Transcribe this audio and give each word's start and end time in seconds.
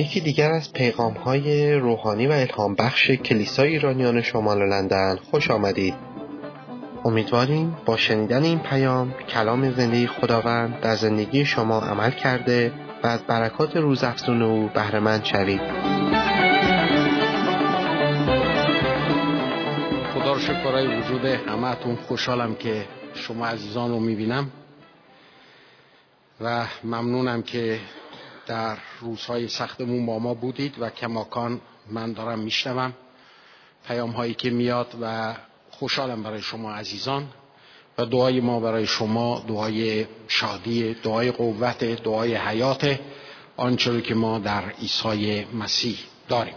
یکی 0.00 0.20
دیگر 0.20 0.52
از 0.52 0.72
پیغام 0.72 1.12
های 1.12 1.74
روحانی 1.74 2.26
و 2.26 2.32
الهام 2.32 2.74
بخش 2.74 3.10
کلیسای 3.10 3.68
ایرانیان 3.68 4.22
شمال 4.22 4.68
لندن 4.68 5.16
خوش 5.16 5.50
آمدید. 5.50 5.94
امیدواریم 7.04 7.76
با 7.86 7.96
شنیدن 7.96 8.42
این 8.42 8.58
پیام 8.58 9.14
کلام 9.28 9.70
زندگی 9.70 10.06
خداوند 10.06 10.80
در 10.80 10.96
زندگی 10.96 11.44
شما 11.44 11.80
عمل 11.80 12.10
کرده 12.10 12.72
و 13.02 13.06
از 13.06 13.20
برکات 13.20 13.76
روزافزون 13.76 14.42
او 14.42 14.70
بهرهمند 14.74 15.24
شوید. 15.24 15.60
خدا 20.14 20.32
رو 20.32 20.38
شکر 20.38 20.64
برای 20.64 21.00
وجود 21.00 21.24
همهتون. 21.24 21.96
خوشحالم 21.96 22.54
که 22.54 22.84
شما 23.14 23.46
عزیزان 23.46 23.90
رو 23.90 24.00
می‌بینم 24.00 24.50
و 26.40 26.66
ممنونم 26.84 27.42
که 27.42 27.78
در 28.50 28.76
روزهای 29.00 29.48
سختمون 29.48 30.06
با 30.06 30.18
ما 30.18 30.34
بودید 30.34 30.74
و 30.78 30.90
کماکان 30.90 31.60
من 31.90 32.12
دارم 32.12 32.38
میشنوم. 32.38 32.92
پیام 33.86 34.10
هایی 34.10 34.34
که 34.34 34.50
میاد 34.50 34.94
و 35.02 35.34
خوشحالم 35.70 36.22
برای 36.22 36.42
شما 36.42 36.72
عزیزان 36.72 37.28
و 37.98 38.06
دعای 38.06 38.40
ما 38.40 38.60
برای 38.60 38.86
شما 38.86 39.44
دعای 39.48 40.06
شادی 40.28 40.94
دعای 40.94 41.30
قوت 41.30 41.84
دعای 41.84 42.34
حیات 42.34 42.98
آنچه 43.56 44.02
که 44.02 44.14
ما 44.14 44.38
در 44.38 44.62
عیسی 44.70 45.44
مسیح 45.44 45.98
داریم. 46.28 46.54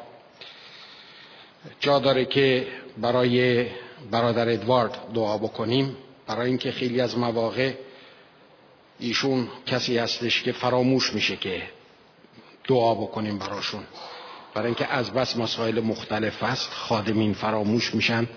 جا 1.80 2.00
داره 2.00 2.26
که 2.26 2.68
برای 2.98 3.68
برادر 4.12 4.50
ادوارد 4.50 4.98
دعا 5.14 5.38
بکنیم. 5.38 5.98
برای 6.28 6.48
اینکه 6.50 6.72
خیلی 6.72 7.02
از 7.02 7.18
مواقع 7.18 7.74
ایشون 9.00 9.48
کسی 9.66 9.98
هستش 9.98 10.44
که 10.44 10.52
فراموش 10.52 11.14
میشه 11.14 11.36
که 11.36 11.64
دعا 12.68 12.96
بکنیم 12.96 13.38
براشون. 13.38 13.84
برای 14.54 14.66
اینکه 14.66 14.94
از 14.94 15.12
بس 15.12 15.38
مسائل 15.38 15.80
مختلف 15.80 16.44
است 16.44 16.72
خادمین 16.74 17.34
فراموش 17.34 17.96
میشن 17.96 18.28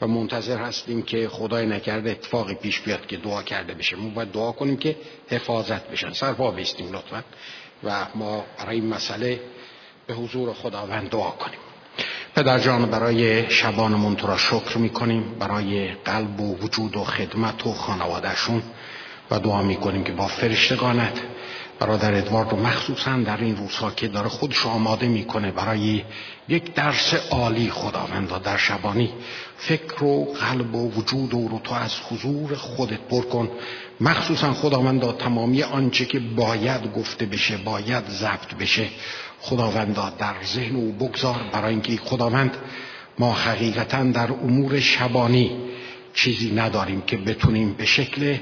و 0.00 0.06
منتظر 0.06 0.56
هستیم 0.56 1.02
که 1.02 1.28
خدای 1.28 1.66
نکرده 1.66 2.10
اتفاقی 2.10 2.54
پیش 2.54 2.80
بیاد 2.80 3.06
که 3.06 3.16
دعا 3.16 3.42
کرده 3.42 3.74
بشه. 3.74 3.96
ما 3.96 4.08
باید 4.08 4.32
دعا 4.32 4.52
کنیم 4.52 4.76
که 4.76 4.96
حفاظت 5.28 5.88
بشن. 5.88 6.12
سرپا 6.12 6.50
بیستیم 6.50 6.92
لطفا 6.92 7.24
و 7.84 8.06
ما 8.14 8.44
برای 8.58 8.80
این 8.80 8.88
مسئله 8.88 9.40
به 10.06 10.14
حضور 10.14 10.52
خداوند 10.52 11.10
دعا 11.10 11.30
کنیم. 11.30 11.58
پدر 12.34 12.58
جان 12.58 12.90
برای 12.90 13.50
شبانمون 13.50 14.16
تو 14.16 14.26
را 14.26 14.36
شکر 14.36 14.78
می‌کنیم. 14.78 15.34
برای 15.38 15.94
قلب 15.94 16.40
و 16.40 16.56
وجود 16.56 16.96
و 16.96 17.04
خدمت 17.04 17.66
و 17.66 17.72
خانوادهشون 17.72 18.62
و 19.30 19.38
دعا 19.38 19.62
می‌کنیم 19.62 20.04
که 20.04 20.12
با 20.12 20.26
فرشتگانت. 20.26 21.20
برادر 21.78 22.14
ادوارد 22.14 22.50
رو 22.50 22.56
مخصوصا 22.56 23.16
در 23.16 23.36
این 23.36 23.56
روزها 23.56 23.90
که 23.90 24.08
داره 24.08 24.28
خودش 24.28 24.66
آماده 24.66 25.08
می‌کنه 25.08 25.50
برای 25.50 26.02
یک 26.48 26.74
درس 26.74 27.14
عالی 27.30 27.70
خداوندا 27.70 28.38
در 28.38 28.56
شبانی 28.56 29.10
فکر 29.56 30.04
و 30.04 30.24
قلب 30.24 30.74
و 30.74 30.90
وجود 30.90 31.34
او 31.34 31.48
رو 31.48 31.58
تو 31.58 31.74
از 31.74 31.94
حضور 32.10 32.54
خودت 32.54 33.00
پر 33.00 33.22
کن. 33.22 33.50
مخصوصا 34.00 34.52
خداوندا 34.52 35.12
تمامی 35.12 35.62
آنچه 35.62 36.04
که 36.04 36.18
باید 36.18 36.92
گفته 36.92 37.26
بشه 37.26 37.56
باید 37.56 38.08
ضبط 38.08 38.54
بشه. 38.54 38.88
خداوندا 39.40 40.12
در 40.18 40.34
ذهن 40.44 40.76
او 40.76 40.92
بگذار 40.92 41.40
برای 41.52 41.70
اینکه 41.70 41.96
خداوند 41.96 42.56
ما 43.18 43.32
حقیقتا 43.32 44.04
در 44.04 44.32
امور 44.32 44.80
شبانی 44.80 45.56
چیزی 46.14 46.50
نداریم 46.50 47.00
که 47.00 47.16
بتونیم 47.16 47.72
به 47.72 47.84
شکل 47.84 48.36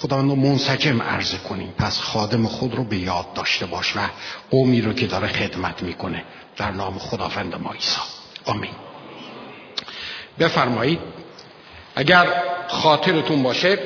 خداوند 0.00 0.30
رو 0.30 0.36
منسجم 0.36 1.02
عرضه 1.02 1.38
کنیم. 1.38 1.74
پس 1.78 2.00
خادم 2.00 2.46
خود 2.46 2.74
رو 2.74 2.84
به 2.84 2.96
یاد 2.96 3.32
داشته 3.34 3.66
باش 3.66 3.96
و 3.96 4.00
قومی 4.50 4.80
رو 4.80 4.92
که 4.92 5.06
داره 5.06 5.28
خدمت 5.28 5.82
می‌کنه. 5.82 6.24
در 6.56 6.70
نام 6.70 6.98
خداوند 6.98 7.54
ما 7.54 7.72
عیسی. 7.72 8.00
آمین. 8.44 8.70
بفرمایید. 10.38 10.98
اگر 11.94 12.42
خاطرتون 12.68 13.42
باشه 13.42 13.78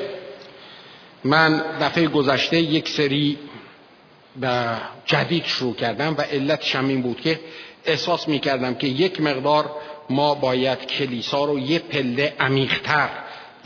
من 1.23 1.63
دفعه 1.81 2.07
گذشته 2.07 2.57
یک 2.57 2.89
سری 2.89 3.37
جدید 5.05 5.45
شروع 5.45 5.75
کردم 5.75 6.15
و 6.17 6.21
علتش 6.21 6.75
هم 6.75 6.87
این 6.87 7.01
بود 7.01 7.21
که 7.21 7.39
احساس 7.85 8.27
می‌کردم 8.27 8.75
که 8.75 8.87
یک 8.87 9.21
مقدار 9.21 9.71
ما 10.09 10.35
باید 10.35 10.85
کلیسا 10.85 11.45
رو 11.45 11.59
یه 11.59 11.79
پله 11.79 12.33
عمیقتر 12.39 13.09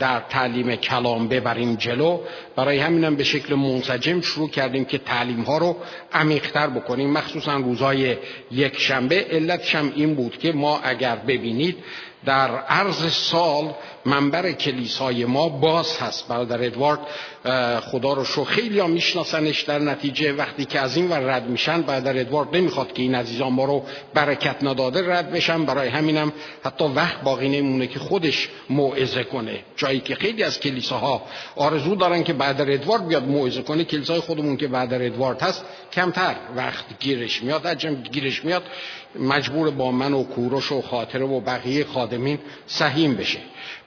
در 0.00 0.20
تعلیم 0.20 0.76
کلام 0.76 1.28
ببریم 1.28 1.74
جلو. 1.74 2.20
برای 2.56 2.78
همینم 2.78 3.16
به 3.16 3.24
شکل 3.24 3.54
منسجم 3.54 4.20
شروع 4.20 4.50
کردیم 4.50 4.84
که 4.84 4.98
تعلیم 4.98 5.42
ها 5.42 5.58
رو 5.58 5.76
عمیقتر 6.12 6.66
بکنیم. 6.66 7.10
مخصوصا 7.10 7.56
روزهای 7.56 8.16
یک 8.50 8.78
شنبه. 8.78 9.26
علتش 9.30 9.74
هم 9.74 9.92
این 9.96 10.14
بود 10.14 10.38
که 10.38 10.52
ما 10.52 10.80
اگر 10.80 11.16
ببینید 11.16 11.76
در 12.24 12.58
عرض 12.58 13.12
سال 13.12 13.74
منبر 14.04 14.52
کلیسای 14.52 15.24
ما 15.24 15.48
باز 15.48 15.98
هست. 15.98 16.28
برادر 16.28 16.64
ادوارد 16.64 17.00
خدا 17.80 18.12
رو 18.12 18.24
شو 18.24 18.44
خیلی 18.44 18.78
ها 18.78 18.86
میشناسنش 18.86 19.62
در 19.62 19.78
نتیجه. 19.78 20.32
وقتی 20.32 20.64
که 20.64 20.80
از 20.80 20.96
این 20.96 21.08
ور 21.08 21.18
رد 21.18 21.48
میشن 21.48 21.82
برادر 21.82 22.20
ادوارد 22.20 22.56
نمی‌خواد 22.56 22.92
که 22.92 23.02
این 23.02 23.14
عزیزان 23.14 23.52
ما 23.52 23.64
رو 23.64 23.84
برکت 24.14 24.56
نداده 24.62 25.14
رد 25.14 25.30
بشن. 25.32 25.64
برای 25.64 25.88
همینم 25.88 26.32
حتی 26.64 26.84
وقت 26.84 27.22
باقی 27.22 27.48
نمونه 27.48 27.86
که 27.86 27.98
خودش 27.98 28.48
موعظه 28.70 29.24
کنه. 29.24 29.58
جایی 29.76 30.00
که 30.00 30.14
خیلی 30.14 30.42
از 30.42 30.60
کلیساها 30.60 31.22
آرزو 31.56 31.94
دارن 31.94 32.22
که 32.22 32.32
برادر 32.32 32.70
ادوارد 32.70 33.08
بیاد 33.08 33.24
موعظه 33.24 33.62
کنه. 33.62 33.84
کلیسای 33.84 34.20
خودمون 34.20 34.56
که 34.56 34.68
برادر 34.68 35.02
ادوارد 35.02 35.42
هست 35.42 35.64
کمتر 35.92 36.34
وقت 36.56 36.84
گیرش 37.00 37.42
میاد 37.42 37.66
عجم 37.66 37.94
گیرش 37.94 38.44
میاد. 38.44 38.62
مجبور 39.18 39.70
با 39.70 39.90
من 39.90 40.12
و 40.12 40.22
کوروش 40.22 40.72
و 40.72 40.82
خاطره 40.82 41.24
و 41.24 41.40
بقیه 41.40 41.84
خادمین 41.84 42.38
سهیم 42.66 43.14
بشه. 43.14 43.38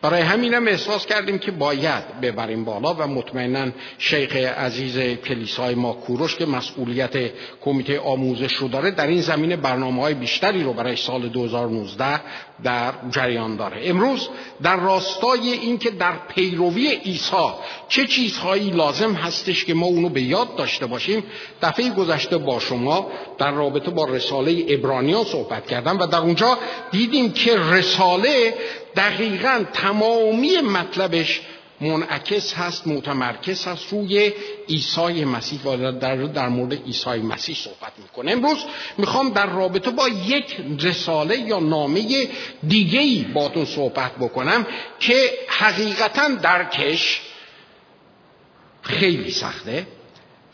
برای 0.01 0.21
همینم 0.21 0.67
احساس 0.67 1.05
کردیم 1.05 1.37
که 1.37 1.51
باید 1.51 2.21
ببریم 2.21 2.65
بالا 2.65 2.93
و 2.93 3.07
مطمئنا 3.07 3.71
شیخ 3.97 4.35
عزیز 4.35 4.97
کلیسای 4.97 5.75
ما 5.75 5.93
کوروش 5.93 6.35
که 6.35 6.45
مسئولیت 6.45 7.31
کمیته 7.61 7.99
آموزش 7.99 8.53
رو 8.53 8.67
داره 8.67 8.91
در 8.91 9.07
این 9.07 9.21
زمینه 9.21 9.55
برنامه 9.55 10.01
های 10.01 10.13
بیشتری 10.13 10.63
رو 10.63 10.73
برای 10.73 10.95
سال 10.95 11.29
2019 11.29 12.21
در 12.63 12.93
جریان 13.11 13.55
داره. 13.55 13.81
امروز 13.83 14.29
در 14.63 14.75
راستای 14.75 15.51
اینکه 15.51 15.89
در 15.89 16.13
پیروی 16.35 16.87
عیسی 16.87 17.51
چه 17.87 18.07
چیزهایی 18.07 18.69
لازم 18.69 19.13
هستش 19.13 19.65
که 19.65 19.73
ما 19.73 19.85
اونو 19.85 20.09
به 20.09 20.21
یاد 20.21 20.55
داشته 20.55 20.85
باشیم 20.85 21.23
دفعه 21.61 21.89
گذشته 21.89 22.37
با 22.37 22.59
شما 22.59 23.07
در 23.37 23.51
رابطه 23.51 23.91
با 23.91 24.05
رساله 24.05 24.65
ابرانیان 25.13 25.25
صحبت 25.31 25.67
کردم 25.67 25.99
و 25.99 26.07
در 26.07 26.19
اونجا 26.19 26.57
دیدیم 26.91 27.31
که 27.31 27.57
رساله 27.57 28.53
دقیقا 28.95 29.65
تمامی 29.73 30.61
مطلبش 30.61 31.41
منعکس 31.81 32.53
هست 32.53 32.87
متمرکز 32.87 33.65
هست 33.65 33.85
روی 33.91 34.33
عیسی 34.69 35.25
مسیح 35.25 35.61
و 35.63 35.91
در, 35.91 36.15
در 36.15 36.49
مورد 36.49 36.73
عیسی 36.73 37.09
مسیح 37.09 37.55
صحبت 37.55 37.91
می‌کنه. 37.97 38.31
امروز 38.31 38.57
می‌خوام 38.97 39.29
در 39.29 39.45
رابطه 39.45 39.91
با 39.91 40.07
یک 40.07 40.57
رساله 40.79 41.37
یا 41.37 41.59
نامه 41.59 42.27
دیگه 42.67 42.99
ای 42.99 43.25
باتون 43.33 43.65
صحبت 43.65 44.11
بکنم 44.15 44.65
که 44.99 45.15
حقیقتا 45.47 46.27
درکش 46.27 47.21
خیلی 48.81 49.31
سخته 49.31 49.87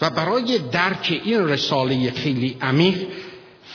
و 0.01 0.09
برای 0.09 0.57
درک 0.57 1.21
این 1.23 1.47
رساله 1.47 2.11
خیلی 2.11 2.57
عمیق 2.61 3.07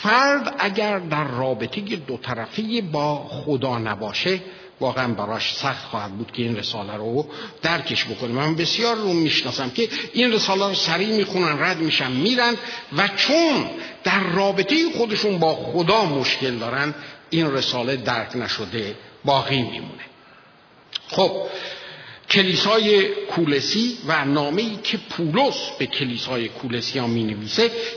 فرد 0.04 0.54
اگر 0.58 0.98
در 0.98 1.24
رابطه 1.24 1.80
دو 1.80 2.16
طرفی 2.16 2.80
با 2.80 3.28
خدا 3.28 3.78
نباشه 3.78 4.40
واقعا 4.80 5.14
براش 5.14 5.54
سخت 5.54 5.86
خواهد 5.86 6.12
بود 6.12 6.32
که 6.32 6.42
این 6.42 6.56
رساله 6.56 6.96
رو 6.96 7.26
درکش 7.62 8.04
بکنه 8.04 8.32
من 8.32 8.54
بسیار 8.54 8.96
رو 8.96 9.12
می‌شناسم 9.12 9.70
که 9.70 9.88
این 10.12 10.32
رساله 10.32 10.68
رو 10.68 10.74
سریع 10.74 11.16
می‌خونن 11.16 11.62
رد 11.62 11.78
میشن 11.78 12.12
میرن 12.12 12.54
و 12.96 13.08
چون 13.08 13.70
در 14.04 14.20
رابطه 14.20 14.76
خودشون 14.96 15.38
با 15.38 15.54
خدا 15.54 16.04
مشکل 16.04 16.58
دارن 16.58 16.94
این 17.30 17.52
رساله 17.52 17.96
درک 17.96 18.36
نشده 18.36 18.96
باقی 19.24 19.62
میمونه. 19.62 20.04
خب 21.08 21.32
کلیسای 22.30 23.08
کولسی 23.08 23.98
و 24.06 24.24
نامه 24.24 24.62
ای 24.62 24.78
که 24.82 24.98
پولس 25.10 25.70
به 25.78 25.86
کلیسای 25.86 26.48
کولسی 26.48 26.98
ها 26.98 27.06
می 27.06 27.36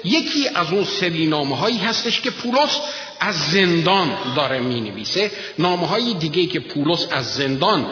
یکی 0.04 0.48
از 0.56 0.72
اون 0.72 0.84
سری 0.84 1.28
نامه 1.28 1.58
هایی 1.58 1.78
هستش 1.78 2.22
که 2.22 2.30
پولس 2.30 2.80
از 3.20 3.36
زندان 3.52 4.18
داره 4.36 4.60
می 4.60 4.82
نویسه 4.82 5.32
نامه 5.60 5.88
های 5.88 6.14
دیگه 6.14 6.46
که 6.46 6.60
پولس 6.60 7.08
از 7.12 7.34
زندان 7.34 7.86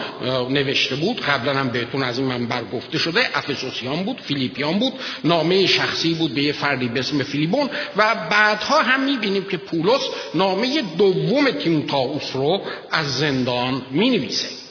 نوشته 0.49 0.95
بود 0.95 1.21
قبلا 1.21 1.53
هم 1.53 1.69
بهتون 1.69 2.03
از 2.03 2.19
این 2.19 2.27
منبر 2.27 2.63
گفته 2.63 2.97
شده 2.97 3.37
افسوسیان 3.37 4.03
بود 4.03 4.21
فیلیپیان 4.21 4.79
بود 4.79 4.93
نامه 5.23 5.65
شخصی 5.65 6.13
بود 6.13 6.33
به 6.33 6.43
یه 6.43 6.53
فردی 6.53 6.87
به 6.87 6.99
اسم 6.99 7.23
فیلیبون 7.23 7.69
و 7.97 8.15
بعدها 8.31 8.81
هم 8.81 9.03
می 9.03 9.17
بینیم 9.17 9.43
که 9.43 9.57
پولس 9.57 10.01
نامه 10.35 10.81
دوم 10.97 11.51
تیموتائوس 11.51 12.35
رو 12.35 12.61
از 12.91 13.17
زندان 13.17 13.81
می 13.91 14.09
نویسه 14.09 14.64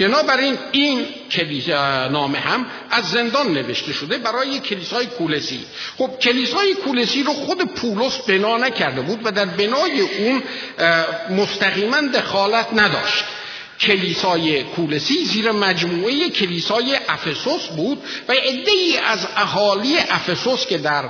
بنابراین 0.00 0.58
این 0.72 1.06
نامه 2.10 2.38
هم 2.38 2.66
از 2.90 3.04
زندان 3.10 3.52
نوشته 3.52 3.92
شده 3.92 4.18
برای 4.18 4.58
کلیسای 4.58 5.06
کولسی. 5.06 5.64
خب 5.98 6.10
کلیسای 6.22 6.74
کولسی 6.74 7.22
رو 7.22 7.32
خود 7.32 7.64
پولس 7.64 8.18
بنا 8.18 8.56
نکرده 8.56 9.00
بود 9.00 9.20
و 9.24 9.32
در 9.32 9.44
بنای 9.44 10.00
اون 10.00 10.42
مستقیما 11.30 12.00
دخالت 12.00 12.66
نداشت. 12.72 13.24
کلیسای 13.80 14.62
کولسی 14.62 15.24
زیر 15.24 15.52
مجموعه 15.52 16.30
کلیسای 16.30 16.98
افسوس 17.08 17.66
بود 17.66 18.02
و 18.28 18.32
ای 18.32 18.98
از 19.06 19.26
اهالی 19.36 19.98
افسوس 19.98 20.66
که 20.66 20.78
در 20.78 21.04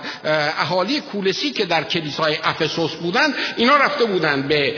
اهالی 0.59 1.01
کولسی 1.01 1.51
که 1.51 1.65
در 1.65 1.85
کلیسای 1.85 2.37
افسوس 2.45 2.91
بودند 2.91 3.35
اینا 3.57 3.77
رفته 3.77 4.05
بودند 4.05 4.49
به 4.49 4.75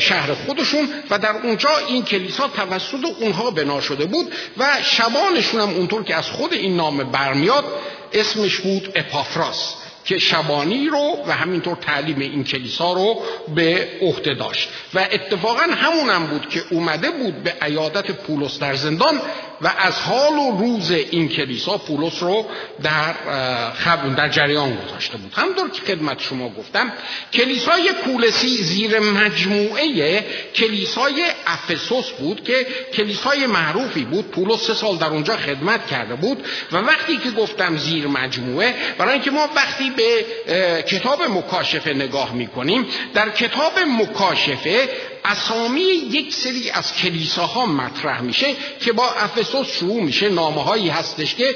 شهر 0.00 0.34
خودشون 0.34 0.88
و 1.10 1.18
در 1.18 1.36
اونجا 1.42 1.70
این 1.88 2.02
کلیسا 2.02 2.48
توسط 2.48 3.04
اونها 3.20 3.50
بنا 3.50 3.80
شده 3.80 4.04
بود 4.04 4.32
و 4.56 4.66
شبانشون 4.82 5.60
هم 5.60 5.70
اونطور 5.70 6.04
که 6.04 6.14
از 6.14 6.30
خود 6.30 6.52
این 6.52 6.76
نام 6.76 7.04
برمیاد 7.04 7.64
اسمش 8.12 8.56
بود 8.56 8.92
اپافراس. 8.94 9.83
که 10.04 10.18
شبانی 10.18 10.88
رو 10.88 11.18
و 11.26 11.32
همینطور 11.32 11.76
تعلیم 11.76 12.18
این 12.18 12.44
کلیسا 12.44 12.92
رو 12.92 13.22
به 13.54 13.88
عهده 14.02 14.34
داشت. 14.34 14.68
و 14.94 14.98
اتفاقا 15.12 15.62
همونم 15.62 16.26
بود 16.26 16.48
که 16.48 16.62
اومده 16.70 17.10
بود 17.10 17.42
به 17.42 17.54
عیادت 17.62 18.10
پولس 18.10 18.58
در 18.58 18.74
زندان 18.74 19.20
و 19.64 19.70
از 19.78 20.00
حال 20.00 20.38
و 20.38 20.58
روز 20.58 20.90
این 20.90 21.28
کلیسا 21.28 21.78
پولس 21.78 22.22
رو 22.22 22.46
در 22.82 23.12
خبون 23.72 24.14
در 24.14 24.28
جریان 24.28 24.76
گذاشته 24.76 25.16
بود. 25.16 25.32
همطور 25.34 25.70
که 25.70 25.82
خدمت 25.82 26.20
شما 26.20 26.48
گفتم 26.48 26.92
کلیسای 27.32 27.92
پولسی 28.04 28.48
زیر 28.48 29.00
مجموعه 29.00 30.24
کلیسای 30.54 31.24
افسوس 31.46 32.10
بود 32.10 32.44
که 32.44 32.66
کلیسای 32.92 33.46
معروفی 33.46 34.04
بود. 34.04 34.30
پولس 34.30 34.60
سه 34.66 34.74
سال 34.74 34.96
در 34.96 35.06
اونجا 35.06 35.36
خدمت 35.36 35.86
کرده 35.86 36.14
بود 36.14 36.44
و 36.72 36.76
وقتی 36.76 37.16
که 37.16 37.30
گفتم 37.30 37.76
زیر 37.76 38.06
مجموعه 38.06 38.74
برای 38.98 39.12
اینکه 39.12 39.30
ما 39.30 39.48
وقتی 39.56 39.90
به 39.90 40.24
کتاب 40.82 41.22
مکاشفه 41.22 41.92
نگاه 41.92 42.34
می‌کنیم 42.34 42.86
در 43.14 43.30
کتاب 43.30 43.72
مکاشفه 43.78 44.88
اسامی 45.24 45.82
یک 45.82 46.34
سری 46.34 46.70
از 46.70 46.94
کلیساها 46.94 47.66
مطرح 47.66 48.20
میشه 48.20 48.46
که 48.80 48.92
با 48.92 49.10
افسوس 49.10 49.66
شروع 49.66 50.02
میشه. 50.02 50.28
نامه 50.28 50.62
هایی 50.62 50.88
هستش 50.88 51.34
که 51.34 51.54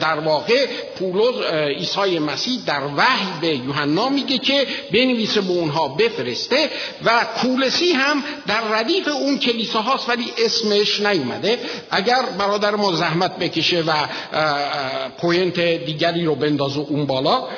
در 0.00 0.18
واقع 0.18 0.66
پولس 0.98 1.34
عیسی 1.52 2.18
مسیح 2.18 2.58
در 2.66 2.80
وحی 2.96 3.26
به 3.40 3.48
یوحنا 3.48 4.08
میگه 4.08 4.38
که 4.38 4.66
بنویسه 4.92 5.40
به 5.40 5.50
اونها 5.50 5.88
بفرسته 5.88 6.70
و 7.04 7.26
کولسی 7.42 7.92
هم 7.92 8.24
در 8.46 8.60
ردیف 8.60 9.08
اون 9.08 9.38
کلیساهاست 9.38 10.08
ولی 10.08 10.32
اسمش 10.44 11.00
نیومده. 11.00 11.58
اگر 11.90 12.22
برادر 12.38 12.74
ما 12.74 12.92
زحمت 12.92 13.38
بکشه 13.38 13.82
و 13.82 13.92
point 15.20 15.60
دیگری 15.60 16.24
رو 16.24 16.34
بندازه 16.34 16.78
اون 16.78 17.06
بالا 17.06 17.48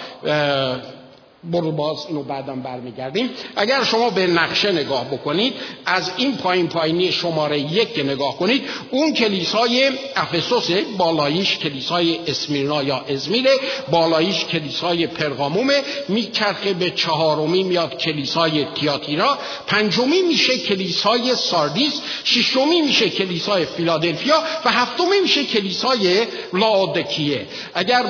برو 1.52 1.72
باز 1.72 2.06
اینو 2.08 2.22
بعدم 2.22 2.62
برمیگردیم. 2.62 3.30
اگر 3.56 3.84
شما 3.84 4.10
به 4.10 4.26
نقشه 4.26 4.72
نگاه 4.72 5.04
بکنید 5.04 5.54
از 5.86 6.10
این 6.16 6.36
پایین 6.36 6.68
پایینی 6.68 7.12
شماره 7.12 7.58
یک 7.58 8.00
نگاه 8.04 8.36
کنید 8.36 8.62
اون 8.90 9.14
کلیسای 9.14 9.90
افسس 10.16 10.70
بالاییش 10.98 11.58
کلیسای 11.58 12.18
اسمیرنا 12.26 12.82
یا 12.82 13.04
ازمیره 13.08 13.50
بالاییش 13.90 14.44
کلیسای 14.44 15.06
پرگامومه 15.06 15.82
میچرخه 16.08 16.72
به 16.72 16.90
چهارمی 16.90 17.62
میاد 17.62 17.98
کلیسای 17.98 18.64
تیاتیرا. 18.64 19.38
پنجمی 19.66 20.22
میشه 20.22 20.58
کلیسای 20.58 21.34
ساردیس 21.34 22.00
ششمی 22.24 22.82
میشه 22.82 23.10
کلیسای 23.10 23.66
فیلادلفیا 23.66 24.42
و 24.64 24.70
هفتمی 24.70 25.20
میشه 25.22 25.44
کلیسای 25.44 26.26
لاودکیه. 26.52 27.46
اگر 27.74 28.02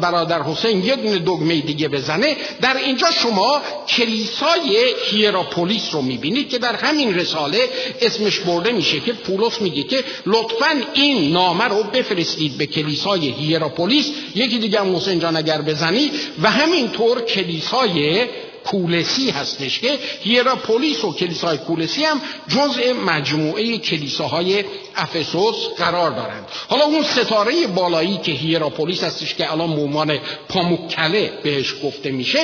برادر 0.00 0.42
حسین 0.42 0.80
دونه 0.80 1.18
دگمه 1.18 1.60
دیگه 1.60 1.88
بزنه 1.88 2.36
در 2.60 2.79
اینجا 2.84 3.10
شما 3.10 3.62
کلیسای 3.88 4.94
هیراپولیس 5.10 5.94
رو 5.94 6.02
می‌بینید 6.02 6.48
که 6.48 6.58
در 6.58 6.76
همین 6.76 7.14
رساله 7.14 7.58
اسمش 8.00 8.38
برده 8.40 8.72
میشه 8.72 9.00
که 9.00 9.12
پولس 9.12 9.60
میگه 9.60 9.82
که 9.82 10.04
لطفا 10.26 10.82
این 10.94 11.32
نامه 11.32 11.64
رو 11.64 11.82
بفرستید 11.82 12.58
به 12.58 12.66
کلیسای 12.66 13.28
هیراپولیس. 13.28 14.10
یکی 14.34 14.58
دیگه 14.58 14.80
حسین 14.80 15.20
جان 15.20 15.36
اگر 15.36 15.62
بزنی. 15.62 16.10
و 16.42 16.50
همینطور 16.50 17.20
کلیسای 17.20 18.26
کولسی 18.64 19.30
هستش 19.30 19.80
که 19.80 19.98
هیراپولیس 20.22 21.04
و 21.04 21.12
کلیسای 21.12 21.58
کولسی 21.58 22.04
هم 22.04 22.20
جزء 22.48 22.92
مجموعه 22.92 23.78
کلیساهای 23.78 24.64
افسوس 24.96 25.56
قرار 25.78 26.10
دارند. 26.10 26.48
حالا 26.68 26.84
اون 26.84 27.02
ستاره 27.02 27.66
بالایی 27.66 28.18
که 28.18 28.32
هیراپولیس 28.32 29.04
هستش 29.04 29.34
که 29.34 29.52
الان 29.52 29.70
مومان 29.70 30.18
پاموکله 30.48 31.32
بهش 31.42 31.74
گفته 31.84 32.10
میشه 32.10 32.38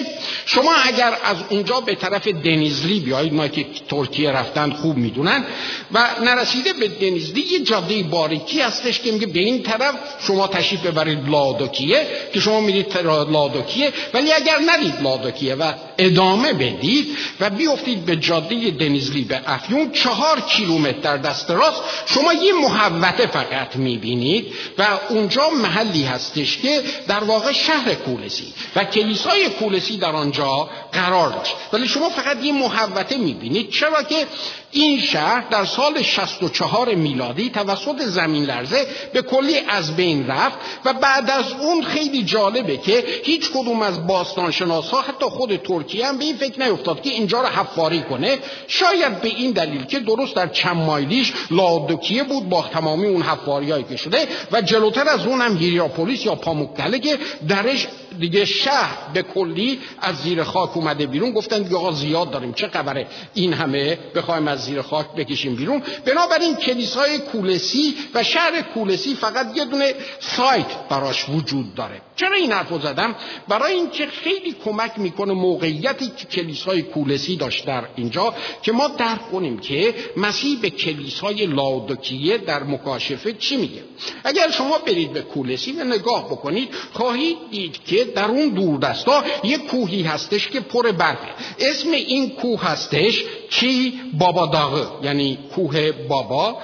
شما 0.47 0.73
اگر 0.85 1.19
از 1.25 1.37
اونجا 1.51 1.81
به 1.81 1.95
طرف 1.95 2.29
دنیزلی 2.29 3.01
بیایید 3.01 3.33
ما 3.33 3.49
که 3.49 3.67
ترکیه 3.89 4.31
رفتن 4.31 4.71
خوب 4.71 4.97
می‌دونن 4.97 5.45
و 5.93 6.09
نرسیده 6.25 6.73
به 6.73 6.89
دنیزلی 6.89 7.41
یه 7.41 7.61
جاده 7.61 8.03
باریکی 8.03 8.61
هستش 8.61 9.01
که 9.01 9.13
میگه 9.13 9.27
به 9.27 9.41
این 9.41 9.63
طرف 9.63 9.95
شما 10.27 10.47
تشریف 10.47 10.81
ببرید 10.81 11.29
لادوکیه 11.29 12.07
که 12.33 12.41
شما 12.41 12.61
میرید 12.61 12.99
لادوکیه 13.07 13.93
ولی 14.15 14.33
اگر 14.33 14.59
ندید 14.67 15.03
لادوکیه 15.03 15.55
و 15.55 15.73
ادامه 16.07 16.53
بدید 16.53 17.17
و 17.41 17.51
بیفتید 17.51 18.05
به 18.05 18.17
جاده 18.17 18.71
دنیزلی 18.71 19.25
به 19.25 19.41
افیون 19.47 19.93
چهار 19.93 20.41
کیلومتر 20.41 21.17
در 21.17 21.17
دست 21.17 21.51
راست. 21.51 21.83
شما 22.07 22.33
یه 22.33 22.53
محوته 22.53 23.27
فقط 23.27 23.77
می‌بینید 23.77 24.47
و 24.79 24.87
اونجا 25.09 25.51
محلی 25.51 26.05
هستش 26.05 26.59
که 26.59 26.83
در 27.09 27.25
واقع 27.25 27.53
شهر 27.53 27.95
کولسی 27.95 28.55
و 28.77 28.85
کلیسای 28.85 29.49
کولسی 29.49 29.97
در 29.97 30.13
آنجا 30.13 30.71
قرار 30.93 31.31
داشت. 31.31 31.55
ولی 31.73 31.89
شما 31.89 32.09
فقط 32.11 32.45
یه 32.45 32.53
محوته 32.53 33.17
می‌بینید. 33.17 33.71
چرا 33.71 34.03
که 34.03 34.27
این 34.71 35.01
شهر 35.01 35.45
در 35.51 35.65
سال 35.65 36.03
64 36.03 36.95
میلادی 36.95 37.51
توسط 37.51 38.03
زمین 38.03 38.45
لرزه 38.45 38.87
به 39.13 39.23
کلی 39.23 39.59
از 39.69 39.97
بین 39.97 40.27
رفت 40.27 40.59
و 40.85 40.93
بعد 40.93 41.31
از 41.31 41.53
اون 41.53 41.83
خیلی 41.83 42.23
جالبه 42.23 42.77
که 42.77 43.05
هیچ 43.25 43.51
کدوم 43.51 43.83
از 43.83 44.07
باستانشناس 44.07 44.91
ها 44.91 45.01
حتی 45.01 45.27
خود 45.27 45.57
ترکیه 45.57 46.07
هم 46.07 46.19
به 46.19 46.25
این 46.25 46.37
فکر 46.37 46.69
نیفتاد 46.69 47.03
که 47.03 47.11
اینجا 47.11 47.41
رو 47.41 47.47
حفاری 47.47 48.01
کنه. 48.01 48.39
شاید 48.69 49.21
به 49.21 49.29
این 49.29 49.51
دلیل 49.51 49.85
که 49.85 50.01
درست 50.01 50.35
در 50.35 50.47
چند 50.47 50.77
مایلیش 50.77 51.33
لادوکیه 51.51 52.25
بود 52.25 52.49
با 52.49 52.63
تمامی 52.73 53.07
اون 53.07 53.23
حفاریایی 53.23 53.85
که 53.85 53.97
شده 53.97 54.29
و 54.53 54.61
جلوتر 54.61 55.09
از 55.09 55.27
اون 55.27 55.41
هم 55.41 55.57
هیریاپولیس 55.57 56.27
یا 56.27 56.35
پاموکتله 56.35 56.99
که 56.99 57.19
درش 57.49 57.89
دیگه 58.21 58.45
شهر 58.45 58.97
به 59.15 59.23
کلی 59.23 59.81
از 60.01 60.17
زیر 60.17 60.43
خاک 60.43 60.77
اومده 60.77 61.07
بیرون. 61.07 61.33
گفتن 61.33 61.63
دیگه 61.63 61.77
آقا 61.77 61.93
زیاد 61.93 62.31
داریم. 62.31 62.53
چه 62.53 62.69
خبره؟ 62.69 63.07
این 63.35 63.53
همه 63.53 63.99
بخوایم 64.15 64.49
از 64.49 64.65
زیر 64.65 64.83
خاک 64.83 65.07
بکشیم 65.13 65.57
بیرون. 65.57 65.83
بنابراین 66.05 66.57
کلیسای 66.57 67.19
کولسی 67.19 67.95
و 68.15 68.23
شهر 68.23 68.61
کولسی 68.75 69.15
فقط 69.15 69.57
یه 69.57 69.65
دونه 69.65 69.95
سایت 70.21 70.89
براش 70.89 71.29
وجود 71.29 71.75
داره. 71.75 72.01
چرا 72.17 72.37
این 72.37 72.53
حرف 72.53 72.83
زدم؟ 72.83 73.15
برای 73.49 73.73
اینکه 73.73 74.07
خیلی 74.07 74.57
کمک 74.65 74.93
می‌کنه 74.97 75.33
موقعیتی 75.33 76.13
که 76.17 76.27
کلیسای 76.27 76.83
کولسی 76.83 77.37
داشت 77.37 77.67
در 77.67 77.85
اینجا 77.97 78.35
که 78.63 78.73
ما 78.73 78.89
درک 78.89 79.31
کنیم 79.31 79.59
که 79.59 79.95
مسیح 80.17 80.59
به 80.61 80.71
کلیسای 80.71 81.47
لاودوکیه 81.47 82.39
در 82.39 82.63
مکاشفه 82.63 83.33
چی 83.33 83.57
میگه. 83.57 83.83
اگر 84.25 84.51
شما 84.51 84.79
برید 84.79 85.13
به 85.13 85.23
کولسی 85.23 85.73
و 85.73 85.85
نگاه 85.85 86.27
بکنید 86.27 86.69
خواهید 86.93 87.37
دید 87.51 87.85
که 87.85 88.05
در 88.05 88.25
اون 88.25 88.49
دوردستا 88.49 89.25
یه 89.45 89.59
کوهی 89.59 90.03
هستش 90.03 90.49
که 90.49 90.61
پر 90.61 90.93
برفه 90.93 91.29
اسم 91.59 91.91
این 91.91 92.31
کوه 92.31 92.63
هستش 92.63 93.25
چی؟ 93.51 94.01
بابا 94.19 94.47
داغه. 94.47 95.07
یعنی 95.07 95.39
کوه 95.55 95.93
بابا 95.93 96.59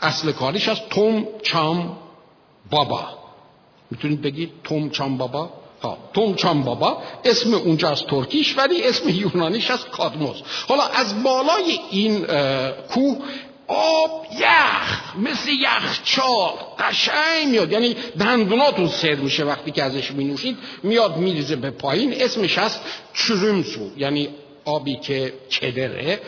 اصل 0.00 0.32
کاریش 0.32 0.68
از 0.68 0.78
توم 0.90 1.26
چام 1.42 1.96
بابا. 2.70 3.23
می‌تونید 3.90 4.22
بگید 4.22 4.50
توم 4.64 4.90
چام 4.90 5.18
بابا؟ 5.18 5.50
ها 5.82 5.98
توم 6.14 6.34
چام 6.34 6.62
بابا 6.62 7.02
اسم 7.24 7.54
اونجا 7.54 7.90
از 7.90 8.02
ترکیش 8.02 8.58
ولی 8.58 8.84
اسم 8.84 9.08
یونانیش 9.08 9.70
از 9.70 9.84
کادموس. 9.84 10.36
حالا 10.68 10.82
از 10.82 11.22
بالای 11.22 11.80
این 11.90 12.26
کوه 12.90 13.16
آب 13.68 14.26
یخ 14.40 15.16
مثل 15.16 15.50
یخچال 15.50 16.52
قشنگ 16.78 17.48
میاد. 17.50 17.72
یعنی 17.72 17.96
دندوناتون 18.18 18.88
سر 18.88 19.14
میشه 19.14 19.44
وقتی 19.44 19.70
که 19.70 19.82
ازش 19.82 20.10
می 20.10 20.24
نوشید 20.24 20.56
میاد 20.82 21.16
میریزه 21.16 21.56
به 21.56 21.70
پایین. 21.70 22.14
اسمش 22.22 22.58
هست 22.58 22.80
چرومسو 23.14 23.90
یعنی 23.96 24.28
آبی 24.64 24.96
که 24.96 25.32
کدره 25.60 26.20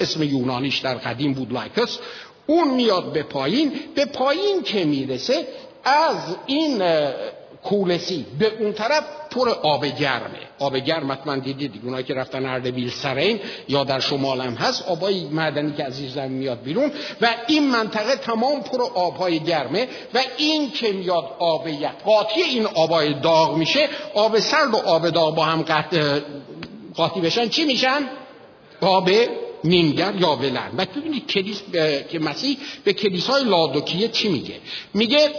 اسم 0.00 0.22
یونانیش 0.22 0.78
در 0.78 0.94
قدیم 0.94 1.34
بود 1.34 1.52
لایکس. 1.52 1.98
اون 2.46 2.74
میاد 2.74 3.12
به 3.12 3.22
پایین. 3.22 3.72
به 3.94 4.04
پایین 4.04 4.62
که 4.62 4.84
می‌رسه 4.84 5.46
از 5.86 6.36
این 6.46 6.82
کولسی 7.62 8.26
به 8.38 8.52
اون 8.60 8.72
طرف 8.72 9.04
پر 9.30 9.48
آب 9.48 9.86
گرمه. 9.86 10.38
آب 10.58 10.76
گرم 10.76 11.12
حتما 11.12 11.36
دیدید 11.36 11.80
اونایی 11.84 12.04
که 12.04 12.14
رفتن 12.14 12.46
اردبیل 12.46 12.90
سرعین 12.90 13.40
یا 13.68 13.84
در 13.84 14.00
شمال 14.00 14.40
هم 14.40 14.54
هست 14.54 14.88
آبای 14.88 15.24
معدنی 15.24 15.72
که 15.72 15.84
از 15.84 15.94
زمین 15.94 16.32
میاد 16.32 16.62
بیرون 16.62 16.92
و 17.20 17.34
این 17.48 17.70
منطقه 17.70 18.16
تمام 18.16 18.62
پر 18.62 18.82
آبهای 18.94 19.40
گرمه 19.40 19.88
و 20.14 20.22
این 20.36 20.70
که 20.70 20.92
میاد 20.92 21.24
آب 21.38 21.68
قاطی 22.04 22.42
این 22.42 22.66
آبای 22.66 23.20
داغ 23.20 23.56
میشه 23.56 23.88
آب 24.14 24.38
سرد 24.38 24.74
و 24.74 24.76
آب 24.76 25.10
داغ 25.10 25.34
با 25.34 25.44
هم 25.44 25.64
قاطی 26.94 27.20
بشن 27.20 27.48
چی 27.48 27.64
میشن؟ 27.64 28.08
آب 28.80 29.10
نیمگر 29.64 30.14
یا 30.14 30.36
ولن 30.36 30.70
و 30.76 30.86
ببینید 30.96 31.26
کلیس 31.26 31.62
که 32.10 32.18
مسیح 32.18 32.58
به 32.84 32.92
کلیسای 32.92 33.44
لادوکیه 33.44 34.08
چی 34.08 34.28
میگه؟ 34.28 34.54
میگه 34.94 35.30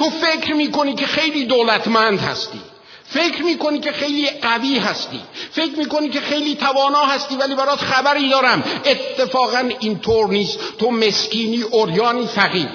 تو 0.00 0.10
فکر 0.10 0.54
می‌کنی 0.54 0.94
که 0.94 1.06
خیلی 1.06 1.44
دولتمند 1.44 2.20
هستی. 2.20 2.60
فکر 3.04 3.42
می‌کنی 3.42 3.80
که 3.80 3.92
خیلی 3.92 4.30
قوی 4.30 4.78
هستی. 4.78 5.20
فکر 5.52 5.78
می‌کنی 5.78 6.08
که 6.08 6.20
خیلی 6.20 6.54
توانا 6.54 7.04
هستی 7.04 7.36
ولی 7.36 7.54
برات 7.54 7.78
خبری 7.78 8.28
دارم. 8.28 8.64
اتفاقا 8.84 9.70
اینطور 9.78 10.28
نیست. 10.28 10.58
تو 10.78 10.90
مسکینی 10.90 11.62
اوریانی 11.62 12.26
فقیر 12.26 12.68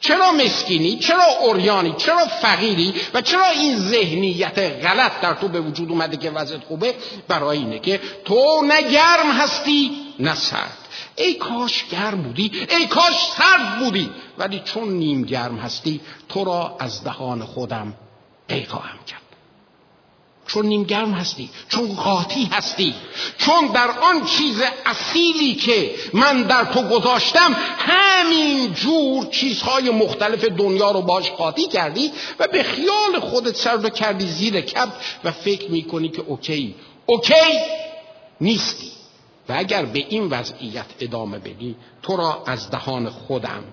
چرا 0.00 0.32
مسکینی؟ 0.32 0.98
چرا 0.98 1.24
اوریانی؟ 1.40 1.94
چرا 1.98 2.26
فقیری؟ 2.42 2.94
و 3.14 3.20
چرا 3.20 3.46
این 3.46 3.78
ذهنیت 3.78 4.58
غلط 4.58 5.20
در 5.20 5.34
تو 5.34 5.48
به 5.48 5.60
وجود 5.60 5.90
اومده 5.90 6.16
که 6.16 6.30
وضعیت 6.30 6.64
خوبه؟ 6.64 6.94
برای 7.28 7.58
اینه 7.58 7.78
که 7.78 8.00
تو 8.24 8.62
نه 8.62 9.32
هستی 9.32 9.90
نه 10.18 10.34
سرد. 10.34 10.77
ای 11.18 11.34
کاش 11.34 11.84
گرم 11.84 12.22
بودی 12.22 12.52
ای 12.70 12.86
کاش 12.86 13.14
سرد 13.36 13.78
بودی. 13.78 14.10
ولی 14.38 14.62
چون 14.64 14.88
نیم 14.88 15.22
گرم 15.22 15.58
هستی 15.58 16.00
تو 16.28 16.44
را 16.44 16.76
از 16.80 17.04
دهان 17.04 17.44
خودم 17.44 17.94
قی 18.48 18.64
خواهم 18.64 19.04
کرد. 19.06 19.22
چون 20.48 20.66
نیمگرم 20.66 21.12
هستی 21.12 21.50
چون 21.68 21.94
قاطی 21.94 22.48
هستی 22.52 22.94
چون 23.38 23.66
در 23.66 23.90
آن 23.90 24.26
چیز 24.26 24.62
اصیلی 24.86 25.54
که 25.54 25.94
من 26.12 26.42
در 26.42 26.64
تو 26.64 26.82
گذاشتم 26.82 27.56
همین 27.78 28.74
جور 28.74 29.26
چیزهای 29.26 29.90
مختلف 29.90 30.44
دنیا 30.44 30.90
رو 30.90 31.02
باش 31.02 31.30
قاطی 31.30 31.66
کردی 31.66 32.12
و 32.38 32.46
به 32.46 32.62
خیال 32.62 33.20
خودت 33.20 33.56
سر 33.56 33.88
کردی 33.88 34.26
زیر 34.26 34.60
کپ 34.60 34.88
و 35.24 35.32
فکر 35.32 35.70
می‌کنی 35.70 36.08
که 36.08 36.22
OK 36.26 36.74
OK 37.06 37.34
نیستی. 38.40 38.97
و 39.48 39.54
اگر 39.56 39.84
به 39.84 39.98
این 39.98 40.24
وضعیت 40.24 40.86
ادامه 41.00 41.38
بدی 41.38 41.76
تو 42.02 42.16
را 42.16 42.42
از 42.46 42.70
دهان 42.70 43.10
خودم 43.10 43.64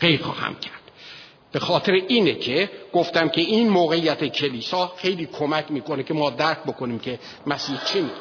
غیر 0.00 0.22
خواهم 0.22 0.54
کرد. 0.54 0.80
به 1.52 1.60
خاطر 1.60 1.92
اینه 1.92 2.34
که 2.34 2.70
گفتم 2.92 3.28
که 3.28 3.40
این 3.40 3.68
موقعیت 3.68 4.24
کلیسا 4.24 4.92
خیلی 4.96 5.26
کمک 5.26 5.70
می‌کنه 5.70 6.02
که 6.02 6.14
ما 6.14 6.30
درک 6.30 6.58
بکنیم 6.58 6.98
که 6.98 7.18
مسیح 7.46 7.84
چی 7.84 8.00
میگه. 8.00 8.14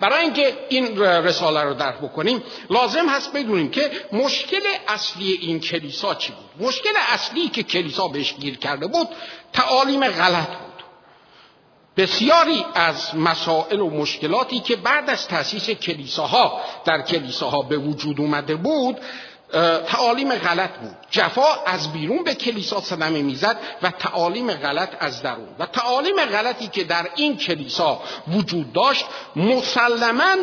برای 0.00 0.20
اینکه 0.24 0.56
این 0.68 0.98
رساله 1.00 1.62
رو 1.62 1.74
درک 1.74 1.98
بکنیم 1.98 2.42
لازم 2.70 3.08
هست 3.08 3.32
بدونیم 3.32 3.70
که 3.70 3.90
مشکل 4.12 4.62
اصلی 4.88 5.32
این 5.32 5.60
کلیسا 5.60 6.14
چی 6.14 6.32
بود؟ 6.32 6.68
مشکل 6.68 6.92
اصلی 7.12 7.48
که 7.48 7.62
کلیسا 7.62 8.08
بهش 8.08 8.34
گیر 8.34 8.56
کرده 8.58 8.86
بود 8.86 9.08
تعالیم 9.52 10.08
غلط 10.08 10.48
بود. 10.48 10.73
بسیاری 11.96 12.64
از 12.74 13.16
مسائل 13.16 13.80
و 13.80 13.90
مشکلاتی 13.90 14.60
که 14.60 14.76
بعد 14.76 15.10
از 15.10 15.28
تأسیس 15.28 15.70
کلیساها 15.70 16.60
در 16.84 17.02
کلیساها 17.02 17.62
به 17.62 17.76
وجود 17.76 18.20
اومده 18.20 18.56
بود 18.56 18.96
تعالیم 19.86 20.34
غلط 20.34 20.70
بود. 20.70 20.96
جفا 21.10 21.64
از 21.66 21.92
بیرون 21.92 22.24
به 22.24 22.34
کلیسا 22.34 22.80
صدمه 22.80 23.22
می‌زد 23.22 23.58
و 23.82 23.90
تعالیم 23.90 24.52
غلط 24.52 24.90
از 25.00 25.22
درون. 25.22 25.48
و 25.58 25.66
تعالیم 25.66 26.16
غلطی 26.16 26.68
که 26.68 26.84
در 26.84 27.06
این 27.16 27.36
کلیسا 27.36 28.00
وجود 28.28 28.72
داشت 28.72 29.06
مسلما 29.36 30.34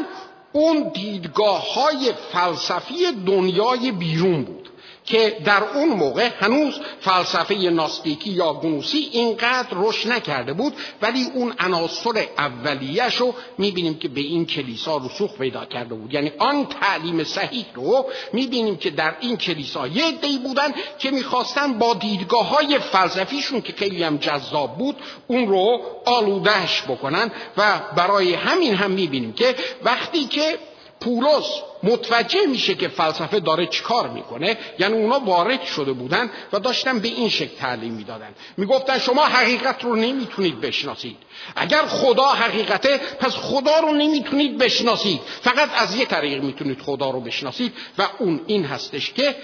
اون 0.52 0.92
دیدگاه 0.94 1.74
های 1.74 2.14
فلسفی 2.34 3.12
دنیای 3.26 3.92
بیرون 3.92 4.44
بود. 4.44 4.71
که 5.06 5.38
در 5.46 5.64
اون 5.64 5.90
موقع 5.90 6.30
هنوز 6.40 6.80
فلسفه 7.02 7.56
ناستیکی 7.56 8.30
یا 8.30 8.54
گنوسی 8.54 9.10
اینقدر 9.12 9.68
رشد 9.72 10.12
نکرده 10.12 10.54
بود 10.54 10.74
ولی 11.02 11.28
اون 11.34 11.54
عناصر 11.60 12.28
اولیش 12.38 13.16
رو 13.16 13.34
می‌بینیم 13.58 13.98
که 13.98 14.08
به 14.08 14.22
این 14.22 14.46
کلیسا 14.46 14.98
رسوخ 14.98 15.38
پیدا 15.38 15.66
کرده 15.66 15.96
بود. 15.96 16.14
یعنی 16.14 16.32
آن 16.38 16.66
تعلیم 16.66 17.24
صحیح 17.24 17.66
رو 17.74 18.06
می‌بینیم 18.34 18.78
که 18.78 18.90
در 18.90 19.16
این 19.20 19.38
کلیسا 19.38 19.88
یه 19.88 20.12
دی 20.12 20.38
بودن 20.38 20.74
که 21.00 21.12
می‌خواستن 21.12 21.74
با 21.74 21.94
دیدگاه 21.94 22.50
های 22.50 22.80
فلسفیشون 22.80 23.62
که 23.62 23.74
خیلی 23.74 24.04
هم 24.04 24.18
جذاب 24.18 24.78
بود 24.78 24.96
اون 25.28 25.48
رو 25.48 25.82
آلودهش 26.06 26.82
بکنن. 26.82 27.32
و 27.58 27.80
برای 27.96 28.34
همین 28.34 28.76
هم 28.76 28.92
می‌بینیم 28.92 29.34
که 29.34 29.56
وقتی 29.84 30.26
که 30.26 30.58
پولس 31.02 31.62
متوجه 31.84 32.46
میشه 32.46 32.76
که 32.76 32.88
فلسفه 32.88 33.40
داره 33.40 33.68
چیکار 33.68 34.10
می‌کنه 34.10 34.58
یعنی 34.80 34.94
اونا 34.94 35.20
وارد 35.20 35.64
شده 35.64 35.94
بودن 35.94 36.32
و 36.54 36.60
داشتن 36.60 37.00
به 37.00 37.08
این 37.08 37.30
شکل 37.30 37.56
تعلیم 37.58 37.94
می‌دادن. 37.94 38.30
می‌گفتن 38.58 39.00
شما 39.00 39.26
حقیقت 39.26 39.84
رو 39.84 39.96
نمی‌تونید 39.96 40.62
بشناسید. 40.62 41.18
اگر 41.56 41.86
خدا 41.86 42.28
حقیقته 42.28 42.98
پس 43.20 43.36
خدا 43.36 43.80
رو 43.80 43.92
نمی‌تونید 43.92 44.58
بشناسید. 44.58 45.22
فقط 45.42 45.70
از 45.76 45.96
یه 45.96 46.06
طریق 46.06 46.44
می‌تونید 46.44 46.82
خدا 46.82 47.10
رو 47.10 47.22
بشناسید 47.22 47.74
و 47.98 48.08
اون 48.20 48.42
این 48.48 48.66
هستش 48.66 49.14
که 49.14 49.36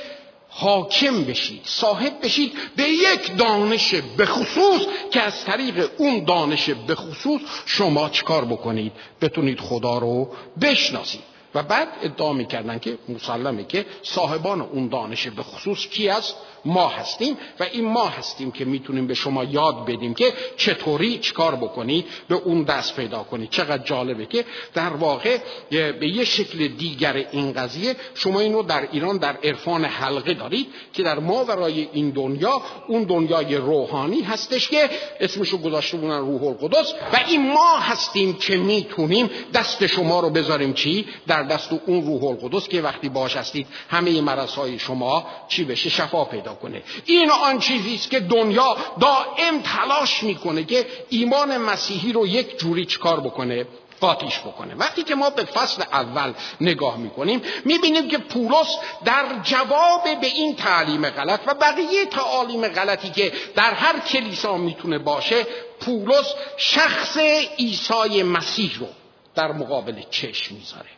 حاکم 0.49 1.23
بشید 1.23 1.61
صاحب 1.63 2.13
بشید 2.23 2.53
به 2.75 2.83
یک 2.83 3.37
دانش 3.37 3.93
بخصوص 4.19 4.81
که 5.11 5.21
از 5.21 5.45
طریق 5.45 5.89
اون 5.97 6.23
دانش 6.23 6.69
بخصوص 6.69 7.41
شما 7.65 8.09
چکار 8.09 8.45
بکنید؟ 8.45 8.91
بتونید 9.21 9.59
خدا 9.59 9.97
رو 9.97 10.29
بشناسید. 10.61 11.36
و 11.57 11.63
بعد 11.63 11.87
ادعا 12.01 12.33
می‌کردن 12.33 12.79
که 12.79 12.97
مسلمه 13.09 13.63
که 13.63 13.85
صاحبان 14.03 14.61
اون 14.61 14.87
دانش 14.87 15.27
به 15.27 15.43
خصوص 15.43 15.87
کی 15.87 16.09
است 16.09 16.35
ما 16.65 16.87
هستیم 16.87 17.37
و 17.59 17.63
این 17.63 17.85
ما 17.85 18.05
هستیم 18.05 18.51
که 18.51 18.65
می‌تونیم 18.65 19.07
به 19.07 19.13
شما 19.13 19.43
یاد 19.43 19.85
بدیم 19.85 20.13
که 20.13 20.33
چطوری 20.57 21.17
چکار 21.17 21.55
بکنید 21.55 22.05
به 22.29 22.35
اون 22.35 22.63
دست 22.63 22.95
پیدا 22.95 23.23
کنید 23.23 23.49
چقدر 23.49 23.83
جالبه 23.83 24.25
که 24.25 24.45
در 24.73 24.89
واقع 24.89 25.37
به 25.69 26.07
یه 26.07 26.23
شکل 26.23 26.67
دیگر 26.67 27.25
این 27.31 27.53
قضیه 27.53 27.95
شما 28.13 28.39
اینو 28.39 28.63
در 28.63 28.87
ایران 28.91 29.17
در 29.17 29.37
عرفان 29.43 29.85
حلقه 29.85 30.33
دارید 30.33 30.67
که 30.93 31.03
در 31.03 31.19
ما 31.19 31.45
ورای 31.45 31.89
این 31.93 32.09
دنیا 32.09 32.61
اون 32.87 33.03
دنیای 33.03 33.55
روحانی 33.55 34.21
هستش 34.21 34.69
که 34.69 34.89
اسمشو 35.19 35.57
گذاشته 35.57 35.97
بودن 35.97 36.19
روح 36.19 36.43
القدس 36.43 36.93
و 37.13 37.19
این 37.27 37.53
ما 37.53 37.77
هستیم 37.77 38.33
که 38.33 38.57
می‌تونیم 38.57 39.29
دست 39.53 39.87
شما 39.87 40.19
رو 40.19 40.29
بذاریم 40.29 40.73
چی؟ 40.73 41.05
در 41.27 41.43
دست 41.47 41.69
اون 41.85 42.05
روح 42.05 42.23
القدس 42.23 42.67
که 42.67 42.81
وقتی 42.81 43.09
باش 43.09 43.35
هستید 43.35 43.67
همه 43.89 44.21
مرضهای 44.21 44.79
شما 44.79 45.25
چی 45.47 45.63
بشه؟ 45.63 45.89
شفا 45.89 46.25
پیدا 46.25 46.53
کنه. 46.53 46.83
این 47.05 47.31
آن 47.31 47.59
چیزی 47.59 47.95
است 47.95 48.09
که 48.09 48.19
دنیا 48.19 48.77
دائم 48.99 49.61
تلاش 49.61 50.23
می‌کنه 50.23 50.63
که 50.63 50.85
ایمان 51.09 51.57
مسیحی 51.57 52.13
رو 52.13 52.27
یک 52.27 52.59
جوری 52.59 52.85
چکار 52.85 53.19
بکنه؟ 53.19 53.65
قاطیش 54.01 54.39
بکنه. 54.39 54.75
وقتی 54.75 55.03
که 55.03 55.15
ما 55.15 55.29
به 55.29 55.43
فصل 55.43 55.81
اول 55.81 56.33
نگاه 56.61 56.97
می‌کنیم 56.97 57.41
می‌بینیم 57.65 58.07
که 58.07 58.17
پولس 58.17 58.77
در 59.05 59.25
جواب 59.43 60.03
به 60.21 60.27
این 60.27 60.55
تعلیم 60.55 61.09
غلط 61.09 61.39
و 61.47 61.53
بقیه 61.53 62.05
تعالیم 62.05 62.67
غلطی 62.67 63.09
که 63.09 63.31
در 63.55 63.73
هر 63.73 63.99
کلیسا 63.99 64.57
می‌تونه 64.57 64.99
باشه 64.99 65.45
پولس 65.79 66.33
شخص 66.57 67.17
عیسی 67.59 68.23
مسیح 68.23 68.79
رو 68.79 68.87
در 69.35 69.51
مقابل 69.51 70.01
چشم 70.11 70.55
می‌ذاره. 70.55 70.96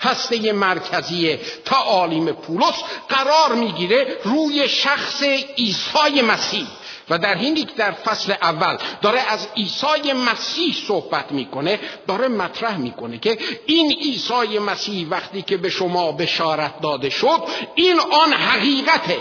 هسته 0.00 0.52
مرکزی 0.52 1.38
تعالیم 1.64 2.32
پولس 2.32 2.82
قرار 3.08 3.54
می‌گیره 3.54 4.18
روی 4.24 4.68
شخص 4.68 5.22
عیسی 5.58 6.22
مسیح. 6.22 6.66
و 7.10 7.18
در 7.18 7.34
حینی 7.34 7.64
که 7.64 7.74
در 7.76 7.92
فصل 7.92 8.32
اول 8.42 8.76
داره 9.02 9.20
از 9.20 9.48
عیسی 9.56 10.12
مسیح 10.12 10.76
صحبت 10.88 11.32
می‌کنه 11.32 11.80
داره 12.08 12.28
مطرح 12.28 12.76
می‌کنه 12.76 13.18
که 13.18 13.38
این 13.66 13.92
عیسی 13.92 14.58
مسیح 14.58 15.06
وقتی 15.10 15.42
که 15.42 15.56
به 15.56 15.68
شما 15.70 16.12
بشارت 16.12 16.80
داده 16.80 17.10
شد 17.10 17.40
این 17.74 18.00
آن 18.00 18.32
حقیقته. 18.32 19.18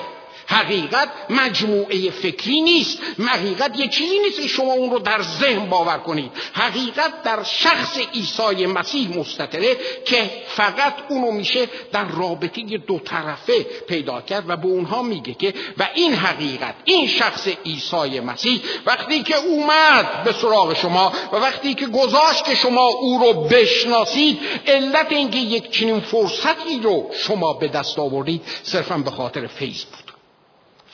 حقیقت 0.50 1.10
مجموعه 1.30 2.12
فکری 2.12 2.62
نیست. 2.62 3.00
حقیقت 3.28 3.80
یه 3.80 3.88
چیزی 3.88 4.20
نیست 4.20 4.42
که 4.42 4.48
شما 4.48 4.74
اون 4.74 4.92
رو 4.92 5.00
در 5.00 5.22
ذهن 5.22 5.70
باور 5.70 5.98
کنید. 5.98 6.32
حقیقت 6.54 7.24
در 7.24 7.44
شخص 7.44 7.98
عیسی 8.14 8.66
مسیح 8.66 9.18
مستطره 9.18 9.78
که 10.06 10.32
فقط 10.48 10.94
اونو 11.10 11.32
میشه 11.32 11.68
در 11.92 12.06
رابطه 12.06 12.62
دو 12.62 13.00
طرفه 13.00 13.66
پیدا 13.88 14.22
کرد 14.22 14.50
و 14.50 14.56
به 14.56 14.68
اونها 14.68 15.02
میگه 15.02 15.34
که 15.34 15.54
و 15.78 15.88
این 15.96 16.14
حقیقت 16.14 16.76
این 16.86 17.08
شخص 17.08 17.48
عیسی 17.66 18.20
مسیح 18.20 18.62
وقتی 18.86 19.24
که 19.24 19.36
اومد 19.36 20.24
به 20.24 20.32
سراغ 20.32 20.74
شما 20.74 21.14
و 21.32 21.36
وقتی 21.36 21.74
که 21.74 21.86
گذاشت 21.86 22.44
که 22.44 22.56
شما 22.56 22.88
او 22.88 23.20
رو 23.20 23.34
بشناسید 23.34 24.40
علت 24.68 25.12
اینکه 25.12 25.38
یک 25.38 25.72
چنین 25.72 26.00
فرصتی 26.00 26.80
رو 26.84 27.12
شما 27.14 27.54
به 27.54 27.68
دست 27.68 28.00
آوردید 28.00 28.42
صرفا 28.64 28.98
به 28.98 29.12
خاطر 29.12 29.48
فیض 29.48 29.84
بود. 29.84 30.09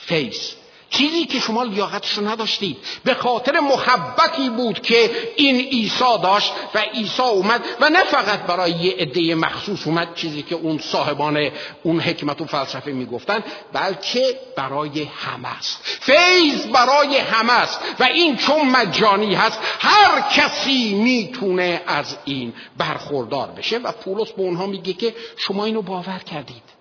فیض 0.06 0.52
چیزی 0.90 1.24
که 1.24 1.40
شما 1.40 1.62
لیاقتش 1.62 2.18
نداشتید. 2.18 2.76
به 3.04 3.14
خاطر 3.14 3.60
محبتی 3.60 4.48
بود 4.48 4.80
که 4.80 5.10
این 5.36 5.60
عیسی 5.60 6.18
داشت 6.22 6.52
و 6.74 6.78
عیسی 6.78 7.22
اومد 7.22 7.64
و 7.80 7.90
نه 7.90 8.04
فقط 8.04 8.42
برای 8.42 8.70
یه 8.70 8.94
عده 8.98 9.34
مخصوص 9.34 9.86
اومد 9.86 10.14
چیزی 10.14 10.42
که 10.42 10.54
اون 10.54 10.78
صاحبان 10.78 11.50
اون 11.82 12.00
حکمت 12.00 12.40
و 12.40 12.44
فلسفه 12.44 12.90
می‌گفتن 12.90 13.44
بلکه 13.72 14.40
برای 14.56 15.02
همه 15.02 15.56
است. 15.58 15.80
فیض 15.82 16.66
برای 16.66 17.18
همه 17.18 17.52
است. 17.52 17.80
و 18.00 18.04
این 18.04 18.36
چون 18.36 18.68
مجانی 18.68 19.34
هست 19.34 19.58
هر 19.80 20.20
کسی 20.20 20.94
می‌تونه 20.94 21.82
از 21.86 22.16
این 22.24 22.52
برخوردار 22.76 23.48
بشه. 23.48 23.78
و 23.78 23.92
پولس 23.92 24.28
به 24.28 24.42
اونها 24.42 24.66
میگه 24.66 24.92
که 24.92 25.14
شما 25.36 25.64
اینو 25.64 25.82
باور 25.82 26.18
کردید. 26.18 26.75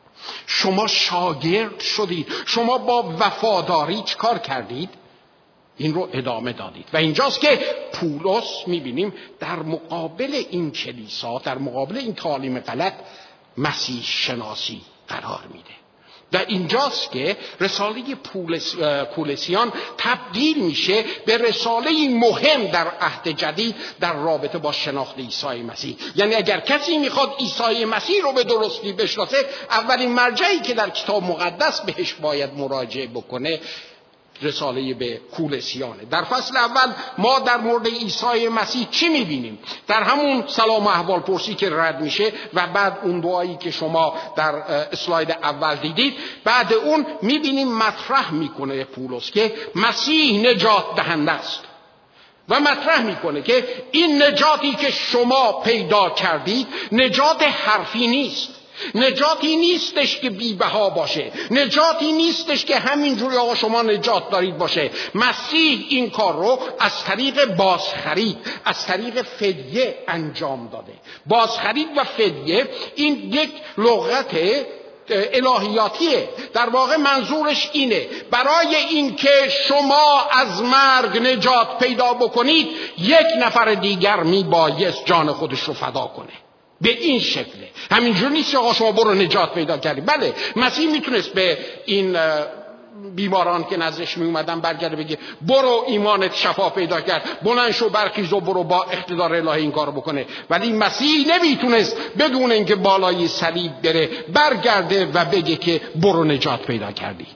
شما 0.48 0.88
شاگرد 0.88 1.80
شدید. 1.80 2.28
شما 2.46 2.78
با 2.78 3.16
وفاداری 3.20 4.04
کار 4.18 4.38
کردید؟ 4.40 4.90
این 5.78 5.94
رو 5.94 6.10
ادامه 6.14 6.54
دادید. 6.54 6.88
و 6.94 6.98
اینجاست 6.98 7.42
که 7.42 7.60
پولس 7.94 8.64
می‌بینیم 8.68 9.14
در 9.40 9.56
مقابل 9.56 10.44
این 10.50 10.72
کلیسا 10.72 11.38
در 11.38 11.58
مقابل 11.58 11.98
این 11.98 12.14
تعالیم 12.14 12.60
غلط 12.60 12.94
مسیح 13.58 14.04
شناسی 14.04 14.82
قرار 15.08 15.44
میده. 15.54 15.75
و 16.34 16.38
اینجاست 16.48 17.12
که 17.12 17.38
رساله 17.60 18.16
پولس، 18.16 18.76
پولسیان 19.16 19.74
تبدیل 19.98 20.58
میشه 20.58 21.06
به 21.26 21.38
رساله 21.38 22.10
مهم 22.10 22.68
در 22.68 22.88
عهد 22.88 23.28
جدید 23.28 23.76
در 24.00 24.14
رابطه 24.14 24.58
با 24.58 24.72
شناخت 24.72 25.18
عیسی 25.18 25.48
مسیح. 25.48 25.98
یعنی 26.16 26.36
اگر 26.36 26.60
کسی 26.60 26.98
می‌خواد 26.98 27.36
عیسی 27.40 27.86
مسیح 27.86 28.24
رو 28.24 28.32
به 28.32 28.44
درستی 28.44 28.94
بشناسه 28.94 29.38
اولین 29.70 30.12
مرجعی 30.12 30.60
که 30.60 30.74
در 30.74 30.90
کتاب 30.90 31.24
مقدس 31.24 31.82
بهش 31.82 32.14
باید 32.14 32.54
مراجعه 32.54 33.08
بکنه 33.08 33.60
رساله 34.42 34.94
به 34.94 35.22
کولسیانه 35.38 36.06
در 36.12 36.24
فصل 36.24 36.58
اول 36.58 36.94
ما 37.18 37.40
در 37.40 37.58
مورد 37.58 37.88
عیسی 37.88 38.48
مسیح 38.48 38.88
چی 38.92 39.10
می‌بینیم؟ 39.10 39.60
در 39.88 40.04
همون 40.04 40.44
سلام 40.48 40.88
و 40.88 41.20
پرسی 41.20 41.56
که 41.56 41.70
رد 41.70 42.02
میشه 42.02 42.34
و 42.54 42.68
بعد 42.68 42.98
اون 43.04 43.20
دعایی 43.20 43.58
که 43.58 43.72
شما 43.72 44.16
در 44.36 44.56
اسلاید 44.56 45.32
اول 45.32 45.76
دیدید 45.76 46.14
بعد 46.44 46.74
اون 46.74 47.06
می‌بینیم 47.22 47.78
مطرح 47.78 48.34
می‌کنه 48.34 48.84
پولس 48.84 49.32
که 49.32 49.54
مسیح 49.76 50.50
نجات 50.50 50.96
دهنده 50.96 51.32
است. 51.32 51.60
و 52.50 52.60
مطرح 52.60 53.02
می‌کنه 53.02 53.42
که 53.42 53.68
این 53.92 54.24
نجاتی 54.24 54.76
که 54.76 54.92
شما 54.92 55.52
پیدا 55.52 56.10
کردید 56.10 56.68
نجات 56.92 57.44
حرفی 57.44 58.08
نیست. 58.08 58.50
نجاتی 58.96 59.56
نیستش 59.56 60.20
که 60.20 60.30
بیبها 60.30 60.90
باشه. 60.90 61.32
نجاتی 61.52 62.12
نیستش 62.12 62.66
که 62.66 62.80
همینجوری 62.80 63.38
آقا 63.38 63.56
شما 63.56 63.82
نجات 63.82 64.30
دارید 64.30 64.58
باشه. 64.58 64.92
مسیح 65.16 65.86
این 65.90 66.10
کار 66.10 66.34
رو 66.34 66.60
از 66.80 67.04
طریق 67.04 67.56
بازخرید 67.56 68.38
از 68.66 68.86
طریق 68.86 69.22
فدیه 69.22 69.98
انجام 70.08 70.70
داده. 70.70 70.94
بازخرید 71.26 71.88
و 71.98 72.04
فدیه 72.04 72.68
این 72.96 73.34
یک 73.34 73.50
لغت 73.78 74.36
الهیاتیه. 75.10 76.30
در 76.54 76.70
واقع 76.70 76.96
منظورش 76.96 77.70
اینه. 77.74 78.08
برای 78.32 78.76
اینکه 78.76 79.50
شما 79.68 80.28
از 80.32 80.62
مرگ 80.62 81.18
نجات 81.18 81.80
پیدا 81.80 82.14
بکنید 82.14 82.68
یک 82.98 83.28
نفر 83.40 83.74
دیگر 83.74 84.24
میبایست 84.24 85.06
جان 85.06 85.32
خودش 85.32 85.60
رو 85.60 85.74
فدا 85.74 86.12
کنه. 86.16 86.45
به 86.82 86.90
این 86.90 87.20
شکله. 87.20 87.70
همینجور 87.92 88.30
نیست 88.30 88.56
آقا 88.56 88.74
شما 88.74 88.92
برو 88.92 89.14
نجات 89.14 89.54
پیدا 89.54 89.78
کردی. 89.78 90.02
بله 90.02 90.34
مسیح 90.56 90.92
می‌تونست 90.92 91.30
به 91.30 91.58
این 91.86 92.18
بیماران 93.16 93.64
که 93.64 93.78
نزدش 93.78 94.18
می 94.18 94.26
اومدن 94.26 94.60
برگرده 94.60 94.96
بگه 94.96 95.18
برو 95.42 95.84
ایمانت 95.88 96.36
شفا 96.36 96.70
پیدا 96.70 97.02
کرد 97.02 97.40
بلند 97.44 97.72
شو 97.72 97.90
برخیز 97.90 98.34
و 98.34 98.40
برو 98.40 98.64
با 98.64 98.84
اقتدار 98.84 99.34
الهی 99.34 99.62
این 99.62 99.72
کار 99.72 99.92
بکنه. 99.92 100.26
ولی 100.50 100.74
مسیح 100.74 101.28
نمی‌تونست 101.36 101.98
بدون 102.20 102.52
اینکه 102.52 102.76
بالای 102.76 103.28
صلیب 103.28 103.72
بره 103.84 104.10
برگرده 104.34 105.06
و 105.14 105.26
بگه 105.26 105.56
که 105.56 105.82
برو 105.96 106.24
نجات 106.24 106.62
پیدا 106.62 106.92
کردی. 106.92 107.28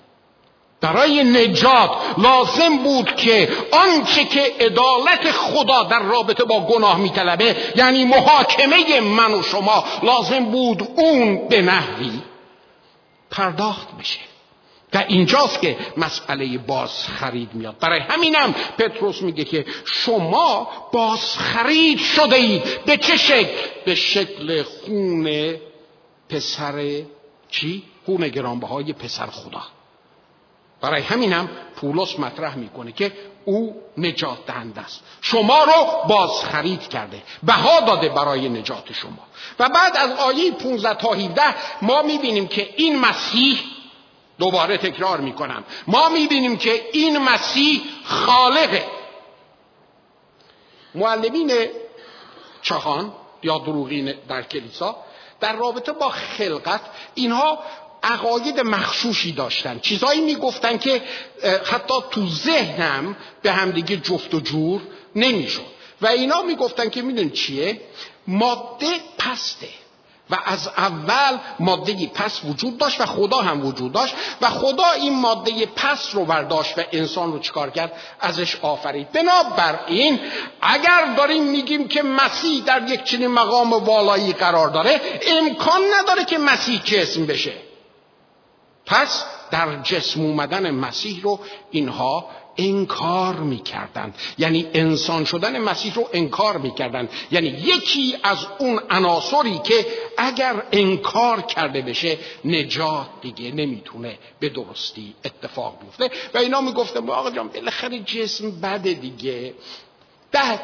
برای 0.81 1.23
نجات 1.23 1.91
لازم 2.17 2.77
بود 2.77 3.15
که 3.15 3.49
آنچه 3.71 4.25
که 4.25 4.53
عدالت 4.59 5.31
خدا 5.31 5.83
در 5.83 5.99
رابطه 5.99 6.43
با 6.43 6.59
گناه 6.59 6.97
میطلبه 6.97 7.55
یعنی 7.75 8.05
محاکمه 8.05 8.99
من 8.99 9.33
و 9.33 9.43
شما 9.43 9.83
لازم 10.03 10.45
بود 10.45 10.87
اون 10.95 11.47
به 11.47 11.61
نحوی 11.61 12.11
پرداخت 13.31 13.87
بشه 13.99 14.19
و 14.93 15.05
اینجاست 15.07 15.61
که 15.61 15.77
مسئله 15.97 16.57
باز 16.57 17.07
خرید 17.07 17.53
میاد 17.53 17.79
برای 17.79 17.99
همینم 17.99 18.55
پتروس 18.77 19.21
میگه 19.21 19.43
که 19.43 19.65
شما 19.85 20.69
باز 20.93 21.37
خرید 21.37 21.99
شده 21.99 22.35
اید 22.35 22.85
به 22.85 22.97
چه 22.97 23.17
شکل؟ 23.17 23.53
به 23.85 23.95
شکل 23.95 24.63
خون 24.63 25.55
پسر 26.29 27.01
چی؟ 27.49 27.83
خون 28.05 28.27
گرانبهای 28.27 28.93
پسر 28.93 29.25
خدا 29.25 29.61
برای 30.81 31.01
همینم 31.01 31.49
پولس 31.75 32.19
مطرح 32.19 32.55
می‌کنه 32.55 32.91
که 32.91 33.11
او 33.45 33.81
نجات 33.97 34.45
دهنده 34.45 34.81
است. 34.81 34.99
شما 35.21 35.63
رو 35.63 36.07
باز 36.07 36.43
خرید 36.43 36.89
کرده 36.89 37.23
بها 37.43 37.79
داده 37.79 38.09
برای 38.09 38.49
نجات 38.49 38.93
شما. 38.93 39.27
و 39.59 39.69
بعد 39.69 39.97
از 39.97 40.11
آیه 40.11 40.51
15 40.51 40.93
تا 40.93 41.13
17 41.13 41.41
ما 41.81 42.01
می‌بینیم 42.01 42.47
که 42.47 42.69
این 42.77 42.99
مسیح 42.99 43.59
دوباره 44.39 44.77
تکرار 44.77 45.19
می‌کنم. 45.21 45.63
ما 45.87 46.09
می‌بینیم 46.09 46.57
که 46.57 46.89
این 46.93 47.17
مسیح 47.17 47.81
خالقه 48.03 48.85
معلمین 50.95 51.51
چهان 52.61 53.13
یا 53.43 53.57
دروغین 53.57 54.13
در 54.27 54.41
کلیسا 54.41 54.95
در 55.39 55.55
رابطه 55.55 55.91
با 55.91 56.09
خلقت 56.09 56.81
اینها 57.15 57.59
عقاید 58.03 58.59
مخشوشی 58.59 59.31
داشتن. 59.31 59.79
چیزایی 59.79 60.21
می‌گفتن 60.21 60.77
که 60.77 61.01
حتی 61.65 61.93
تو 62.11 62.29
ذهنم 62.29 63.15
به 63.41 63.51
همدیگه 63.51 63.97
جفت 63.97 64.33
و 64.33 64.39
جور 64.39 64.81
نمی‌شد. 65.15 65.65
و 66.01 66.07
اینا 66.07 66.41
می‌گفتن 66.41 66.89
که 66.89 67.01
میدون 67.01 67.29
چیه؟ 67.29 67.81
ماده 68.27 68.87
پسته. 69.17 69.67
و 70.31 70.37
از 70.45 70.67
اول 70.67 71.37
ماده 71.59 72.07
پس 72.07 72.41
وجود 72.45 72.77
داشت 72.77 73.01
و 73.01 73.05
خدا 73.05 73.37
هم 73.37 73.65
وجود 73.65 73.91
داشت 73.91 74.15
و 74.41 74.49
خدا 74.49 74.91
این 74.91 75.19
ماده 75.19 75.65
پس 75.65 76.09
رو 76.13 76.25
برداشت 76.25 76.79
و 76.79 76.81
انسان 76.91 77.31
رو 77.31 77.39
چکار 77.39 77.69
کرد؟ 77.69 77.93
ازش 78.19 78.55
آفرید. 78.61 79.11
بنابراین 79.11 80.19
اگر 80.61 81.13
داریم 81.17 81.43
میگیم 81.43 81.87
که 81.87 82.03
مسیح 82.03 82.63
در 82.63 82.91
یک 82.91 83.03
چنین 83.03 83.27
مقام 83.27 83.73
والایی 83.73 84.33
قرار 84.33 84.67
داره 84.67 85.01
امکان 85.27 85.81
نداره 85.99 86.25
که 86.25 86.37
مسیح 86.37 86.81
جسم 86.83 87.25
بشه. 87.25 87.53
پس 88.89 89.23
در 89.51 89.81
جسم 89.81 90.21
اومدن 90.21 90.71
مسیح 90.71 91.21
رو 91.21 91.39
اینها 91.71 92.29
انکار 92.57 93.35
می‌کردند. 93.35 94.15
یعنی 94.37 94.67
انسان 94.73 95.25
شدن 95.25 95.59
مسیح 95.59 95.93
رو 95.93 96.09
انکار 96.13 96.57
می‌کردند. 96.57 97.09
یعنی 97.31 97.47
یکی 97.47 98.17
از 98.23 98.37
اون 98.57 98.79
عناصری 98.89 99.59
که 99.63 99.85
اگر 100.17 100.63
انکار 100.71 101.41
کرده 101.41 101.81
بشه 101.81 102.17
نجات 102.45 103.07
دیگه 103.21 103.51
نمی‌تونه 103.51 104.17
به 104.39 104.49
درستی 104.49 105.15
اتفاق 105.25 105.77
بیفته. 105.81 106.09
و 106.33 106.37
اینا 106.37 106.61
می‌گفتن 106.61 107.09
آقا 107.09 107.31
جان 107.31 107.47
بالاخره 107.47 107.99
جسم 107.99 108.51
بده 108.51 108.93
دیگه. 108.93 109.53
بد 110.33 110.61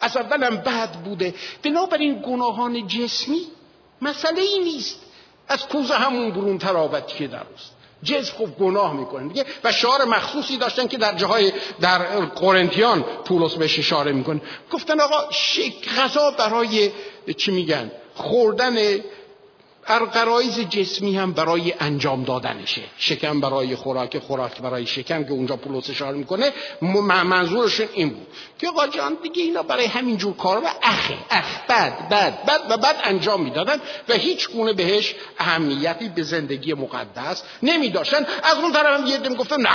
از 0.00 0.16
اولم 0.16 0.56
بد 0.56 0.92
بوده. 0.92 1.34
بنابراین 1.62 2.22
گناهان 2.26 2.86
جسمی 2.86 3.40
مسئله 4.02 4.42
ای 4.42 4.58
نیست. 4.64 5.05
از 5.48 5.66
کوزه 5.66 5.94
همون 5.94 6.30
برون 6.30 6.58
ترابت 6.58 7.06
که 7.06 7.26
درست 7.26 7.76
جز 8.02 8.30
خوب 8.30 8.58
گناه 8.58 8.92
می‌کنه 8.96 9.28
دیگه. 9.28 9.44
و 9.64 9.72
شعار 9.72 10.04
مخصوصی 10.04 10.56
داشتن 10.56 10.86
که 10.86 10.98
در 10.98 11.14
جاهای 11.14 11.52
در 11.80 11.98
قرنتیان 12.26 13.02
پولس 13.02 13.54
بهش 13.54 13.78
اشاره 13.78 14.12
می‌کنه. 14.12 14.40
گفتن 14.70 15.00
آقا 15.00 15.30
شک 15.30 15.88
غذا 15.98 16.30
برای 16.30 16.90
چی 17.36 17.50
میگن؟ 17.50 17.90
خوردن 18.14 18.76
ارقرایز 19.88 20.60
جسمی 20.60 21.16
هم 21.16 21.32
برای 21.32 21.74
انجام 21.80 22.24
دادنشه. 22.24 22.82
شکم 22.98 23.40
برای 23.40 23.76
خوراک 23.76 24.18
خوراک 24.18 24.60
برای 24.60 24.86
شکم 24.86 25.24
که 25.24 25.30
اونجا 25.30 25.56
پولس 25.56 25.90
اشاره 25.90 26.16
می‌کنه 26.16 26.52
منظورشون 27.24 27.86
این 27.94 28.08
بود. 28.08 28.26
که 28.58 28.68
آقا 28.68 28.86
جان 28.86 29.16
دیگه 29.22 29.42
اینا 29.42 29.62
برای 29.62 29.86
همین 29.86 30.16
جور 30.16 30.36
کارا 30.36 30.60
و 30.60 30.64
اخه 30.82 31.14
اخ 31.30 31.44
بد 31.68 32.08
بد 32.08 32.44
بد 32.44 32.60
و 32.70 32.76
بد 32.76 32.96
انجام 33.04 33.42
می‌دادن 33.42 33.80
و 34.08 34.12
هیچ 34.12 34.48
گونه 34.50 34.72
بهش 34.72 35.14
اهمیتی 35.38 36.08
به 36.08 36.22
زندگی 36.22 36.74
مقدس 36.74 37.42
نمیداشتن. 37.62 38.26
از 38.42 38.58
اون 38.62 38.72
طرف 38.72 39.00
هم 39.00 39.06
یه 39.06 39.16
دم 39.16 39.34
گفتن 39.34 39.56
نه 39.60 39.70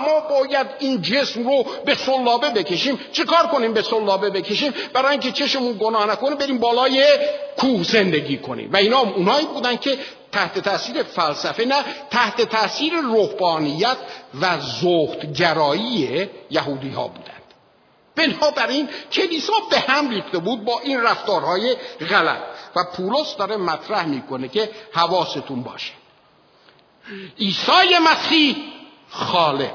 ما 0.00 0.20
باید 0.20 0.66
این 0.78 1.02
جسم 1.02 1.48
رو 1.48 1.66
به 1.84 1.94
صلابه 1.94 2.50
بکشیم. 2.50 3.00
چه 3.12 3.24
کار 3.24 3.46
کنیم 3.46 3.72
به 3.72 3.82
صلابه 3.82 4.30
بکشیم؟ 4.30 4.74
برای 4.92 5.10
اینکه 5.10 5.32
چشمون 5.32 5.76
گناه 5.80 6.10
نکنه 6.10 6.34
بریم 6.34 6.58
بالای 6.58 7.04
کوه 7.58 7.82
زندگی 7.82 8.38
کنیم. 8.38 8.72
و 8.72 8.76
اینا 8.76 8.98
اونایی 8.98 9.47
بودن 9.48 9.76
که 9.76 9.98
تحت 10.32 10.58
تاثیر 10.58 11.02
فلسفه 11.02 11.64
نه 11.64 11.84
تحت 12.10 12.42
تاثیر 12.42 12.92
روحانیت 12.94 13.96
و 14.40 14.60
زهدگرایی 14.60 16.28
یهودی 16.50 16.90
ها 16.90 17.08
بودند. 17.08 17.38
بنابراین 18.16 18.88
کلیسا 19.12 19.52
به 19.70 19.80
هم 19.80 20.10
ریخته 20.10 20.38
بود 20.38 20.64
با 20.64 20.80
این 20.80 21.02
رفتارهای 21.02 21.76
غلط. 22.10 22.42
و 22.76 22.84
پولس 22.84 23.36
داره 23.36 23.56
مطرح 23.56 24.06
می‌کنه 24.06 24.48
که 24.48 24.70
حواستون 24.92 25.62
باشه. 25.62 25.92
عیسی 27.38 27.98
مسیح 28.02 28.56
خالق. 29.10 29.74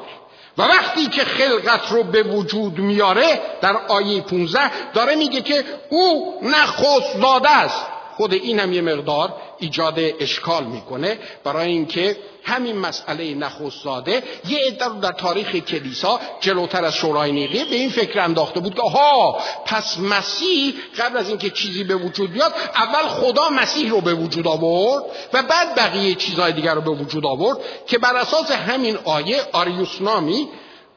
و 0.58 0.62
وقتی 0.62 1.08
که 1.08 1.26
خلقت 1.26 1.92
رو 1.92 2.04
به 2.04 2.24
وجود 2.24 2.80
میاره 2.80 3.42
در 3.62 3.78
آیه 3.78 4.22
15 4.22 4.92
داره 4.92 5.16
میگه 5.16 5.42
که 5.42 5.66
او 5.90 6.40
نخست 6.44 7.22
داده 7.22 7.50
است. 7.50 7.86
خود 8.18 8.34
این 8.34 8.60
هم 8.60 8.74
یه 8.74 8.82
مقدار 8.82 9.34
ایجاد 9.60 10.00
اشکال 10.20 10.64
می‌کنه. 10.64 11.20
برای 11.44 11.68
اینکه 11.68 12.18
همین 12.44 12.78
مسئله 12.78 13.34
نخست 13.34 13.84
زاده 13.84 14.24
یه 14.48 14.60
عده 14.68 15.00
در 15.02 15.12
تاریخ 15.12 15.56
کلیسا 15.56 16.20
جلوتر 16.40 16.86
از 16.86 16.96
شورای 16.96 17.32
نیقیه 17.32 17.66
به 17.66 17.76
این 17.76 17.90
فکر 17.90 18.20
انداخته 18.20 18.60
بود 18.60 18.76
که 18.76 18.82
ها 18.82 19.42
پس 19.66 20.00
مسیح 20.00 20.74
قبل 20.98 21.18
از 21.18 21.30
اینکه 21.30 21.50
چیزی 21.50 21.84
به 21.84 21.96
وجود 21.96 22.32
بیاد 22.32 22.54
اول 22.76 23.08
خدا 23.08 23.50
مسیح 23.50 23.92
رو 23.92 24.02
به 24.02 24.14
وجود 24.14 24.48
آورد 24.48 25.04
و 25.34 25.44
بعد 25.44 25.76
بقیه 25.76 26.16
چیزهای 26.16 26.54
دیگر 26.54 26.76
رو 26.76 26.82
به 26.82 26.92
وجود 26.92 27.26
آورد 27.26 27.58
که 27.88 27.98
بر 27.98 28.16
اساس 28.16 28.52
همین 28.52 28.98
آیه 29.04 29.42
آریوس 29.52 30.02
نامی 30.02 30.48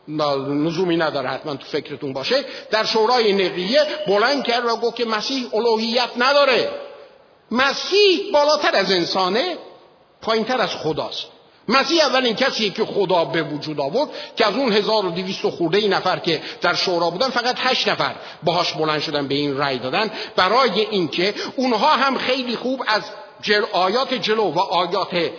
نزومی 0.08 0.96
نداره 0.96 1.28
حتما 1.28 1.54
تو 1.54 1.66
فکرتون 1.66 2.12
باشه 2.12 2.44
در 2.70 2.84
شورای 2.84 3.32
نقیه 3.32 3.80
بلند 4.06 4.44
کرد 4.44 4.64
و 4.64 4.76
گفت 4.76 4.96
که 4.96 5.04
مسیح 5.04 5.54
الوهیت 5.54 6.08
نداره. 6.16 6.85
مسیح 7.50 8.32
بالاتر 8.32 8.76
از 8.76 8.90
انسانه 8.90 9.58
پایینتر 10.22 10.60
از 10.60 10.70
خداست. 10.70 11.26
مسیح 11.68 12.06
اولین 12.06 12.34
کسیه 12.34 12.70
که 12.70 12.84
خدا 12.84 13.24
به 13.24 13.42
وجود 13.42 13.80
آورد 13.80 14.08
که 14.36 14.46
از 14.46 14.54
اون 14.54 14.72
1200 14.72 15.50
خورده 15.50 15.78
ای 15.78 15.88
نفر 15.88 16.18
که 16.18 16.42
در 16.60 16.74
شورا 16.74 17.10
بودن 17.10 17.30
فقط 17.30 17.56
هشت 17.58 17.88
نفر 17.88 18.14
باهاش 18.42 18.72
بلند 18.72 19.00
شدن 19.00 19.28
به 19.28 19.34
این 19.34 19.58
رأی 19.58 19.78
دادن. 19.78 20.10
برای 20.36 20.80
اینکه 20.80 21.34
اونها 21.56 21.96
هم 21.96 22.18
خیلی 22.18 22.56
خوب 22.56 22.84
از 22.86 23.02
جل 23.42 23.62
آیات 23.72 24.14
جلو 24.14 24.42
و 24.42 24.58
آیات 24.58 25.30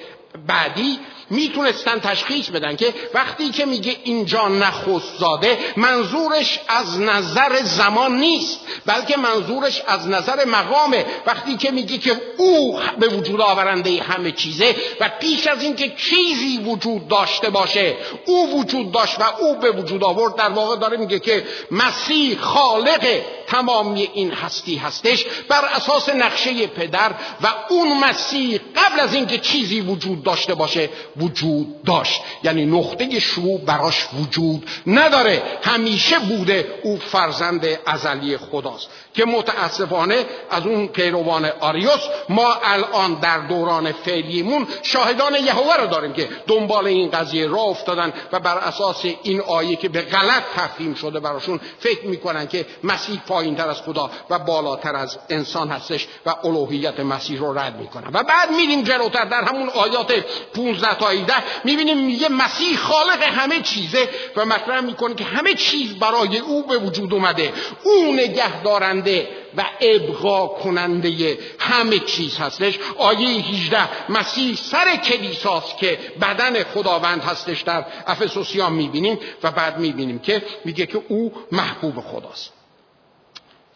بعدی 0.48 1.00
می‌تونستن 1.30 2.00
تشخیص 2.00 2.50
بدن 2.50 2.76
که 2.76 2.94
وقتی 3.14 3.50
که 3.50 3.66
میگه 3.66 3.96
اینجا 4.04 4.48
نخست 4.48 5.18
زاده 5.20 5.58
منظورش 5.78 6.60
از 6.68 7.00
نظر 7.00 7.64
زمان 7.64 8.18
نیست 8.18 8.60
بلکه 8.86 9.18
منظورش 9.18 9.82
از 9.88 10.08
نظر 10.08 10.46
مقامه. 10.46 11.06
وقتی 11.26 11.58
که 11.58 11.72
میگه 11.72 11.98
که 11.98 12.22
او 12.38 12.80
به 13.00 13.08
وجود 13.08 13.42
آورنده 13.42 14.04
همه 14.04 14.32
چیزه 14.32 14.76
و 15.00 15.10
پیش 15.20 15.48
از 15.48 15.64
اینکه 15.64 15.90
چیزی 15.90 16.58
وجود 16.58 17.08
داشته 17.08 17.50
باشه 17.50 17.96
او 18.26 18.60
وجود 18.60 18.92
داشت 18.92 19.20
و 19.20 19.24
او 19.40 19.60
به 19.60 19.72
وجود 19.72 20.04
آورد 20.04 20.36
در 20.36 20.50
واقع 20.50 20.76
داره 20.76 20.98
میگه 20.98 21.20
که 21.20 21.44
مسیح 21.72 22.40
خالق 22.40 23.22
تمامی 23.48 24.10
این 24.14 24.32
هستی 24.32 24.76
هستش 24.76 25.26
بر 25.48 25.66
اساس 25.66 26.10
نقشه 26.10 26.68
پدر 26.68 27.12
و 27.42 27.48
اون 27.70 28.00
مسیح 28.00 28.60
قبل 28.76 29.00
از 29.00 29.14
اینکه 29.14 29.38
چیزی 29.38 29.82
وجود 29.82 30.24
داشته 30.24 30.56
باشه 30.56 30.90
وجود 31.20 31.84
داشت. 31.84 32.22
یعنی 32.44 32.66
نقطه 32.66 33.20
شروع 33.20 33.60
براش 33.62 34.08
وجود 34.22 34.70
نداره. 34.88 35.44
همیشه 35.64 36.20
بوده 36.20 36.80
او 36.84 36.98
فرزند 36.98 37.68
ازلی 37.86 38.38
خداست. 38.38 38.88
که 39.18 39.26
متاسفانه 39.26 40.26
از 40.52 40.66
اون 40.66 40.88
پیروان 40.88 41.46
آریوس 41.60 42.02
ما 42.30 42.54
الان 42.64 43.14
در 43.14 43.38
دوران 43.38 43.92
فعلیمون 43.92 44.68
شاهدان 44.84 45.36
یهوه 45.36 45.76
رو 45.78 45.88
داریم 45.88 46.14
که 46.14 46.30
دنبال 46.48 46.88
این 46.88 47.10
قضیه 47.10 47.48
را 47.48 47.62
افتادن 47.62 48.14
و 48.32 48.40
بر 48.40 48.58
اساس 48.58 49.06
این 49.24 49.42
آیه 49.42 49.76
که 49.76 49.90
به 49.90 50.02
غلط 50.02 50.44
تفهیم 50.56 50.94
شده 50.94 51.20
براشون 51.20 51.60
فکر 51.80 52.06
می‌کنن 52.06 52.48
که 52.48 52.66
مسیح 52.84 53.22
پایین 53.28 53.56
تر 53.56 53.70
از 53.70 53.82
خدا 53.82 54.12
و 54.30 54.40
بالاتر 54.40 54.96
از 54.96 55.18
انسان 55.30 55.70
هستش 55.70 56.08
و 56.26 56.36
الوهیت 56.44 57.00
مسیح 57.00 57.40
رو 57.40 57.60
رد 57.60 57.76
می‌کنن 57.76 58.08
و 58.14 58.24
بعد 58.24 58.52
میریم 58.52 58.84
جلوتر 58.84 59.26
در 59.26 59.44
همون 59.44 59.70
آیات 59.70 60.14
15 60.56 60.96
تا 60.96 61.08
18 61.08 61.34
می‌بینیم 61.64 61.98
میگه 61.98 62.30
مسیح 62.30 62.78
خالق 62.78 63.24
همه 63.24 63.62
چیزه 63.62 64.10
و 64.36 64.46
مطرح 64.46 64.82
می‌کنه 64.82 65.16
که 65.16 65.24
همه 65.24 65.54
چیز 65.54 66.00
برای 66.00 66.38
او 66.38 66.68
به 66.68 66.78
وجود 66.78 67.14
اومده. 67.14 67.54
او 67.84 68.14
نگه 68.14 68.64
دارنده 69.08 69.28
و 69.58 69.66
ابقا 69.82 70.48
کننده 70.48 71.38
همه 71.60 72.00
چیز 72.00 72.38
هستش. 72.38 72.80
آیه 72.98 73.28
18 73.28 74.12
مسیح 74.12 74.56
سر 74.56 74.96
کلیساست 74.96 75.78
که 75.78 76.00
بدن 76.22 76.64
خداوند 76.64 77.22
هستش 77.22 77.62
در 77.62 77.86
افسوسیان 78.08 78.74
می‌بینیم 78.74 79.20
و 79.44 79.52
بعد 79.52 79.80
می‌بینیم 79.80 80.20
که 80.20 80.44
میگه 80.66 80.86
که 80.86 81.02
او 81.08 81.34
محبوب 81.52 82.02
خداست. 82.02 82.54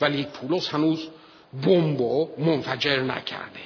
ولی 0.02 0.24
پولس 0.24 0.70
هنوز 0.70 1.08
بمبو 1.66 2.30
منفجر 2.38 3.00
نکرده. 3.00 3.60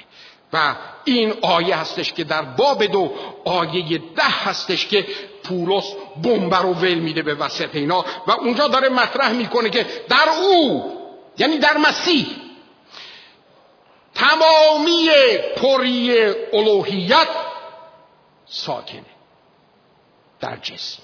و 0.52 0.74
این 1.04 1.34
آیه 1.42 1.76
هستش 1.76 2.12
که 2.12 2.24
در 2.24 2.42
باب 2.42 2.84
دو 2.84 3.12
آیه 3.44 3.98
ده 3.98 4.22
هستش 4.22 4.86
که 4.86 5.06
پولس 5.44 5.92
بمب 6.22 6.54
رو 6.54 6.74
ول 6.74 6.94
میده 6.94 7.22
به 7.22 7.34
وسط 7.34 7.68
اینا. 7.72 8.04
و 8.26 8.30
اونجا 8.30 8.68
داره 8.68 8.88
مطرح 8.88 9.32
می‌کنه 9.32 9.70
که 9.70 9.86
در 10.08 10.28
او 10.42 10.95
یعنی 11.38 11.58
در 11.58 11.76
مسیح. 11.76 12.26
تمامی 14.14 15.08
پری 15.56 16.24
الوهیت 16.52 17.28
ساکنه 18.46 19.04
در 20.40 20.56
جسم. 20.56 21.02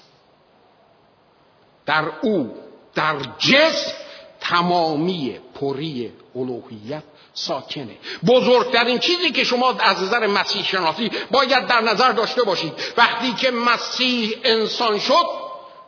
در 1.85 2.11
او 2.21 2.55
در 2.95 3.15
جسم 3.37 3.91
تمامی 4.39 5.39
پری 5.61 6.13
الوهیت 6.35 7.03
ساکنه 7.33 7.97
بزرگترین 8.27 8.99
چیزی 8.99 9.31
که 9.31 9.43
شما 9.43 9.71
از 9.79 10.03
نظر 10.03 10.27
مسیح 10.27 10.63
شناسی 10.63 11.11
باید 11.31 11.67
در 11.67 11.81
نظر 11.81 12.11
داشته 12.11 12.43
باشید. 12.43 12.73
وقتی 12.97 13.33
که 13.33 13.51
مسیح 13.51 14.37
انسان 14.43 14.99
شد 14.99 15.42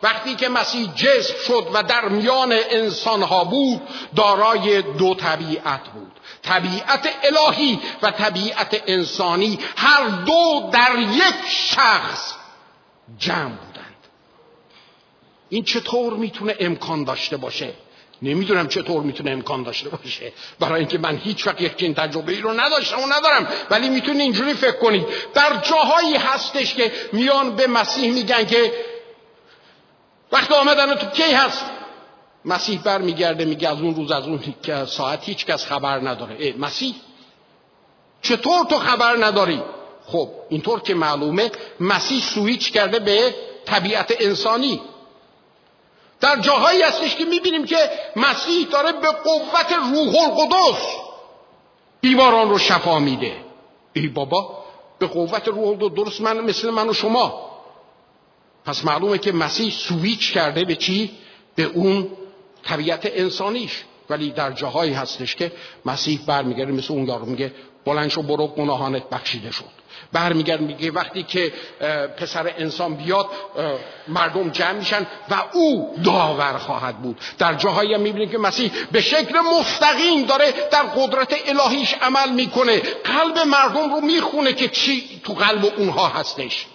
وقتی 0.05 0.35
که 0.35 0.49
مسیح 0.49 0.93
جسم 0.95 1.33
شد 1.47 1.67
و 1.73 1.83
در 1.83 2.07
میان 2.07 2.53
انسانها 2.69 3.43
بود 3.43 3.81
دارای 4.15 4.81
دو 4.81 5.15
طبیعت 5.15 5.81
بود. 5.93 6.11
طبیعت 6.43 7.09
الهی 7.23 7.79
و 8.01 8.11
طبیعت 8.11 8.83
انسانی 8.87 9.59
هر 9.75 10.07
دو 10.07 10.69
در 10.73 10.99
یک 10.99 11.49
شخص 11.49 12.33
جمع 13.19 13.49
بودند. 13.49 13.95
این 15.49 15.63
چطور 15.63 16.13
می‌تونه 16.13 16.55
امکان 16.59 17.03
داشته 17.03 17.37
باشه؟ 17.37 17.73
نمی‌دونم 18.21 18.67
چطور 18.67 19.03
می‌تونه 19.03 19.31
امکان 19.31 19.63
داشته 19.63 19.89
باشه. 19.89 20.33
برای 20.59 20.79
اینکه 20.79 20.97
من 20.97 21.17
هیچ 21.17 21.47
وقت 21.47 21.61
یک 21.61 21.75
چنین 21.75 21.93
تجربه 21.93 22.31
ای 22.31 22.41
رو 22.41 22.59
نداشتم 22.59 22.99
و 22.99 23.07
ندارم 23.13 23.47
ولی 23.69 23.89
می‌تونید 23.89 24.21
اینجوری 24.21 24.53
فکر 24.53 24.77
کنید 24.77 25.05
در 25.33 25.61
جاهایی 25.61 26.15
هستش 26.15 26.75
که 26.75 26.91
میان 27.13 27.55
به 27.55 27.67
مسیح 27.67 28.13
میگن 28.13 28.45
که 28.45 28.71
وقت 30.35 30.51
آمدن 30.51 30.95
تو 30.95 31.05
کی 31.05 31.31
هست؟ 31.33 31.65
مسیح 32.45 32.81
بر 32.81 32.97
میگرده 32.97 33.45
میگه 33.45 33.69
از 33.69 33.81
اون 33.81 33.95
روز 33.95 34.11
از 34.11 34.27
اون 34.27 34.39
ساعت 34.85 35.23
هیچ 35.23 35.45
کس 35.45 35.65
خبر 35.65 36.09
نداره. 36.09 36.35
ای 36.39 36.53
مسیح 36.53 36.95
چطور 38.21 38.65
تو 38.65 38.79
خبر 38.79 39.25
نداری؟ 39.25 39.61
خب 40.07 40.29
اینطور 40.49 40.81
که 40.81 40.93
معلومه 40.93 41.51
مسیح 41.79 42.21
سویچ 42.21 42.71
کرده 42.71 42.99
به 42.99 43.35
طبیعت 43.65 44.13
انسانی. 44.19 44.81
در 46.21 46.39
جاهایی 46.39 46.81
هستش 46.81 47.15
که 47.15 47.25
می‌بینیم 47.25 47.65
که 47.65 47.89
مسیح 48.15 48.67
داره 48.67 48.91
به 48.91 49.07
قوت 49.11 49.71
روح 49.71 50.15
القدس 50.19 50.95
بیماران 52.01 52.49
رو 52.49 52.57
شفا 52.57 52.99
میده. 52.99 53.35
ای 53.93 54.07
بابا 54.07 54.63
به 54.99 55.07
قوت 55.07 55.47
روح 55.47 55.67
القدس 55.67 55.95
درست 55.95 56.21
من 56.21 56.39
مثل 56.39 56.69
من 56.69 56.89
و 56.89 56.93
شما. 56.93 57.54
پس 58.65 58.85
معلومه 58.85 59.17
که 59.17 59.31
مسیح 59.31 59.71
سویچ 59.71 60.33
کرده 60.33 60.65
به 60.65 60.75
چی؟ 60.75 61.11
به 61.55 61.63
اون 61.63 62.07
طبیعت 62.63 63.11
انسانیش. 63.15 63.83
ولی 64.09 64.31
در 64.31 64.51
جاهایی 64.51 64.93
هستش 64.93 65.35
که 65.35 65.51
مسیح 65.85 66.19
برمیگرده 66.27 66.71
مثل 66.71 66.93
اون 66.93 67.07
یارو 67.07 67.25
میگه 67.25 67.53
بلند 67.85 68.09
شو 68.09 68.21
برو 68.21 68.47
گناهانت 68.47 69.09
بخشیده 69.09 69.51
شد. 69.51 69.65
برمیگرد 70.13 70.61
میگه 70.61 70.91
وقتی 70.91 71.23
که 71.23 71.53
پسر 72.17 72.53
انسان 72.57 72.95
بیاد 72.95 73.29
مردم 74.07 74.49
جمع 74.49 74.71
میشن 74.71 75.07
و 75.29 75.43
او 75.53 75.95
داور 76.03 76.57
خواهد 76.57 77.01
بود. 77.01 77.17
در 77.37 77.53
جاهایی 77.53 77.93
هم 77.93 78.01
می‌بینیم 78.01 78.29
که 78.29 78.37
مسیح 78.37 78.71
به 78.91 79.01
شکل 79.01 79.39
مستقیم 79.59 80.25
داره 80.25 80.53
در 80.71 80.83
قدرت 80.83 81.35
الهیش 81.45 81.95
عمل 82.01 82.31
می‌کنه. 82.31 82.79
قلب 83.03 83.37
مردم 83.37 83.93
رو 83.93 84.01
می‌خونه 84.01 84.53
که 84.53 84.67
چی 84.67 85.21
تو 85.23 85.33
قلب 85.33 85.73
اونها 85.77 86.07
هستش. 86.07 86.65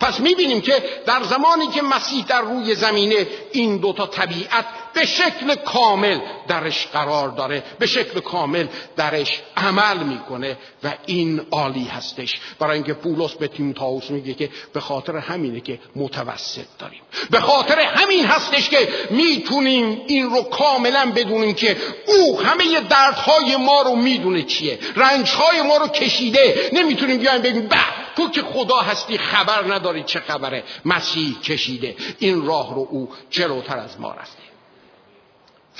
پس 0.00 0.20
می‌بینیم 0.20 0.60
که 0.60 0.82
در 1.06 1.22
زمانی 1.22 1.66
که 1.66 1.82
مسیح 1.82 2.24
در 2.24 2.40
روی 2.40 2.74
زمینه 2.74 3.26
این 3.52 3.76
دوتا 3.76 4.06
طبیعت 4.06 4.64
به 4.94 5.06
شکل 5.06 5.54
کامل 5.54 6.18
درش 6.48 6.86
قرار 6.86 7.28
داره 7.28 7.62
به 7.78 7.86
شکل 7.86 8.20
کامل 8.20 8.66
درش 8.96 9.42
عمل 9.56 9.98
می‌کنه 9.98 10.56
و 10.84 10.92
این 11.06 11.40
عالی 11.50 11.84
هستش. 11.84 12.40
برای 12.58 12.74
اینکه 12.74 12.92
پولس 12.94 13.34
به 13.34 13.48
تیموتائوس 13.48 14.10
میگه 14.10 14.34
که 14.34 14.50
به 14.72 14.80
خاطر 14.80 15.16
همینه 15.16 15.60
که 15.60 15.78
متوسط 15.96 16.66
داریم. 16.78 17.00
به 17.30 17.40
خاطر 17.40 17.80
همین 17.80 18.24
هستش 18.24 18.68
که 18.70 18.88
می‌تونیم 19.10 20.02
این 20.06 20.30
رو 20.30 20.42
کاملا 20.42 21.12
بدونیم 21.16 21.54
که 21.54 21.76
او 22.06 22.40
همه 22.40 22.80
دردهای 22.80 23.56
ما 23.56 23.82
رو 23.82 23.96
می‌دونه 23.96 24.42
چیه. 24.42 24.78
رنجهای 24.96 25.62
ما 25.62 25.76
رو 25.76 25.88
کشیده. 25.88 26.70
نمی‌تونیم 26.72 27.18
بیایم 27.18 27.42
بگیم 27.42 27.68
به 27.68 27.76
تو 28.18 28.28
که 28.28 28.42
خدا 28.42 28.76
هستی 28.76 29.18
خبر 29.18 29.74
نداری 29.74 30.02
چه 30.02 30.20
خبره. 30.20 30.64
مسیح 30.84 31.40
کشیده. 31.40 31.96
این 32.18 32.46
راه 32.46 32.74
رو 32.74 32.88
او 32.90 33.10
جلوتر 33.30 33.78
از 33.78 34.00
ما 34.00 34.12
رفته. 34.12 34.42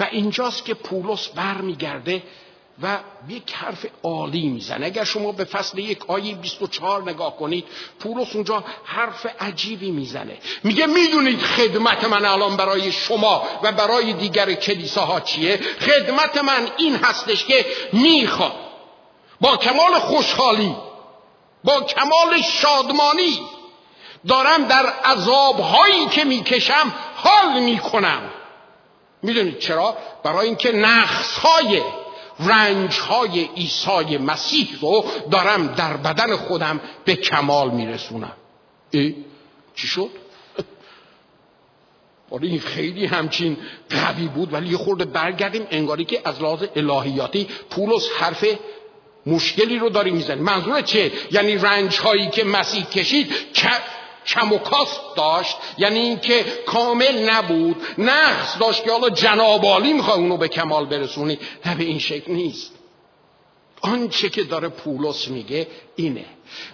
و 0.01 0.09
اینجاست 0.11 0.65
که 0.65 0.75
پولس 0.75 1.29
برمیگرده 1.29 2.23
و 2.83 2.99
یک 3.29 3.53
حرف 3.53 3.87
عالی 4.03 4.49
می‌زنه. 4.49 4.87
اگر 4.87 5.05
شما 5.05 5.33
به 5.33 5.45
فصل 5.45 5.79
یک 5.79 6.11
آیه 6.11 6.35
24 6.35 7.03
نگاه 7.03 7.37
کنید 7.37 7.65
پولس 8.01 8.35
اونجا 8.35 8.65
حرف 8.85 9.27
عجیبی 9.41 9.91
می‌زنه. 9.91 10.39
میگه 10.65 10.87
می‌دونید 10.87 11.41
خدمت 11.41 12.05
من 12.05 12.25
الان 12.25 12.57
برای 12.57 12.93
شما 12.93 13.43
و 13.63 13.73
برای 13.73 14.13
دیگر 14.13 14.53
کلیساها 14.53 15.21
چیه؟ 15.21 15.57
خدمت 15.81 16.37
من 16.37 16.69
این 16.77 16.97
هستش 16.97 17.45
که 17.45 17.67
می‌خوام. 17.93 18.53
با 19.41 19.57
کمال 19.57 19.95
خوشحالی 19.95 20.75
با 21.65 21.81
کمال 21.81 22.43
شادمانی 22.43 23.41
دارم 24.29 24.65
در 24.65 24.87
عذابهایی 24.87 26.07
که 26.07 26.25
می‌کشم 26.25 26.95
حال 27.15 27.63
می‌کنم 27.63 28.23
می‌دونید 29.23 29.59
چرا؟ 29.59 29.97
برای 30.25 30.47
اینکه 30.47 30.73
نقصهای 30.73 31.83
رنجهای 32.41 33.49
عیسی 33.57 34.19
مسیح 34.19 34.69
رو 34.81 35.05
دارم 35.31 35.67
در 35.67 35.97
بدن 35.97 36.37
خودم 36.37 36.81
به 37.05 37.15
کمال 37.15 37.71
میرسونم 37.71 38.33
ای 38.91 39.15
چی 39.75 39.87
شد؟ 39.87 40.11
آره 42.33 42.49
این 42.49 42.61
خیلی 42.61 43.07
همچین 43.07 43.57
قوی 43.91 44.29
بود 44.29 44.53
ولی 44.53 44.69
یه 44.69 44.77
خورده 44.77 45.05
برگردیم 45.05 45.67
انگاری 45.71 46.05
که 46.05 46.21
از 46.25 46.43
لحاظ 46.43 46.63
الهیاتی 46.77 47.49
پولس 47.71 48.09
حرف 48.19 48.45
مشکلی 49.27 49.79
رو 49.79 49.89
داری 49.89 50.11
می‌زنی. 50.11 50.41
منظور 50.41 50.81
چه 50.81 51.13
یعنی 51.31 51.57
رنج 51.57 51.99
هایی 51.99 52.31
که 52.31 52.45
مسیح 52.45 52.85
کشید 52.85 53.33
کم 54.27 54.53
و 54.53 54.59
کاست 54.59 55.01
داشت؟ 55.17 55.57
یعنی 55.79 55.99
اینکه 55.99 56.45
کامل 56.67 57.31
نبود 57.31 57.77
نقص 57.99 58.59
داشت 58.61 58.85
که 58.85 58.91
حالا 58.93 59.11
جنابالی 59.11 59.93
می‌خوای 59.93 60.19
اونو 60.19 60.37
به 60.37 60.49
کمال 60.49 60.87
برسونی. 60.87 61.39
نه 61.67 61.75
به 61.75 61.85
این 61.85 61.99
شکل 61.99 62.33
نیست. 62.33 62.73
آنچه 63.81 64.29
که 64.29 64.43
داره 64.43 64.69
پولس 64.69 65.29
میگه 65.29 65.67
اینه. 65.97 66.25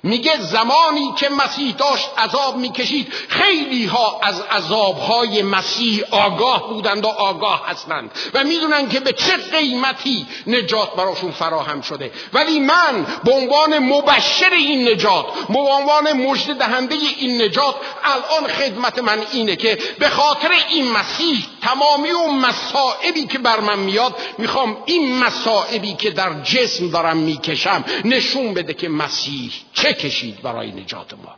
میگه 0.02 0.40
زمانی 0.40 1.12
که 1.16 1.28
مسیح 1.28 1.74
داشت 1.74 2.08
عذاب 2.18 2.56
می‌کشید 2.56 3.12
خیلی 3.28 3.86
ها 3.86 4.20
از 4.22 4.40
عذابهای 4.40 5.42
مسیح 5.42 6.04
آگاه 6.10 6.68
بودند 6.68 7.04
و 7.04 7.08
آگاه 7.08 7.62
هستند. 7.66 8.10
و 8.34 8.44
می‌دونن 8.44 8.88
که 8.88 9.00
به 9.00 9.12
چه 9.12 9.36
قیمتی 9.36 10.26
نجات 10.46 10.96
براشون 10.96 11.32
فراهم 11.32 11.80
شده. 11.80 12.12
ولی 12.32 12.60
من 12.60 13.06
به 13.24 13.32
عنوان 13.32 13.78
مبشر 13.78 14.50
این 14.50 14.88
نجات 14.88 15.26
به 15.48 15.58
عنوان 15.58 16.12
مجد 16.12 16.58
دهنده 16.58 16.96
این 17.18 17.42
نجات 17.42 17.74
الان 18.04 18.52
خدمت 18.52 18.98
من 18.98 19.18
اینه 19.32 19.56
که 19.56 19.78
به 19.98 20.08
خاطر 20.08 20.50
این 20.68 20.92
مسیح 20.92 21.46
تمامی 21.62 22.10
و 22.10 22.26
مسائبی 22.26 23.26
که 23.26 23.38
بر 23.38 23.60
من 23.60 23.78
میاد 23.78 24.14
می‌خوام 24.38 24.76
این 24.86 25.18
مسائبی 25.18 25.94
که 25.94 26.10
در 26.10 26.42
جسم 26.42 26.90
دارم 26.90 27.16
می‌کشم 27.16 27.84
نشون 28.04 28.54
بده 28.54 28.74
که 28.74 28.88
مسیح 28.88 29.52
چه 29.74 29.94
کشید 29.94 30.42
برای 30.42 30.72
نجات 30.72 31.14
ما؟ 31.14 31.36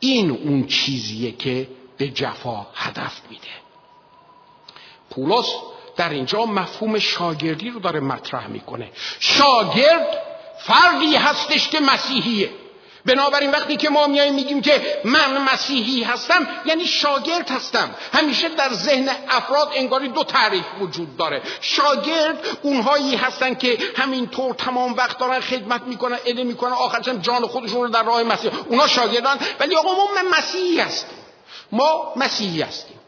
این 0.00 0.30
اون 0.30 0.66
چیزیه 0.66 1.32
که 1.32 1.68
به 1.96 2.08
جفا 2.08 2.66
هدف 2.74 3.20
میده. 3.30 3.48
پولس 5.10 5.54
در 5.96 6.08
اینجا 6.08 6.44
مفهوم 6.44 6.98
شاگردی 6.98 7.70
رو 7.70 7.80
داره 7.80 8.00
مطرح 8.00 8.46
می‌کنه. 8.46 8.90
شاگرد 9.20 10.22
فردی 10.58 11.16
هستش 11.16 11.68
که 11.68 11.80
مسیحیه. 11.80 12.50
بنابراین 13.06 13.50
وقتی 13.50 13.76
که 13.76 13.90
ما 13.90 14.06
میایم 14.06 14.34
میگیم 14.34 14.62
که 14.62 15.00
من 15.04 15.38
مسیحی 15.38 16.02
هستم 16.02 16.48
یعنی 16.66 16.86
شاگرد 16.86 17.50
هستم. 17.50 17.94
همیشه 18.12 18.48
در 18.48 18.72
ذهن 18.72 19.08
افراد 19.28 19.70
انگاری 19.74 20.08
دو 20.08 20.24
تعریف 20.24 20.64
وجود 20.80 21.16
داره. 21.16 21.42
شاگرد 21.60 22.58
اونهایی 22.62 23.16
هستن 23.16 23.54
که 23.54 23.78
همینطور 23.96 24.54
تمام 24.54 24.92
وقت 24.92 25.18
دارن 25.18 25.40
خدمت 25.40 25.82
می‌کنن 25.82 26.18
علم 26.26 26.46
می‌کنن 26.46 26.72
آخرش 26.72 27.08
جان 27.08 27.46
خودشون 27.46 27.82
رو 27.82 27.88
در 27.88 28.02
راه 28.02 28.22
مسیح. 28.22 28.52
اونا 28.68 28.86
شاگردان 28.86 29.38
ولی 29.60 29.76
آقا 29.76 29.94
ما 29.94 30.08
مسیحی 30.30 30.80
هستیم. 30.80 31.18
ما 31.72 32.12
مسیحی 32.16 32.62
هستیم. 32.62 33.00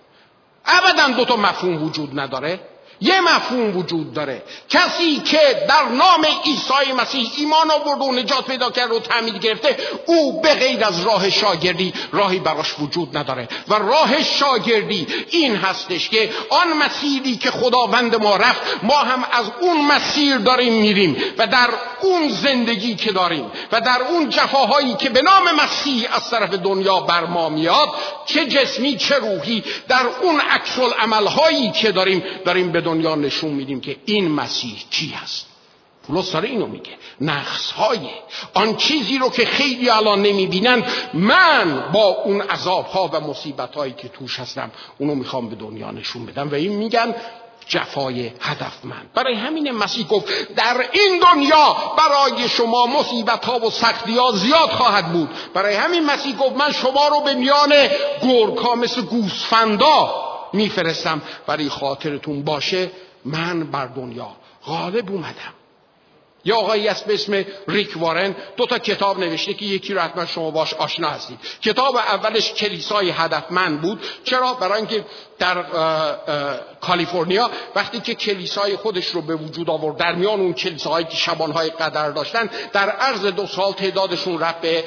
ابدا 0.66 1.08
دو 1.08 1.24
تا 1.24 1.36
مفهوم 1.36 1.82
وجود 1.82 2.20
نداره. 2.20 2.60
یه 3.02 3.20
مفهوم 3.20 3.76
وجود 3.76 4.14
داره. 4.14 4.42
کسی 4.68 5.16
که 5.16 5.66
در 5.68 5.88
نام 5.88 6.26
عیسی 6.44 6.92
مسیح 6.98 7.30
ایمان 7.36 7.70
آورد 7.70 8.00
و 8.00 8.12
نجات 8.12 8.46
پیدا 8.46 8.70
کرد 8.70 8.92
و 8.92 9.00
تعمید 9.00 9.38
گرفته 9.38 9.76
او 10.06 10.42
به 10.42 10.54
غیر 10.54 10.84
از 10.84 11.04
راه 11.04 11.30
شاگردی 11.30 11.94
راهی 12.12 12.38
براش 12.38 12.74
وجود 12.80 13.16
نداره. 13.16 13.48
و 13.68 13.74
راه 13.74 14.22
شاگردی 14.22 15.06
این 15.30 15.56
هستش 15.56 16.08
که 16.08 16.30
آن 16.50 16.72
مسیری 16.72 17.36
که 17.36 17.50
خداوند 17.50 18.16
ما 18.16 18.36
رفت 18.36 18.60
ما 18.82 18.96
هم 18.96 19.24
از 19.32 19.46
اون 19.60 19.86
مسیر 19.86 20.38
داریم 20.38 20.72
میریم 20.72 21.16
و 21.38 21.46
در 21.46 21.68
اون 22.00 22.28
زندگی 22.28 22.94
که 22.94 23.12
داریم 23.12 23.50
و 23.72 23.80
در 23.80 24.02
اون 24.02 24.30
جفاهایی 24.30 24.94
که 24.94 25.10
به 25.10 25.22
نام 25.22 25.44
مسیح 25.64 26.16
از 26.16 26.30
طرف 26.30 26.50
دنیا 26.50 27.00
بر 27.00 27.24
ما 27.24 27.48
میاد 27.48 27.88
چه 28.26 28.46
جسمی 28.46 28.96
چه 28.96 29.14
روحی 29.14 29.64
در 29.88 30.06
اون 30.22 30.40
عکس 30.40 30.78
عملهایی 30.98 31.70
که 31.70 31.92
داریم 31.92 32.24
داریم 32.44 32.72
به 32.72 32.80
دنیا 32.92 33.14
نشون 33.14 33.50
میدیم 33.50 33.80
که 33.80 33.96
این 34.04 34.30
مسیح 34.30 34.84
چی 34.90 35.08
هست. 35.08 35.46
پولس 36.06 36.32
داره 36.32 36.48
اینو 36.48 36.66
میگه. 36.66 36.92
نقص 37.20 37.70
های 37.70 37.98
آن 38.54 38.76
چیزی 38.76 39.18
رو 39.18 39.30
که 39.30 39.44
خیلی 39.44 39.90
الان 39.90 40.22
نمی‌بینن 40.22 40.84
من 41.14 41.92
با 41.92 42.04
اون 42.04 42.40
عذاب 42.40 42.86
ها 42.86 43.10
و 43.12 43.20
مصیبت 43.20 43.74
هایی 43.74 43.92
که 43.92 44.08
توش 44.08 44.40
هستم 44.40 44.70
اونو 44.98 45.14
می‌خوام 45.14 45.48
به 45.48 45.56
دنیا 45.56 45.90
نشون 45.90 46.26
بدم. 46.26 46.50
و 46.50 46.54
این 46.54 46.72
میگن 46.72 47.14
جفای 47.68 48.32
هدفمند 48.40 49.10
برای 49.14 49.34
همین 49.34 49.70
مسیح 49.70 50.06
گفت 50.06 50.54
در 50.54 50.84
این 50.92 51.20
دنیا 51.20 51.76
برای 51.98 52.48
شما 52.48 52.86
مصیبت 52.86 53.44
ها 53.44 53.58
و 53.58 53.70
سختی 53.70 54.18
ها 54.18 54.32
زیاد 54.32 54.70
خواهد 54.70 55.12
بود. 55.12 55.28
برای 55.54 55.74
همین 55.74 56.04
مسیح 56.06 56.36
گفت 56.36 56.56
من 56.56 56.72
شما 56.72 57.08
رو 57.08 57.20
به 57.20 57.34
میان 57.34 57.72
گرگ 58.22 58.68
مثل 58.78 59.02
گوسفندا 59.02 60.31
میفرستم 60.52 61.22
برای 61.46 61.68
خاطرتون 61.68 62.42
باشه 62.42 62.90
من 63.24 63.70
بر 63.70 63.86
دنیا 63.86 64.28
غالب 64.66 65.10
اومدم. 65.10 65.54
یا 66.44 66.56
آقایی 66.56 66.88
است 66.88 67.06
به 67.06 67.14
اسم 67.14 67.44
ریک 67.68 67.96
وارن 67.96 68.36
دو 68.56 68.66
تا 68.66 68.78
کتاب 68.78 69.18
نوشته 69.18 69.54
که 69.54 69.64
یکی 69.64 69.94
رو 69.94 70.00
حتما 70.00 70.26
شما 70.26 70.50
باش 70.50 70.74
آشنا 70.74 71.08
هستید. 71.08 71.38
کتاب 71.62 71.96
اولش 71.96 72.52
کلیسای 72.52 73.10
هدفمند 73.10 73.80
بود. 73.80 74.00
چرا؟ 74.24 74.54
برای 74.54 74.76
اینکه 74.76 75.04
در 75.42 75.64
کالیفرنیا 76.80 77.50
وقتی 77.74 78.00
که 78.00 78.14
کلیسای 78.14 78.76
خودش 78.76 79.06
رو 79.06 79.22
به 79.22 79.36
وجود 79.36 79.70
آورد 79.70 79.96
در 79.96 80.14
میان 80.14 80.40
اون 80.40 80.52
کلیساهایی 80.52 81.06
که 81.06 81.16
شبانهای 81.16 81.70
قدر 81.70 82.10
داشتن 82.10 82.50
در 82.72 82.90
عرض 82.90 83.24
دو 83.24 83.46
سال 83.46 83.72
تعدادشون 83.72 84.40
رفت 84.40 84.60
به 84.60 84.84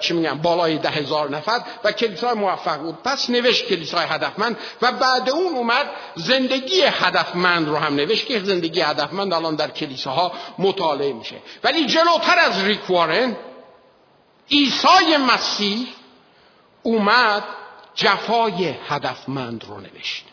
چی 0.00 0.14
میگم 0.14 0.38
بالای 0.38 0.78
ده 0.78 0.88
هزار 0.88 1.30
نفر 1.30 1.60
و 1.84 1.92
کلیسای 1.92 2.34
موفق 2.34 2.78
بود. 2.78 3.02
پس 3.04 3.30
نوشت 3.30 3.66
کلیسای 3.66 4.06
هدفمند 4.06 4.56
و 4.82 4.92
بعد 4.92 5.30
اون 5.30 5.54
اومد 5.54 5.86
زندگی 6.14 6.82
هدفمند 6.82 7.68
رو 7.68 7.76
هم 7.76 7.94
نوشت 7.94 8.26
که 8.26 8.40
زندگی 8.40 8.80
هدفمند 8.80 9.32
الان 9.32 9.54
در 9.54 9.70
کلیساها 9.70 10.32
مطالعه 10.58 11.12
میشه. 11.12 11.36
ولی 11.64 11.86
جلوتر 11.86 12.38
از 12.38 12.64
ریک 12.64 12.90
وارن 12.90 13.36
عیسی 14.50 15.16
مسیح 15.28 15.86
اومد 16.82 17.44
جفای 18.00 18.74
هدفمند 18.88 19.64
رو 19.68 19.80
نوشت. 19.80 20.24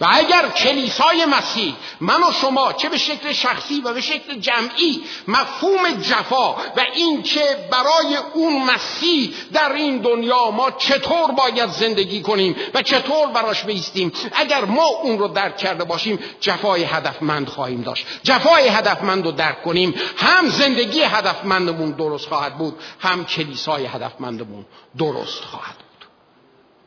و 0.00 0.06
اگر 0.10 0.48
کلیسای 0.48 1.24
مسیح 1.24 1.74
من 2.00 2.22
و 2.22 2.32
شما 2.32 2.72
چه 2.72 2.88
به 2.88 2.98
شکل 2.98 3.32
شخصی 3.32 3.80
و 3.80 3.92
به 3.92 4.00
شکل 4.00 4.38
جمعی 4.40 5.02
مفهوم 5.28 5.90
جفا 6.02 6.52
و 6.52 6.84
این 6.94 7.22
که 7.22 7.68
برای 7.70 8.16
اون 8.34 8.62
مسیح 8.62 9.34
در 9.52 9.72
این 9.72 9.98
دنیا 9.98 10.50
ما 10.50 10.70
چطور 10.70 11.32
باید 11.32 11.70
زندگی 11.70 12.22
کنیم 12.22 12.56
و 12.74 12.82
چطور 12.82 13.26
براش 13.26 13.64
بیستیم 13.64 14.12
اگر 14.32 14.64
ما 14.64 14.86
اون 14.86 15.18
رو 15.18 15.28
درک 15.28 15.56
کرده 15.56 15.84
باشیم 15.84 16.18
جفای 16.40 16.84
هدفمند 16.84 17.48
خواهیم 17.48 17.82
داشت. 17.82 18.06
جفای 18.22 18.68
هدفمند 18.68 19.24
رو 19.24 19.32
درک 19.32 19.62
کنیم. 19.62 19.94
هم 20.16 20.48
زندگی 20.48 21.02
هدفمندمون 21.02 21.90
درست 21.90 22.28
خواهد 22.28 22.58
بود 22.58 22.78
هم 23.00 23.24
کلیسای 23.24 23.86
هدفمندمون 23.86 24.66
درست 24.98 25.44
خواهد 25.44 25.85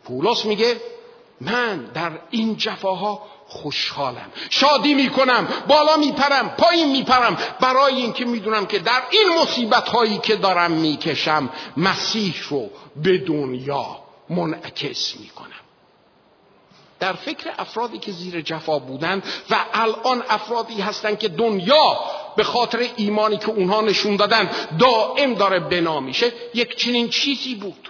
پولس 0.10 0.46
میگه 0.46 0.82
من 1.42 1.86
در 1.94 2.12
این 2.30 2.58
جفاها 2.58 3.22
خوشحالم. 3.48 4.32
شادی 4.50 4.94
می‌کنم 4.94 5.48
بالا 5.68 5.98
میپرم 5.98 6.50
پایین 6.50 6.92
میپرم. 6.92 7.38
برای 7.60 7.96
اینکه 7.96 8.26
می‌دونم 8.26 8.66
که 8.66 8.80
در 8.80 9.04
این 9.12 9.40
مصیبت 9.42 9.90
هایی 9.90 10.18
که 10.18 10.36
دارم 10.36 10.72
می‌کشم 10.72 11.50
مسیح 11.78 12.36
رو 12.50 12.70
به 13.04 13.18
دنیا 13.18 13.86
منعکس 14.30 15.16
می‌کنم. 15.20 15.50
در 17.00 17.14
فکر 17.14 17.54
افرادی 17.58 17.98
که 17.98 18.12
زیر 18.12 18.42
جفا 18.42 18.80
بودند 18.80 19.24
و 19.50 19.66
الان 19.74 20.24
افرادی 20.30 20.82
هستند 20.82 21.20
که 21.20 21.28
دنیا 21.28 22.00
به 22.36 22.44
خاطر 22.44 22.90
ایمانی 22.96 23.38
که 23.38 23.50
اونها 23.50 23.82
نشون 23.82 24.16
دادن 24.16 24.50
دائم 24.80 25.34
داره 25.34 25.60
بنا 25.60 26.00
میشه 26.00 26.34
یک 26.54 26.76
چنین 26.76 27.10
چیزی 27.10 27.56
بود. 27.56 27.90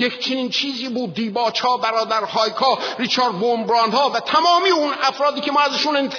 یک 0.00 0.18
چنین 0.18 0.48
چیزی 0.48 0.88
بود 0.88 1.14
دیباچ 1.14 1.60
ها 1.60 1.76
برادر 1.76 2.24
هایکا 2.24 2.78
ریچارد 2.98 3.32
بومبراند 3.32 3.94
ها 3.94 4.10
و 4.10 4.20
تمامی 4.20 4.70
اون 4.70 4.94
افرادی 5.02 5.40
که 5.40 5.52
ما 5.52 5.60
ازشون 5.60 6.10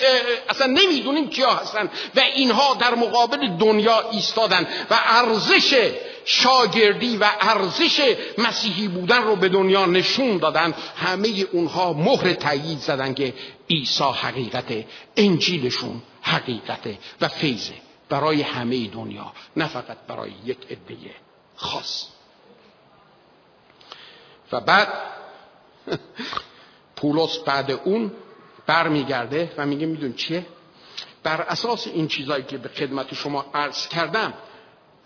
اصلا 0.49 0.67
نمی‌دونیم 0.67 1.29
کیا 1.29 1.53
هستن 1.53 1.89
و 2.15 2.19
اینها 2.19 2.73
در 2.73 2.95
مقابل 2.95 3.57
دنیا 3.57 4.09
ایستادن 4.11 4.67
و 4.89 4.99
ارزش 5.05 5.91
شاگردی 6.25 7.17
و 7.17 7.29
ارزش 7.41 8.15
مسیحی 8.37 8.87
بودن 8.87 9.23
رو 9.23 9.35
به 9.35 9.49
دنیا 9.49 9.85
نشون 9.85 10.37
دادن. 10.37 10.73
همه 10.95 11.29
اونها 11.51 11.93
مهر 11.93 12.33
تایید 12.33 12.79
زدن 12.79 13.13
که 13.13 13.33
عیسی 13.69 14.03
حقیقت 14.03 14.85
انجیلشون 15.17 16.01
حقیقت 16.21 16.87
و 17.21 17.27
فیضه 17.27 17.73
برای 18.09 18.41
همه 18.41 18.87
دنیا 18.87 19.33
نه 19.57 19.67
فقط 19.67 19.97
برای 20.07 20.31
یک 20.45 20.57
عده 20.69 20.97
خاص. 21.55 22.07
و 24.51 24.59
بعد 24.61 24.87
پولس 26.95 27.37
بعد 27.37 27.71
اون 27.71 28.11
برمیگرده 28.67 29.51
و 29.57 29.65
میگه 29.65 29.85
میدون 29.85 30.13
چیه؟ 30.13 30.45
بر 31.23 31.41
اساس 31.41 31.87
این 31.87 32.07
چیزایی 32.07 32.43
که 32.43 32.57
به 32.57 32.69
خدمت 32.69 33.13
شما 33.13 33.45
عرض 33.53 33.87
کردم 33.87 34.33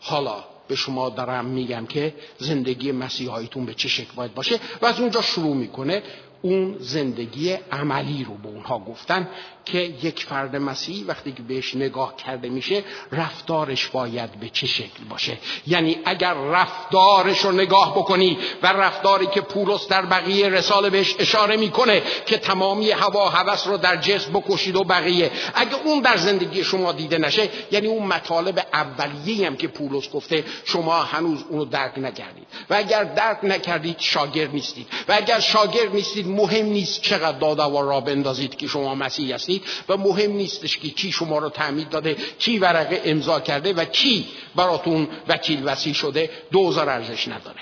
حالا 0.01 0.43
به 0.67 0.75
شما 0.75 1.10
دارم 1.10 1.45
میگم 1.45 1.86
که 1.86 2.13
زندگی 2.38 2.91
مسیحاییتون 2.91 3.65
به 3.65 3.73
چه 3.73 3.88
شکل 3.88 4.12
باید 4.15 4.34
باشه 4.34 4.60
و 4.81 4.86
از 4.86 4.99
اونجا 4.99 5.21
شروع 5.21 5.55
می‌کنه. 5.55 6.03
اون 6.41 6.77
زندگی 6.79 7.51
عملی 7.51 8.23
رو 8.23 8.34
به 8.34 8.47
اونها 8.47 8.79
گفتن 8.79 9.29
که 9.65 9.78
یک 9.78 10.23
فرد 10.23 10.56
مسیحی 10.56 11.04
وقتی 11.04 11.32
که 11.32 11.43
بهش 11.43 11.75
نگاه 11.75 12.15
کرده 12.15 12.49
میشه 12.49 12.84
رفتارش 13.12 13.88
باید 13.88 14.39
به 14.39 14.49
چه 14.49 14.67
شکل 14.67 15.04
باشه؟ 15.10 15.38
یعنی 15.67 15.97
اگر 16.06 16.34
رفتارش 16.34 17.39
رو 17.39 17.51
نگاه 17.51 17.95
بکنی 17.95 18.38
و 18.63 18.67
رفتاری 18.67 19.28
که 19.28 19.41
پولس 19.41 19.88
در 19.88 20.06
بقیه 20.06 20.49
رساله 20.49 20.89
بهش 20.89 21.15
اشاره 21.19 21.58
می‌کنه 21.58 22.01
که 22.25 22.38
تمامی 22.38 22.91
هوا 22.91 23.30
هوس 23.30 23.67
رو 23.67 23.78
در 23.78 23.95
جسم 23.95 24.34
بکشید 24.34 24.75
و 24.75 24.84
بقیه 24.84 25.32
اگه 25.56 25.75
اون 25.86 26.01
در 26.01 26.17
زندگی 26.17 26.63
شما 26.63 26.91
دیده 26.91 27.17
نشه 27.17 27.49
یعنی 27.71 27.88
اون 27.88 28.08
مطالب 28.08 28.67
اولیه 28.73 29.47
هم 29.47 29.56
که 29.56 29.67
پولس 29.67 30.12
گفته 30.12 30.43
شما 30.65 31.04
هنوز 31.04 31.43
اونو 31.49 31.65
درک 31.65 31.97
نکردید. 31.97 32.47
و 32.69 32.73
اگر 32.73 33.04
درک 33.04 33.39
نکردید 33.43 33.95
شاگرد 33.99 34.54
نیستید. 34.54 34.88
و 35.08 35.13
اگر 35.13 35.39
شاگرد 35.39 35.95
نیستید 35.95 36.28
مهم 36.28 36.65
نیست 36.65 37.01
چقدر 37.01 37.38
دادا 37.38 37.82
را 37.82 37.99
بندازید 37.99 38.56
که 38.56 38.67
شما 38.67 38.95
مسیحی 38.95 39.32
هستید 39.32 39.55
و 39.89 39.98
مهم 39.98 40.32
نیستش 40.32 40.78
که 40.78 40.89
کی 40.89 41.12
شما 41.12 41.38
رو 41.38 41.50
تعمید 41.50 41.89
داده 41.89 42.13
کی 42.13 42.60
ورقه 42.60 43.02
امضا 43.06 43.39
کرده 43.39 43.74
و 43.74 43.86
کی 43.86 44.28
براتون 44.56 45.08
وکیل 45.28 45.62
وسیع 45.65 45.94
شده 45.94 46.30
دوزار 46.52 46.89
ارزش 46.89 47.28
نداره. 47.28 47.62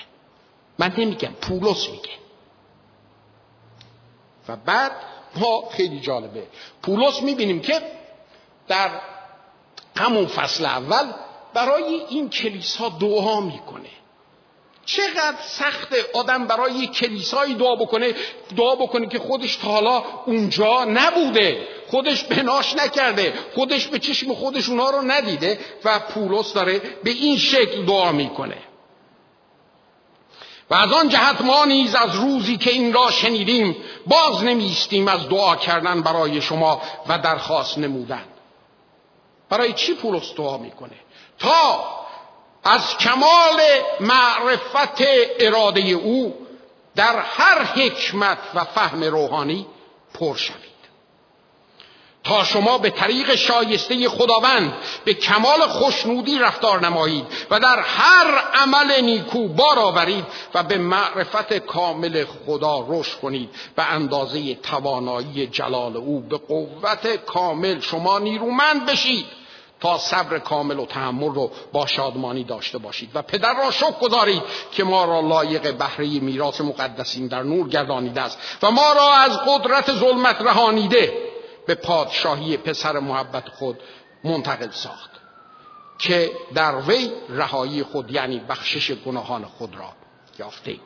من 0.78 0.92
نمیگم 0.98 1.32
پولس 1.40 1.88
میگه. 1.88 2.10
و 4.48 4.56
بعد 4.56 4.92
ما 5.36 5.68
خیلی 5.70 6.00
جالبه. 6.00 6.46
پولس 6.82 7.22
می‌بینیم 7.22 7.60
که 7.60 7.82
در 8.68 8.90
همون 9.96 10.26
فصل 10.26 10.64
اول 10.64 11.12
برای 11.54 11.82
این 11.84 12.30
کلیسا 12.30 12.88
دعا 12.88 13.40
می‌کنه. 13.40 13.90
چقدر 14.86 15.36
سخت 15.46 15.94
آدم 16.14 16.46
برای 16.46 16.86
کلیسایی 16.86 17.54
دعا 17.54 17.76
بکنه 17.76 18.14
دعا 18.56 18.74
بکنه 18.74 19.06
که 19.06 19.18
خودش 19.18 19.56
تا 19.56 19.68
حالا 19.68 20.04
اونجا 20.26 20.84
نبوده. 20.84 21.68
خودش 21.90 22.24
بناش 22.24 22.76
نکرده. 22.76 23.34
خودش 23.54 23.86
به 23.86 23.98
چشم 23.98 24.34
خودش 24.34 24.68
اونها 24.68 24.90
رو 24.90 25.02
ندیده 25.02 25.58
و 25.84 25.98
پولس 25.98 26.52
داره 26.52 26.78
به 27.04 27.10
این 27.10 27.38
شکل 27.38 27.84
دعا 27.84 28.12
می‌کنه. 28.12 28.56
و 30.70 30.74
از 30.74 30.92
آن 30.92 31.08
جهت 31.08 31.40
ما 31.40 31.64
نیز 31.64 31.94
از 31.94 32.16
روزی 32.16 32.56
که 32.56 32.70
این 32.70 32.92
را 32.92 33.10
شنیدیم 33.10 33.76
باز 34.06 34.44
نمیستیم 34.44 35.08
از 35.08 35.28
دعا 35.28 35.56
کردن 35.56 36.02
برای 36.02 36.40
شما 36.40 36.82
و 37.08 37.18
درخواست 37.18 37.78
نمودن. 37.78 38.24
برای 39.48 39.72
چی 39.72 39.94
پولس 39.94 40.34
دعا 40.34 40.58
می‌کنه؟ 40.58 40.96
تا 41.38 41.84
از 42.64 42.96
کمال 42.96 43.60
معرفت 44.00 45.02
اراده 45.38 45.80
او 45.80 46.46
در 46.96 47.18
هر 47.18 47.64
حکمت 47.64 48.38
و 48.54 48.64
فهم 48.64 49.04
روحانی 49.04 49.66
پر 50.14 50.36
شوید. 50.36 50.74
تا 52.24 52.44
شما 52.44 52.78
به 52.78 52.90
طریق 52.90 53.34
شایسته 53.34 54.08
خداوند 54.08 54.74
به 55.04 55.14
کمال 55.14 55.60
خوشنودی 55.60 56.38
رفتار 56.38 56.80
نمایید 56.80 57.26
و 57.50 57.60
در 57.60 57.80
هر 57.80 58.38
عمل 58.54 59.00
نیکو 59.00 59.48
بار 59.48 59.78
آورید 59.78 60.24
و 60.54 60.62
به 60.62 60.78
معرفت 60.78 61.52
کامل 61.52 62.24
خدا 62.24 62.86
رشد 62.88 63.20
کنید 63.20 63.50
به 63.76 63.82
اندازه 63.82 64.54
توانایی 64.54 65.46
جلال 65.46 65.96
او 65.96 66.20
به 66.20 66.36
قوت 66.36 67.06
کامل 67.26 67.80
شما 67.80 68.18
نیرومند 68.18 68.86
بشید. 68.86 69.26
صبر 69.98 70.38
کامل 70.38 70.78
و 70.78 70.86
تحمل 70.86 71.34
رو 71.34 71.50
با 71.72 71.86
شادمانی 71.86 72.44
داشته 72.44 72.78
باشید 72.78 73.10
و 73.14 73.22
پدر 73.22 73.54
را 73.54 73.70
شکر 73.70 73.98
گذارید 74.00 74.42
که 74.72 74.84
ما 74.84 75.04
را 75.04 75.20
لایق 75.20 75.76
بهره 75.78 76.20
میراث 76.20 76.60
مقدسین 76.60 77.26
در 77.26 77.42
نور 77.42 77.68
گردانیده 77.68 78.20
است 78.20 78.38
و 78.62 78.70
ما 78.70 78.92
را 78.92 79.14
از 79.14 79.40
قدرت 79.46 79.92
ظلمت 79.92 80.40
رهانیده 80.40 81.12
به 81.66 81.74
پادشاهی 81.74 82.56
پسر 82.56 82.98
محبت 82.98 83.48
خود 83.48 83.80
منتقل 84.24 84.70
ساخت 84.70 85.10
که 85.98 86.32
در 86.54 86.76
وی 86.76 87.12
رهایی 87.28 87.82
خود 87.82 88.10
یعنی 88.10 88.38
بخشش 88.38 88.90
گناهان 88.90 89.44
خود 89.44 89.76
را 89.76 89.92
یافته. 90.38 90.76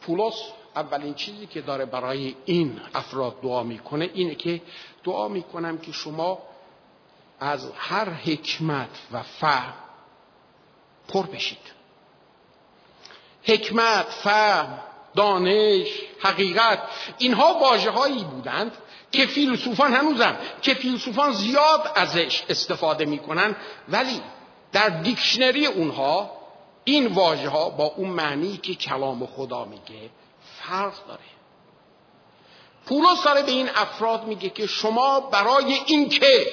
پولس 0.00 0.34
اولین 0.76 1.14
چیزی 1.14 1.46
که 1.46 1.60
داره 1.60 1.84
برای 1.84 2.34
این 2.44 2.80
افراد 2.94 3.40
دعا 3.40 3.62
می‌کنه 3.62 4.10
اینه 4.14 4.34
که 4.34 4.60
دعا 5.04 5.28
می‌کنم 5.28 5.78
که 5.78 5.92
شما 5.92 6.38
از 7.40 7.70
هر 7.76 8.10
حکمت 8.10 8.88
و 9.12 9.22
فهم 9.22 9.74
پر 11.08 11.26
بشید. 11.26 11.72
حکمت 13.42 14.06
فهم 14.06 14.78
دانش 15.14 15.88
حقیقت 16.20 16.78
اینها 17.18 17.54
واجه 17.54 17.90
هایی 17.90 18.24
بودند 18.24 18.72
که 19.12 19.26
فیلسوفان 19.26 19.92
هنوزم 19.92 20.36
که 20.62 20.74
فیلسوفان 20.74 21.32
زیاد 21.32 21.92
ازش 21.94 22.44
استفاده 22.48 23.04
می‌کنن 23.04 23.56
ولی 23.88 24.20
در 24.72 24.88
دیکشنری 24.88 25.66
اونها 25.66 26.30
این 26.84 27.06
واژه 27.06 27.48
ها 27.48 27.70
با 27.70 27.84
اون 27.84 28.08
معنی 28.08 28.56
که 28.56 28.74
کلام 28.74 29.26
خدا 29.26 29.64
میگه 29.64 30.10
فرق 30.68 30.92
داره. 31.08 31.20
پولس 32.86 33.22
داره 33.24 33.42
به 33.42 33.52
این 33.52 33.68
افراد 33.74 34.24
میگه 34.24 34.48
که 34.48 34.66
شما 34.66 35.20
برای 35.20 35.74
اینکه 35.86 36.46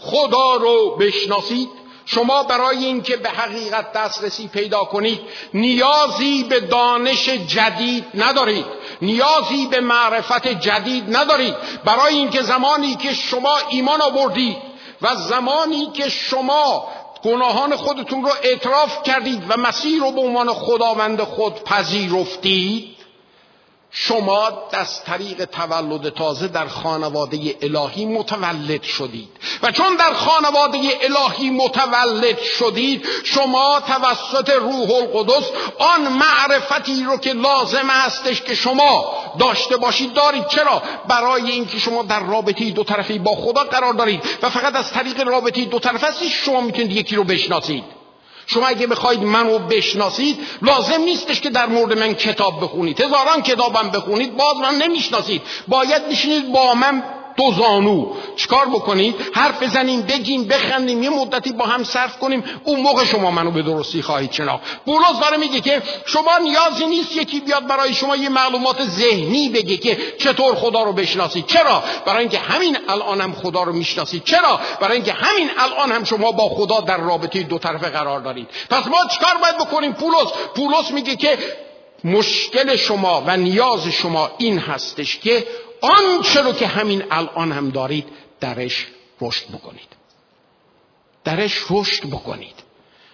خدا 0.00 0.56
رو 0.56 0.96
بشناسید 0.96 1.68
شما 2.06 2.42
برای 2.42 2.84
اینکه 2.84 3.16
به 3.16 3.28
حقیقت 3.28 3.92
دسترسی 3.92 4.48
پیدا 4.48 4.84
کنید 4.84 5.20
نیازی 5.54 6.42
به 6.42 6.60
دانش 6.60 7.28
جدید 7.28 8.04
ندارید 8.14 8.66
نیازی 9.02 9.66
به 9.66 9.80
معرفت 9.80 10.48
جدید 10.48 11.16
ندارید. 11.16 11.54
برای 11.84 12.14
اینکه 12.14 12.42
زمانی 12.42 12.94
که 12.94 13.14
شما 13.14 13.58
ایمان 13.68 14.02
آوردید 14.02 14.56
و 15.02 15.16
زمانی 15.16 15.90
که 15.94 16.08
شما 16.08 16.88
گناهان 17.24 17.76
خودتون 17.76 18.22
رو 18.22 18.30
اعتراف 18.42 19.02
کردید 19.02 19.42
و 19.48 19.56
مسیح 19.56 20.00
رو 20.00 20.10
به 20.10 20.20
عنوان 20.20 20.48
خداوند 20.48 21.22
خود 21.22 21.64
پذیرفتید 21.64 22.91
شما 23.94 24.68
از 24.72 25.04
طریق 25.04 25.44
تولد 25.44 26.08
تازه 26.08 26.48
در 26.48 26.66
خانواده 26.66 27.56
الهی 27.62 28.04
متولد 28.04 28.82
شدید. 28.82 29.28
و 29.62 29.70
چون 29.70 29.96
در 29.96 30.12
خانواده 30.12 30.78
الهی 30.78 31.50
متولد 31.50 32.38
شدید 32.40 33.06
شما 33.24 33.80
توسط 33.86 34.50
روح 34.50 34.90
القدس 34.90 35.50
آن 35.78 36.12
معرفتی 36.12 37.04
رو 37.04 37.16
که 37.16 37.32
لازم 37.32 37.90
هستش 37.90 38.42
که 38.42 38.54
شما 38.54 39.14
داشته 39.38 39.76
باشید 39.76 40.12
دارید. 40.12 40.46
چرا؟ 40.46 40.82
برای 41.08 41.50
اینکه 41.50 41.78
شما 41.78 42.02
در 42.02 42.20
رابطه 42.20 42.70
دو 42.70 42.84
طرفی 42.84 43.18
با 43.18 43.34
خدا 43.34 43.64
قرار 43.64 43.92
دارید. 43.92 44.22
و 44.42 44.50
فقط 44.50 44.76
از 44.76 44.92
طریق 44.92 45.28
رابطه 45.28 45.64
دو 45.64 45.78
طرفه 45.78 46.28
شما 46.28 46.60
می‌تونید 46.60 46.92
یکی 46.92 47.16
رو 47.16 47.24
بشناسید. 47.24 48.01
شما 48.52 48.66
اگه 48.66 48.86
بخواید 48.86 49.22
منو 49.22 49.58
بشناسید 49.58 50.38
لازم 50.62 51.00
نیستش 51.00 51.40
که 51.40 51.50
در 51.50 51.66
مورد 51.66 51.98
من 51.98 52.14
کتاب 52.14 52.60
بخونید. 52.62 53.00
هزاران 53.00 53.42
کتابم 53.42 53.90
بخونید 53.90 54.36
باز 54.36 54.56
من 54.56 54.74
نمی‌شناسید. 54.74 55.42
باید 55.68 56.08
بشینید 56.08 56.52
با 56.52 56.74
من 56.74 57.02
دو 57.36 57.52
زانو. 57.52 58.06
چیکار 58.36 58.66
بکنید؟ 58.66 59.14
حرف 59.34 59.62
بزنیم 59.62 60.02
بگیم 60.02 60.44
بخندیم 60.44 61.02
یه 61.02 61.10
مدتی 61.10 61.52
با 61.52 61.66
هم 61.66 61.84
صرف 61.84 62.18
کنیم. 62.18 62.44
اون 62.64 62.80
موقع 62.80 63.04
شما 63.04 63.30
منو 63.30 63.50
به 63.50 63.62
درستی 63.62 64.02
خواهید 64.02 64.32
شناخت. 64.32 64.62
بولس 64.86 65.20
داره 65.20 65.36
میگه 65.36 65.60
که 65.60 65.82
شما 66.06 66.38
نیازی 66.38 66.86
نیست 66.86 67.16
یکی 67.16 67.40
بیاد 67.40 67.66
برای 67.66 67.94
شما 67.94 68.16
یه 68.16 68.28
معلومات 68.28 68.82
ذهنی 68.82 69.48
بگه 69.48 69.76
که 69.76 69.98
چطور 70.18 70.54
خدا 70.54 70.82
رو 70.82 70.92
بشناسید. 70.92 71.46
چرا؟ 71.46 71.82
برای 72.06 72.20
اینکه 72.20 72.38
همین 72.38 72.78
الان 72.88 73.20
هم 73.20 73.32
خدا 73.32 73.62
رو 73.62 73.72
می‌شناسید. 73.72 74.24
چرا؟ 74.24 74.60
برای 74.80 74.96
اینکه 74.96 75.12
همین 75.12 75.50
الان 75.58 75.92
هم 75.92 76.04
شما 76.04 76.32
با 76.32 76.48
خدا 76.48 76.80
در 76.80 76.96
رابطه 76.96 77.42
دو 77.42 77.58
طرفه 77.58 77.88
قرار 77.88 78.20
دارید. 78.20 78.48
پس 78.70 78.86
ما 78.86 78.98
چیکار 79.12 79.34
باید 79.42 79.58
بکنیم؟ 79.58 79.92
پولس. 79.92 80.32
پولس 80.54 80.90
میگه 80.90 81.16
که 81.16 81.38
مشکل 82.04 82.76
شما 82.76 83.22
و 83.26 83.36
نیاز 83.36 83.88
شما 83.88 84.30
این 84.38 84.58
هستش 84.58 85.18
که 85.18 85.46
آنچه 85.82 86.42
رو 86.42 86.52
که 86.52 86.66
همین 86.66 87.04
الان 87.10 87.52
هم 87.52 87.70
دارید 87.70 88.08
درش 88.40 88.86
رشد 89.20 89.48
بکنید. 89.48 89.88
درش 91.24 91.64
رشد 91.70 92.06
بکنید. 92.06 92.54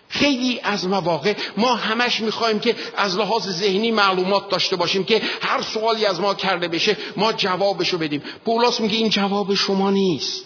خیلی 0.09 0.61
از 0.63 0.87
مواقع 0.87 1.35
ما 1.57 1.75
همش 1.75 2.21
می‌خوایم 2.21 2.61
که 2.61 2.77
از 2.97 3.19
لحاظ 3.19 3.49
ذهنی 3.49 3.91
معلومات 3.91 4.49
داشته 4.49 4.77
باشیم 4.77 5.05
که 5.05 5.23
هر 5.43 5.63
سوالی 5.63 6.07
از 6.07 6.21
ما 6.21 6.35
کرده 6.35 6.69
بشه 6.69 6.97
ما 7.17 7.33
جوابشو 7.33 7.99
بدیم. 7.99 8.23
پولاس 8.45 8.81
میگه 8.81 8.97
این 8.97 9.09
جواب 9.09 9.55
شما 9.55 9.91
نیست. 9.91 10.45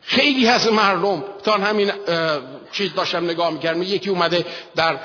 خیلی 0.00 0.48
از 0.48 0.72
مردم 0.72 1.24
تا 1.44 1.52
همین 1.52 1.92
چیز 2.74 2.94
داشتم 2.94 3.24
نگاه 3.24 3.50
می‌کردم. 3.50 3.82
یکی 3.82 4.10
اومده 4.10 4.46
در 4.76 4.98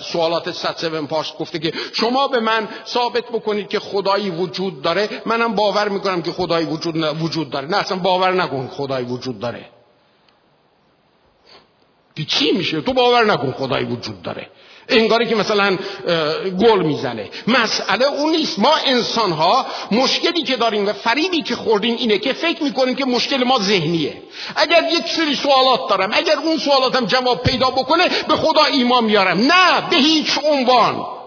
سوالات 0.00 0.50
107 0.50 1.06
پاس 1.06 1.36
گفته 1.36 1.58
که 1.58 1.72
شما 1.92 2.28
به 2.28 2.40
من 2.40 2.68
ثابت 2.86 3.24
بکنید 3.24 3.68
که 3.68 3.78
خدایی 3.80 4.30
وجود 4.30 4.82
داره. 4.82 5.22
منم 5.26 5.54
باور 5.54 5.88
می‌کنم 5.88 6.22
که 6.22 6.32
خدایی 6.32 6.66
وجود, 6.66 6.96
وجود 6.96 7.50
داره. 7.50 7.68
نه 7.68 7.76
اصلا 7.76 7.96
باور 7.96 8.32
نکن 8.32 8.68
خدایی 8.68 9.06
وجود 9.06 9.38
داره. 9.38 9.68
چی 12.28 12.52
میشه؟ 12.52 12.80
تو 12.80 12.92
باور 12.92 13.24
نکن 13.24 13.52
خدایی 13.52 13.84
وجود 13.84 14.22
داره. 14.22 14.50
انگاری 14.88 15.26
که 15.26 15.34
مثلا 15.34 15.78
گل 16.60 16.82
می‌زنه. 16.82 17.30
مسئله 17.46 18.06
اون 18.06 18.30
نیست. 18.30 18.58
ما 18.58 18.74
انسان 18.86 19.32
ها 19.32 19.66
مشکلی 19.90 20.42
که 20.42 20.56
داریم 20.56 20.88
و 20.88 20.92
فریبی 20.92 21.42
که 21.42 21.56
خوردیم 21.56 21.96
اینه 21.98 22.18
که 22.18 22.32
فکر 22.32 22.62
می‌کنیم 22.62 22.94
که 22.94 23.04
مشکل 23.04 23.44
ما 23.44 23.58
ذهنیه. 23.58 24.22
اگر 24.56 24.84
یک 24.92 25.06
سری 25.06 25.36
سوالات 25.36 25.88
دارم 25.90 26.10
اگر 26.12 26.38
اون 26.44 26.58
سوالاتم 26.58 27.06
جواب 27.06 27.42
پیدا 27.42 27.70
بکنه 27.70 28.08
به 28.28 28.36
خدا 28.36 28.64
ایمان 28.64 29.04
میارم 29.04 29.38
نه 29.38 29.88
به 29.90 29.96
هیچ 29.96 30.38
عنوان. 30.44 31.17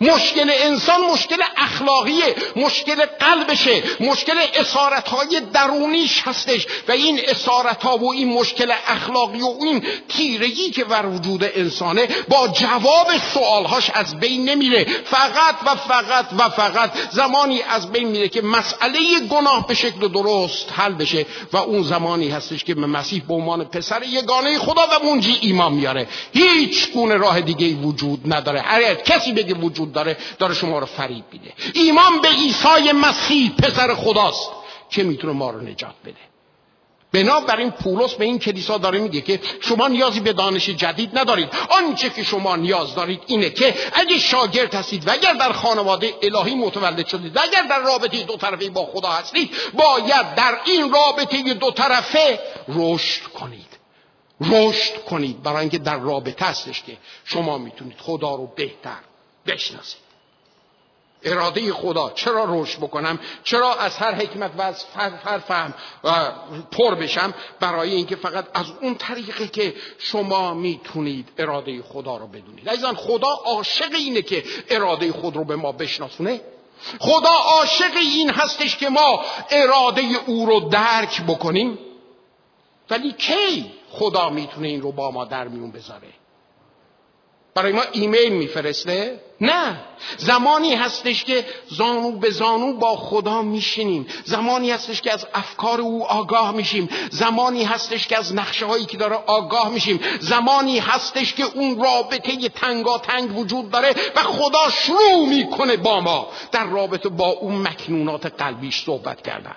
مشکل 0.00 0.50
انسان 0.62 1.00
مشکل 1.00 1.36
اخلاقیه 1.56 2.34
مشکل 2.56 3.04
قلبشه 3.20 3.82
مشکل 4.00 4.38
اسارت 4.54 5.08
های 5.08 5.40
درونیش 5.52 6.22
هستش 6.24 6.66
و 6.88 6.92
این 6.92 7.20
اسارت 7.28 7.82
ها 7.82 7.96
و 7.96 8.12
این 8.12 8.32
مشکل 8.32 8.72
اخلاقی 8.86 9.40
و 9.40 9.54
این 9.60 9.82
تیرگی 10.08 10.70
که 10.70 10.84
بر 10.84 11.06
وجود 11.06 11.44
انسانه 11.54 12.08
با 12.28 12.48
جواب 12.48 13.08
سوالهاش 13.34 13.90
از 13.94 14.20
بین 14.20 14.44
نمیره. 14.44 14.86
فقط 15.04 15.54
و 15.66 15.76
فقط 15.76 16.26
و 16.38 16.48
فقط 16.48 16.90
زمانی 17.10 17.62
از 17.62 17.92
بین 17.92 18.08
میره 18.08 18.28
که 18.28 18.42
مسئله 18.42 18.98
گناه 19.30 19.66
به 19.66 19.74
شکل 19.74 20.08
درست 20.08 20.72
حل 20.72 20.92
بشه 20.92 21.26
و 21.52 21.56
اون 21.56 21.82
زمانی 21.82 22.28
هستش 22.28 22.64
که 22.64 22.74
مسیح 22.74 23.22
به 23.28 23.34
عنوان 23.34 23.64
پسر 23.64 24.02
یگانه 24.02 24.58
خدا 24.58 24.82
و 24.82 25.04
منجی 25.06 25.38
ایمان 25.40 25.72
میاره. 25.72 26.08
هیچ 26.32 26.92
گونه 26.92 27.16
راه 27.16 27.40
دیگه 27.40 27.74
وجود 27.74 28.34
نداره. 28.34 28.60
هر 28.60 28.94
کسی 28.94 29.32
بگه 29.32 29.54
وجود 29.54 29.89
داره 29.92 30.16
داره 30.38 30.54
شما 30.54 30.78
رو 30.78 30.86
فریب 30.86 31.24
میده. 31.32 31.52
ایمان 31.74 32.20
به 32.20 32.28
عیسی 32.28 32.92
مسیح 32.92 33.50
پسر 33.50 33.94
خداست 33.94 34.50
که 34.90 35.02
می‌تونه 35.02 35.32
ما 35.32 35.50
رو 35.50 35.60
نجات 35.60 35.94
بده. 36.04 36.30
بنابراین 37.12 37.70
پولس 37.70 38.14
به 38.14 38.24
این 38.24 38.38
کلیسا 38.38 38.78
داره 38.78 38.98
میگه 38.98 39.20
که 39.20 39.40
شما 39.60 39.88
نیازی 39.88 40.20
به 40.20 40.32
دانش 40.32 40.70
جدید 40.70 41.18
ندارید. 41.18 41.48
آنچه 41.68 42.10
که 42.10 42.22
شما 42.22 42.56
نیاز 42.56 42.94
دارید 42.94 43.22
اینه 43.26 43.50
که 43.50 43.74
اگه 43.92 44.18
شاگرد 44.18 44.74
هستید 44.74 45.08
و 45.08 45.12
اگر 45.12 45.32
در 45.32 45.52
خانواده 45.52 46.14
الهی 46.22 46.54
متولد 46.54 47.06
شدید 47.06 47.36
و 47.36 47.40
اگر 47.40 47.62
در 47.62 47.78
رابطه 47.78 48.22
دو 48.22 48.36
طرفه 48.36 48.70
با 48.70 48.86
خدا 48.86 49.08
هستید 49.08 49.50
باید 49.74 50.34
در 50.34 50.58
این 50.64 50.92
رابطه 50.92 51.54
دو 51.54 51.70
طرفه 51.70 52.40
رشد 52.68 53.22
کنید. 53.22 53.70
رشد 54.40 55.04
کنید. 55.04 55.42
برای 55.42 55.60
اینکه 55.60 55.78
در 55.78 55.98
رابطه 55.98 56.44
هستش 56.44 56.82
که 56.82 56.96
شما 57.24 57.58
می‌تونید 57.58 57.98
خدا 57.98 58.34
رو 58.34 58.46
بهتر 58.56 58.98
بشناسید. 59.46 60.10
اراده 61.22 61.72
خدا 61.72 62.10
چرا 62.10 62.46
رشد 62.48 62.78
بکنم؟ 62.78 63.18
چرا 63.44 63.74
از 63.74 63.96
هر 63.96 64.14
حکمت 64.14 64.50
و 64.58 64.62
از 64.62 64.84
هر 65.24 65.38
فهم 65.38 65.74
پر 66.72 66.94
بشم؟ 66.94 67.34
برای 67.60 67.90
اینکه 67.94 68.16
فقط 68.16 68.46
از 68.54 68.66
اون 68.80 68.94
طریقه 68.94 69.48
که 69.48 69.74
شما 69.98 70.54
می‌تونید 70.54 71.28
اراده 71.38 71.82
خدا 71.82 72.16
رو 72.16 72.26
بدونید. 72.26 72.68
عزیزان 72.68 72.94
خدا 72.94 73.28
عاشق 73.44 73.94
اینه 73.94 74.22
که 74.22 74.44
اراده 74.70 75.12
خود 75.12 75.36
رو 75.36 75.44
به 75.44 75.56
ما 75.56 75.72
بشناسونه. 75.72 76.40
خدا 76.98 77.30
عاشق 77.30 77.96
این 77.96 78.30
هستش 78.30 78.76
که 78.76 78.88
ما 78.88 79.24
اراده 79.50 80.02
او 80.26 80.46
رو 80.46 80.60
درک 80.60 81.22
بکنیم. 81.22 81.78
ولی 82.90 83.12
کی 83.12 83.72
خدا 83.90 84.30
می‌تونه 84.30 84.68
این 84.68 84.82
رو 84.82 84.92
با 84.92 85.10
ما 85.10 85.24
در 85.24 85.48
میون 85.48 85.70
بذاره؟ 85.70 86.08
برای 87.54 87.72
ما 87.72 87.82
ایمیل 87.92 88.32
میفرسته؟ 88.32 89.20
نه. 89.40 89.80
زمانی 90.16 90.74
هستش 90.74 91.24
که 91.24 91.46
زانو 91.68 92.12
به 92.12 92.30
زانو 92.30 92.72
با 92.72 92.96
خدا 92.96 93.42
میشینیم. 93.42 94.06
زمانی 94.24 94.70
هستش 94.70 95.00
که 95.00 95.12
از 95.12 95.26
افکار 95.34 95.80
او 95.80 96.06
آگاه 96.06 96.52
میشیم. 96.52 96.88
زمانی 97.10 97.64
هستش 97.64 98.06
که 98.06 98.18
از 98.18 98.34
نقشه 98.34 98.66
هایی 98.66 98.84
که 98.84 98.96
داره 98.96 99.16
آگاه 99.26 99.68
میشیم. 99.68 100.00
زمانی 100.20 100.78
هستش 100.78 101.34
که 101.34 101.44
اون 101.54 101.82
رابطه 101.82 102.48
تنگا 102.48 102.98
تنگ 102.98 103.38
وجود 103.38 103.70
داره 103.70 103.94
و 104.16 104.20
خدا 104.20 104.70
شروع 104.70 105.28
می‌کنه 105.28 105.76
با 105.76 106.00
ما 106.00 106.28
در 106.52 106.64
رابطه 106.64 107.08
با 107.08 107.28
اون 107.28 107.54
مکنونات 107.54 108.26
قلبیش 108.26 108.84
صحبت 108.84 109.22
کردن. 109.22 109.56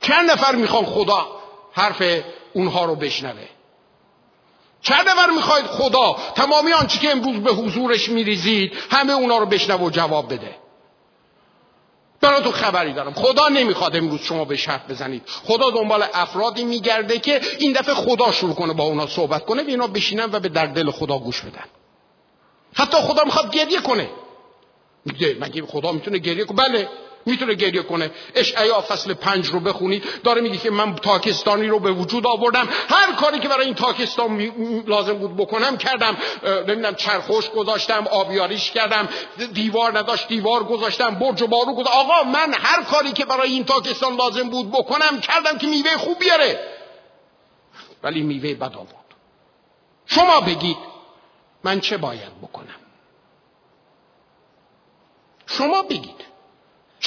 چند 0.00 0.30
نفر 0.30 0.54
می‌خوان 0.54 0.84
خدا 0.84 1.26
حرف 1.72 2.02
اونها 2.52 2.84
رو 2.84 2.94
بشنوه؟ 2.96 3.48
چند 4.82 5.08
نفر 5.08 5.30
می‌خواید 5.30 5.66
خدا؟ 5.66 6.16
تمامی 6.34 6.72
آنچه 6.72 6.98
که 6.98 7.10
امروز 7.10 7.42
به 7.42 7.52
حضورش 7.52 8.08
میریزید 8.08 8.72
همه 8.90 9.12
اونا 9.12 9.38
رو 9.38 9.46
بشنو 9.46 9.86
و 9.86 9.90
جواب 9.90 10.32
بده. 10.32 10.56
براتون 12.20 12.52
خبری 12.52 12.92
دارم. 12.92 13.14
خدا 13.14 13.48
نمی‌خواد 13.48 13.96
امروز 13.96 14.20
شما 14.20 14.44
به 14.44 14.56
شرط 14.56 14.86
بزنید. 14.86 15.22
خدا 15.44 15.70
دنبال 15.70 16.04
افرادی 16.14 16.64
میگرده 16.64 17.18
که 17.18 17.40
این 17.58 17.72
دفعه 17.72 17.94
خدا 17.94 18.32
شروع 18.32 18.54
کنه 18.54 18.72
با 18.72 18.84
اونا 18.84 19.06
صحبت 19.06 19.44
کنه 19.44 19.62
و 19.62 19.66
اینا 19.66 19.86
بشینن 19.86 20.28
و 20.32 20.40
به 20.40 20.48
در 20.48 20.66
دل 20.66 20.90
خدا 20.90 21.18
گوش 21.18 21.40
بدن. 21.40 21.64
حتی 22.74 22.96
خدا 22.96 23.24
می‌خواد 23.24 23.54
گریه 23.54 23.80
کنه. 23.80 24.10
مگه 25.40 25.66
خدا 25.66 25.92
می‌تونه 25.92 26.18
گریه 26.18 26.44
کنه؟ 26.44 26.56
بله. 26.56 26.88
می‌تونه 27.26 27.54
گریه 27.54 27.82
کنه. 27.82 28.10
اشعیا 28.34 28.80
فصل 28.80 29.14
پنج 29.14 29.46
رو 29.46 29.60
بخونید 29.60 30.04
داره 30.24 30.40
میگه 30.40 30.58
که 30.58 30.70
من 30.70 30.94
تاکستانی 30.94 31.66
رو 31.66 31.78
به 31.78 31.92
وجود 31.92 32.26
آوردم. 32.26 32.68
هر 32.88 33.12
کاری 33.12 33.38
که 33.38 33.48
برای 33.48 33.66
این 33.66 33.74
تاکستان 33.74 34.40
لازم 34.86 35.18
بود 35.18 35.36
بکنم 35.36 35.76
کردم. 35.76 36.16
نمی‌دونم 36.44 36.94
چرخوش 36.94 37.50
گذاشتم 37.50 38.06
آبیاریش 38.06 38.70
کردم. 38.70 39.08
دیوار 39.52 39.98
نداشت 39.98 40.28
دیوار 40.28 40.64
گذاشتم 40.64 41.14
برج 41.14 41.42
و 41.42 41.46
بارو 41.46 41.74
گذاشتم 41.74 41.98
آقا 41.98 42.22
من 42.22 42.54
هر 42.54 42.82
کاری 42.82 43.12
که 43.12 43.24
برای 43.24 43.50
این 43.50 43.64
تاکستان 43.64 44.16
لازم 44.16 44.50
بود 44.50 44.70
بکنم 44.70 45.20
کردم 45.20 45.58
که 45.58 45.66
میوه 45.66 45.96
خوب 45.96 46.18
بیاره. 46.18 46.60
ولی 48.02 48.22
میوه 48.22 48.54
بد 48.54 48.74
آورد. 48.74 48.94
شما 50.06 50.40
بگید 50.40 50.76
من 51.64 51.80
چه 51.80 51.96
باید 51.96 52.40
بکنم؟ 52.42 52.76
شما 55.46 55.82
بگید. 55.82 56.29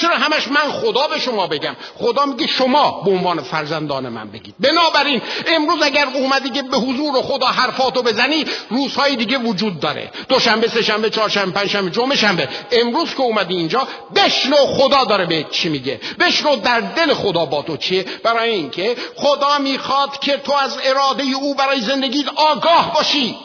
چرا 0.04 0.16
همش 0.16 0.48
من 0.48 0.72
خدا 0.72 1.06
به 1.06 1.18
شما 1.18 1.46
بگم؟ 1.46 1.76
خدا 1.98 2.26
میگه 2.26 2.46
شما 2.46 3.02
به 3.04 3.10
عنوان 3.10 3.42
فرزندان 3.42 4.08
من 4.08 4.30
بگید. 4.30 4.54
بنابراین 4.60 5.22
امروز 5.46 5.82
اگر 5.82 6.06
اومدی 6.14 6.50
که 6.50 6.62
به 6.62 6.76
حضور 6.76 7.22
خدا 7.22 7.46
حرفاتو 7.46 8.02
بزنی 8.02 8.44
روزهای 8.70 9.16
دیگه 9.16 9.38
وجود 9.38 9.80
داره. 9.80 10.10
دوشنبه 10.28 10.68
سه 10.68 10.82
شنبه 10.82 11.10
چهارشنبه 11.10 11.50
پنجشنبه 11.50 11.90
جمعه 11.90 12.16
شنبه 12.16 12.48
امروز 12.72 13.10
که 13.10 13.20
اومدی 13.20 13.56
اینجا 13.56 13.88
بشنو 14.16 14.56
خدا 14.56 15.04
داره 15.04 15.26
به 15.26 15.46
چی 15.50 15.68
میگه. 15.68 16.00
بشنو 16.20 16.56
در 16.56 16.80
دل 16.80 17.14
خدا 17.14 17.44
با 17.44 17.62
تو 17.62 17.76
چیه. 17.76 18.04
برای 18.22 18.50
اینکه 18.50 18.96
خدا 19.16 19.58
می‌خواد 19.58 20.18
که 20.18 20.36
تو 20.36 20.52
از 20.52 20.78
اراده 20.84 21.22
او 21.22 21.54
برای 21.54 21.80
زندگیت 21.80 22.28
آگاه 22.36 22.92
باشی. 22.94 23.36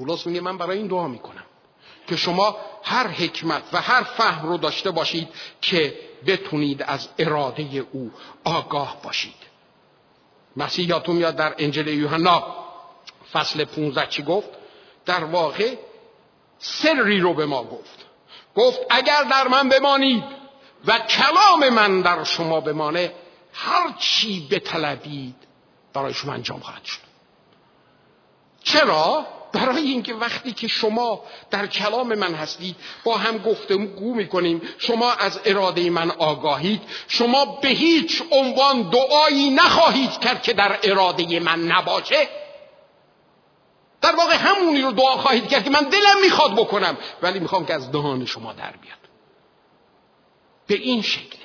پولس 0.00 0.26
میگه 0.26 0.40
من 0.40 0.58
برای 0.58 0.78
این 0.78 0.86
دعا 0.86 1.08
می‌کنم 1.08 1.44
که 2.06 2.16
شما 2.16 2.56
هر 2.82 3.06
حکمت 3.06 3.62
و 3.72 3.80
هر 3.80 4.02
فهم 4.02 4.48
رو 4.48 4.58
داشته 4.58 4.90
باشید 4.90 5.28
که 5.60 5.98
بتونید 6.26 6.82
از 6.82 7.08
اراده 7.18 7.86
او 7.92 8.12
آگاه 8.44 9.02
باشید. 9.02 9.34
مسیح 10.56 10.88
یادتون 10.88 11.16
میاد 11.16 11.36
در 11.36 11.54
انجیل 11.58 11.88
یوحنا 11.88 12.44
فصل 13.32 13.64
15 13.64 14.06
چی 14.06 14.22
گفت؟ 14.22 14.48
در 15.06 15.24
واقع 15.24 15.74
سری 16.58 17.20
رو 17.20 17.34
به 17.34 17.46
ما 17.46 17.64
گفت. 17.64 18.06
گفت 18.54 18.78
اگر 18.90 19.22
در 19.30 19.48
من 19.48 19.68
بمانید 19.68 20.24
و 20.86 20.98
کلام 20.98 21.68
من 21.68 22.00
در 22.00 22.24
شما 22.24 22.60
بمانه 22.60 23.12
هر 23.52 23.94
چی 23.98 24.48
بطلبید 24.50 25.36
برای 25.92 26.14
شما 26.14 26.32
انجام 26.32 26.60
خواهد 26.60 26.84
شد. 26.84 27.00
چرا؟ 28.62 29.39
برای 29.52 29.82
اینکه 29.82 30.14
وقتی 30.14 30.52
که 30.52 30.68
شما 30.68 31.22
در 31.50 31.66
کلام 31.66 32.14
من 32.14 32.34
هستید 32.34 32.76
با 33.04 33.16
هم 33.16 33.38
گفتگو 33.38 34.14
می‌کنیم 34.14 34.62
شما 34.78 35.12
از 35.12 35.40
اراده 35.44 35.90
من 35.90 36.10
آگاهید 36.10 36.82
شما 37.08 37.44
به 37.44 37.68
هیچ 37.68 38.22
عنوان 38.30 38.90
دعایی 38.90 39.50
نخواهید 39.50 40.18
کرد 40.20 40.42
که 40.42 40.52
در 40.52 40.78
اراده 40.82 41.40
من 41.40 41.60
نباشه. 41.60 42.28
در 44.00 44.16
واقع 44.16 44.34
همونی 44.34 44.82
رو 44.82 44.92
دعا 44.92 45.16
خواهید 45.16 45.48
کرد 45.48 45.64
که 45.64 45.70
من 45.70 45.82
دلم 45.82 46.20
می‌خواد 46.22 46.52
بکنم 46.52 46.96
ولی 47.22 47.38
می‌خوام 47.38 47.66
که 47.66 47.74
از 47.74 47.92
دهان 47.92 48.26
شما 48.26 48.52
در 48.52 48.76
بیاد. 48.76 48.98
به 50.66 50.74
این 50.74 51.02
شکله 51.02 51.40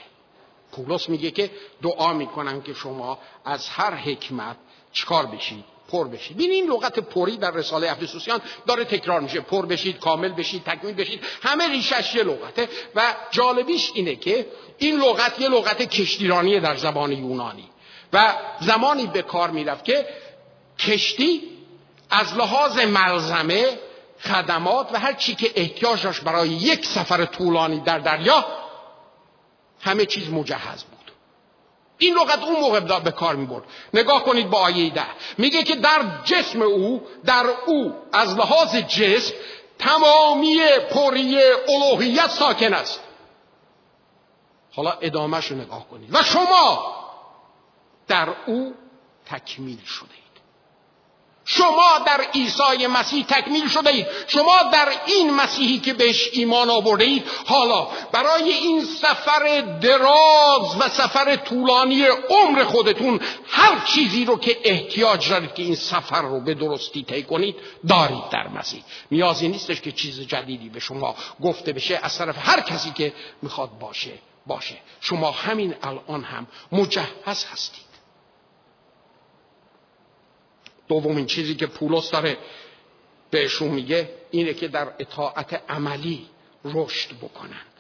پولس 0.72 1.10
میگه 1.10 1.32
که 1.32 1.52
دعا 1.82 2.14
می‌کنم 2.14 2.62
که 2.62 2.74
شما 2.74 3.20
از 3.46 3.70
هر 3.70 3.96
حکمت 3.96 4.58
چکار 4.92 5.26
بشید؟ 5.26 5.75
پر 5.92 6.08
بشید. 6.08 6.38
بین 6.38 6.52
این 6.52 6.72
لغت 6.72 7.00
پری 7.00 7.38
در 7.38 7.52
رساله 7.52 7.92
افسوسیان 7.92 8.42
داره 8.68 8.86
تکرار 8.86 9.22
میشه. 9.22 9.40
پر 9.40 9.66
بشید 9.66 10.00
کامل 10.00 10.30
بشید 10.30 10.64
تکمیل 10.64 10.96
بشید. 10.96 11.22
همه 11.44 11.68
ریشش 11.68 12.16
یه 12.16 12.24
لغته 12.24 12.70
و 12.96 13.16
جالبیش 13.32 13.92
اینه 13.94 14.16
که 14.16 14.48
این 14.78 15.00
لغت 15.00 15.40
یه 15.40 15.50
لغت 15.50 15.82
کشتیرانی 15.82 16.60
در 16.60 16.76
زبان 16.76 17.12
یونانی 17.12 17.70
و 18.14 18.34
زمانی 18.62 19.08
به 19.08 19.22
کار 19.22 19.52
می‌رفت 19.52 19.86
که 19.86 20.08
کشتی 20.80 21.42
از 22.10 22.34
لحاظ 22.34 22.78
ملزمه 22.78 23.80
خدمات 24.20 24.90
و 24.94 25.00
هر 25.00 25.14
چی 25.14 25.36
که 25.36 25.52
احتیاج 25.56 26.04
داشت 26.04 26.22
برای 26.22 26.50
یک 26.50 26.86
سفر 26.86 27.26
طولانی 27.26 27.80
در 27.80 28.00
دریا 28.00 28.46
همه 29.82 30.06
چیز 30.06 30.30
مجهز 30.30 30.84
بود. 30.84 30.95
این 31.98 32.14
لغت 32.14 32.44
اون 32.44 32.60
موقع 32.60 33.00
به 33.00 33.12
کار 33.12 33.36
می 33.36 33.46
برد 33.46 33.64
نگاه 33.94 34.24
کنید 34.24 34.50
با 34.50 34.60
آیه 34.60 34.94
ده 34.94 35.06
میگه 35.38 35.64
که 35.64 35.76
در 35.76 36.02
جسم 36.24 36.62
او 36.62 37.08
در 37.26 37.46
او 37.66 37.96
از 38.14 38.36
لحاظ 38.36 38.76
جسم 38.76 39.34
تمامی 39.80 40.58
پری 40.92 41.40
الوهیت 41.70 42.30
ساکن 42.30 42.74
است. 42.74 43.00
حالا 44.76 44.92
ادامهش 44.92 45.46
رو 45.46 45.58
نگاه 45.58 45.90
کنید. 45.90 46.16
و 46.16 46.24
شما 46.24 46.96
در 48.08 48.30
او 48.46 48.76
تکمیل 49.26 49.84
شده. 49.86 50.25
شما 51.46 52.00
در 52.06 52.22
عیسی 52.34 52.88
مسیح 52.88 53.26
تکمیل 53.26 53.68
شده 53.68 53.90
اید. 53.90 54.08
شما 54.28 54.64
در 54.74 54.90
این 55.06 55.34
مسیحی 55.34 55.80
که 55.80 55.94
بهش 55.94 56.30
ایمان 56.32 56.70
آورده 56.70 57.04
اید. 57.04 57.24
حالا 57.46 57.88
برای 58.12 58.52
این 58.52 58.84
سفر 58.84 59.62
دراز 59.82 60.76
و 60.80 60.90
سفر 60.90 61.36
طولانی 61.36 62.06
عمر 62.06 62.64
خودتون 62.64 63.20
هر 63.48 63.86
چیزی 63.86 64.26
رو 64.26 64.40
که 64.40 64.58
احتیاج 64.64 65.30
دارید 65.30 65.54
که 65.54 65.64
این 65.64 65.76
سفر 65.76 66.22
رو 66.22 66.42
به 66.42 66.54
درستی 66.54 67.04
طی 67.04 67.24
کنید 67.24 67.56
دارید 67.88 68.30
در 68.32 68.48
مسیح. 68.48 68.84
نیازی 69.12 69.48
نیستش 69.48 69.82
که 69.82 69.92
چیز 69.92 70.20
جدیدی 70.20 70.70
به 70.70 70.80
شما 70.80 71.16
گفته 71.44 71.74
بشه. 71.74 72.00
از 72.04 72.18
طرف 72.18 72.36
هر 72.40 72.62
کسی 72.62 72.92
که 72.92 73.14
می‌خواد 73.42 73.70
باشه 73.80 74.12
باشه. 74.48 74.76
شما 75.02 75.32
همین 75.32 75.76
الان 75.84 76.24
هم 76.24 76.48
مجهز 76.72 77.46
هستید. 77.52 77.95
دومین 80.88 81.26
چیزی 81.26 81.56
که 81.56 81.68
پولس 81.68 82.12
داره 82.12 82.38
بهشون 83.30 83.68
میگه 83.68 84.10
اینه 84.32 84.54
که 84.54 84.68
در 84.68 84.88
اطاعت 85.00 85.62
عملی 85.70 86.26
رشد 86.66 87.10
بکنند. 87.22 87.76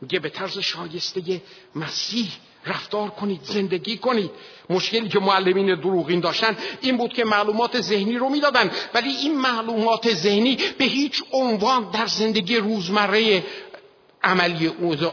میگه 0.00 0.18
به 0.18 0.28
طرز 0.28 0.58
شایسته 0.58 1.42
مسیح 1.74 2.32
رفتار 2.66 3.08
کنید 3.10 3.40
زندگی 3.42 3.96
کنید. 3.98 4.30
مشکلی 4.70 5.08
که 5.08 5.18
معلمین 5.18 5.74
دروغین 5.74 6.20
داشتن 6.20 6.56
این 6.80 6.96
بود 6.96 7.12
که 7.12 7.24
معلومات 7.24 7.80
ذهنی 7.80 8.18
رو 8.18 8.28
می‌دادن 8.28 8.70
ولی 8.94 9.08
این 9.08 9.38
معلومات 9.38 10.14
ذهنی 10.14 10.58
به 10.78 10.84
هیچ 10.84 11.22
عنوان 11.32 11.90
در 11.90 12.06
زندگی 12.06 12.56
روزمره 12.56 13.44
عملی 14.22 14.66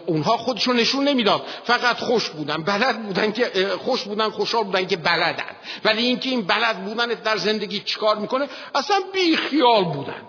اونها 0.06 0.38
خودشون 0.38 0.76
نشون 0.76 1.08
نمی‌داد. 1.08 1.46
فقط 1.64 2.00
خوش 2.00 2.30
بودن 2.30 2.64
بلد 2.64 3.04
بودن 3.04 3.32
که 3.32 3.52
خوش 3.86 4.04
بودن 4.04 4.30
خوشحال 4.30 4.64
بودن 4.64 4.88
که 4.88 4.98
بلدن. 4.98 5.56
ولی 5.84 6.06
اینکه 6.06 6.30
این 6.30 6.42
بلد 6.42 6.86
بودن 6.86 7.06
در 7.06 7.38
زندگی 7.38 7.80
چیکار 7.80 8.18
می‌کنه؟ 8.18 8.50
اصلا 8.76 9.00
بیخیال 9.14 9.84
بودند. 9.84 10.28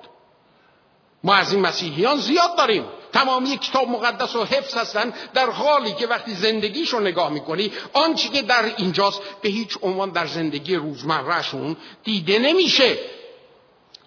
ما 1.24 1.35
از 1.35 1.53
این 1.53 1.62
مسیحیان 1.62 2.16
زیاد 2.16 2.57
داریم. 2.57 2.85
تمامی 3.12 3.57
کتاب 3.57 3.89
مقدس 3.89 4.37
و 4.37 4.45
حفظ 4.45 4.76
هستن 4.76 5.12
در 5.35 5.51
حالی 5.51 5.93
که 5.93 6.07
وقتی 6.07 6.35
زندگیش 6.35 6.89
رو 6.89 7.01
نگاه 7.01 7.31
می‌کنی 7.31 7.72
آنچه 7.93 8.29
که 8.29 8.43
در 8.43 8.64
اینجاست 8.76 9.20
به 9.43 9.49
هیچ 9.49 9.79
عنوان 9.83 10.11
در 10.11 10.26
زندگی 10.26 10.76
روزمرهشون 10.76 11.76
دیده 12.05 12.39
نمیشه. 12.39 12.99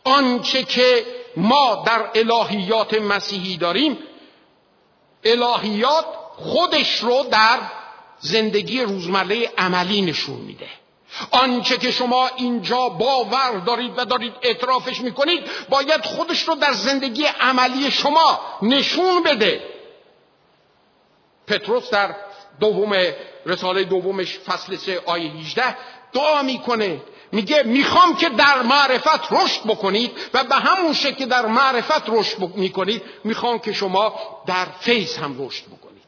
آنچه 0.03 0.63
که 0.63 1.05
ما 1.37 1.83
در 1.85 2.09
الهیات 2.15 2.93
مسیحی 2.93 3.57
داریم 3.57 3.97
الهیات 5.23 6.05
خودش 6.35 6.99
رو 6.99 7.25
در 7.31 7.59
زندگی 8.19 8.81
روزمره 8.81 9.51
عملی 9.57 10.01
نشون 10.01 10.35
میده. 10.35 10.67
آنچه 11.31 11.77
که 11.77 11.91
شما 11.91 12.29
اینجا 12.35 12.89
باور 12.89 13.61
دارید 13.65 13.91
و 13.97 14.05
دارید 14.05 14.33
اعترافش 14.41 15.01
می‌کنید 15.01 15.43
باید 15.69 16.05
خودش 16.05 16.47
رو 16.47 16.55
در 16.55 16.73
زندگی 16.73 17.23
عملی 17.23 17.91
شما 17.91 18.39
نشون 18.61 19.23
بده. 19.23 19.63
پتروس 21.47 21.89
در 21.89 22.15
دوم 22.59 22.93
رساله 23.45 23.83
دومش 23.83 24.39
فصل 24.39 24.75
سه 24.75 25.01
آیه 25.05 25.31
18 25.31 25.77
دعا 26.13 26.41
می‌کنه. 26.41 27.01
میگه 27.31 27.63
می‌خوام 27.63 28.15
که 28.15 28.29
در 28.29 28.61
معرفت 28.61 29.33
رشد 29.33 29.63
بکنید 29.67 30.11
و 30.33 30.43
به 30.43 30.55
همون 30.55 30.93
شکل 30.93 31.15
که 31.15 31.25
در 31.25 31.45
معرفت 31.45 32.09
رشد 32.09 32.55
می‌کنید 32.55 33.01
می‌خوام 33.23 33.59
که 33.59 33.73
شما 33.73 34.13
در 34.45 34.65
فیض 34.79 35.17
هم 35.17 35.35
رشد 35.45 35.63
بکنید. 35.65 36.03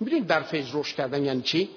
می‌دونید 0.00 0.26
در 0.26 0.42
فیض 0.42 0.66
رشد 0.72 0.96
کردن 0.96 1.24
یعنی 1.24 1.42
چی؟ 1.42 1.68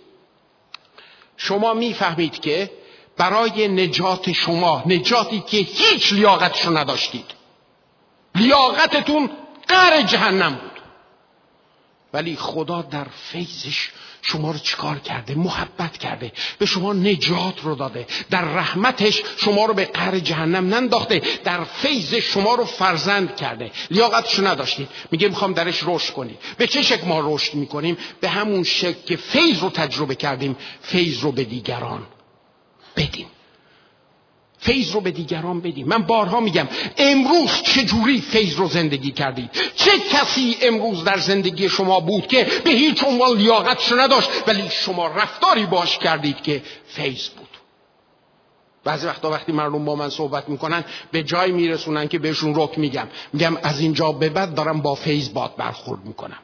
شما 1.37 1.73
می‌فهمید 1.73 2.39
که 2.39 2.71
برای 3.17 3.67
نجات 3.67 4.31
شما 4.31 4.83
نجاتی 4.85 5.39
که 5.39 5.57
هیچ 5.57 6.13
لیاقتشو 6.13 6.77
نداشتید 6.77 7.25
لیاقتتون 8.35 9.29
قر 9.67 10.01
جهنم 10.01 10.55
بود. 10.55 10.68
ولی 12.13 12.35
خدا 12.35 12.81
در 12.81 13.03
فیضش 13.03 13.89
شما 14.21 14.51
رو 14.51 14.57
چیکار 14.57 14.99
کرده 14.99 15.35
محبت 15.35 15.97
کرده 15.97 16.31
به 16.57 16.65
شما 16.65 16.93
نجات 16.93 17.63
رو 17.63 17.75
داده. 17.75 18.07
در 18.29 18.41
رحمتش 18.41 19.23
شما 19.37 19.65
رو 19.65 19.73
به 19.73 19.85
قهر 19.85 20.19
جهنم 20.19 20.73
ننداخته 20.73 21.21
در 21.43 21.63
فیض 21.63 22.13
شما 22.13 22.55
رو 22.55 22.65
فرزند 22.65 23.35
کرده. 23.35 23.71
لیاقتش 23.91 24.39
نداشتید. 24.39 24.89
میگه 25.11 25.29
می‌خوام 25.29 25.53
درش 25.53 25.83
رشد 25.85 26.13
کنید 26.13 26.37
به 26.57 26.67
چه 26.67 26.81
شکل 26.81 27.07
ما 27.07 27.35
رشد 27.35 27.53
می‌کنیم؟ 27.53 27.97
به 28.21 28.29
همون 28.29 28.63
شکل 28.63 29.01
که 29.05 29.15
فیض 29.15 29.59
رو 29.59 29.69
تجربه 29.69 30.15
کردیم 30.15 30.57
فیض 30.81 31.19
رو 31.19 31.31
به 31.31 31.43
دیگران 31.43 32.07
بدیم. 32.95 33.27
فیض 34.59 34.91
رو 34.91 35.01
به 35.01 35.11
دیگران 35.11 35.61
بدیم 35.61 35.87
من 35.87 36.03
بارها 36.03 36.39
میگم 36.39 36.67
امروز 36.97 37.61
چجوری 37.63 38.21
فیض 38.21 38.55
رو 38.55 38.67
زندگی 38.67 39.11
کردید 39.11 39.49
چه 39.75 39.91
کسی 40.11 40.57
امروز 40.61 41.03
در 41.03 41.17
زندگی 41.17 41.69
شما 41.69 41.99
بود 41.99 42.27
که 42.27 42.47
به 42.63 42.71
هیچ 42.71 43.03
عنوان 43.03 43.37
لیاقتش 43.37 43.91
نداشت 43.91 44.29
ولی 44.47 44.69
شما 44.69 45.07
رفتاری 45.07 45.65
باش 45.65 45.97
کردید 45.97 46.41
که 46.41 46.61
فیض 46.87 47.27
بود؟ 47.29 47.47
بعضی 48.83 49.07
وقتا 49.07 49.29
وقتی 49.29 49.51
مردم 49.51 49.85
با 49.85 49.95
من 49.95 50.09
صحبت 50.09 50.49
می‌کنن 50.49 50.83
به 51.11 51.23
جای 51.23 51.51
میرسونن 51.51 52.07
که 52.07 52.19
بهشون 52.19 52.53
رک 52.55 52.79
میگم. 52.79 53.07
میگم 53.33 53.57
از 53.63 53.79
اینجا 53.79 54.11
به 54.11 54.29
بعد 54.29 54.53
دارم 54.53 54.81
با 54.81 54.95
فیض 54.95 55.33
باد 55.33 55.55
برخورد 55.57 56.05
می‌کنم. 56.05 56.39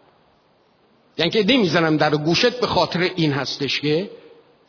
یعنی 1.18 1.32
که 1.32 1.44
نمی‌زنم 1.44 1.98
در 1.98 2.16
گوشت 2.16 2.60
به 2.60 2.68
خاطر 2.68 3.00
این 3.00 3.32
هستش 3.34 3.80
که 3.80 4.10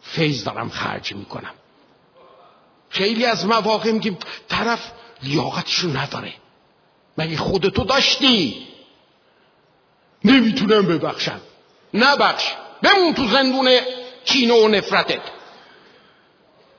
فیض 0.03 0.45
دارم 0.45 0.69
خرج 0.69 1.15
می‌کنم. 1.15 1.51
خیلی 2.97 3.25
از 3.25 3.47
مواقع 3.47 3.93
میگیم 3.93 4.19
طرف 4.49 4.91
لیاقتشو 5.23 5.89
نداره. 5.89 6.33
مگه 7.19 7.37
خودتو 7.37 7.85
داشتی؟ 7.85 8.67
نمی‌تونم 10.25 10.87
ببخشم. 10.87 11.41
نبخش. 11.95 12.53
بمون 12.83 13.15
تو 13.15 13.29
زندون 13.29 13.79
کینه 14.25 14.55
و 14.55 14.69
نفرتت. 14.69 15.21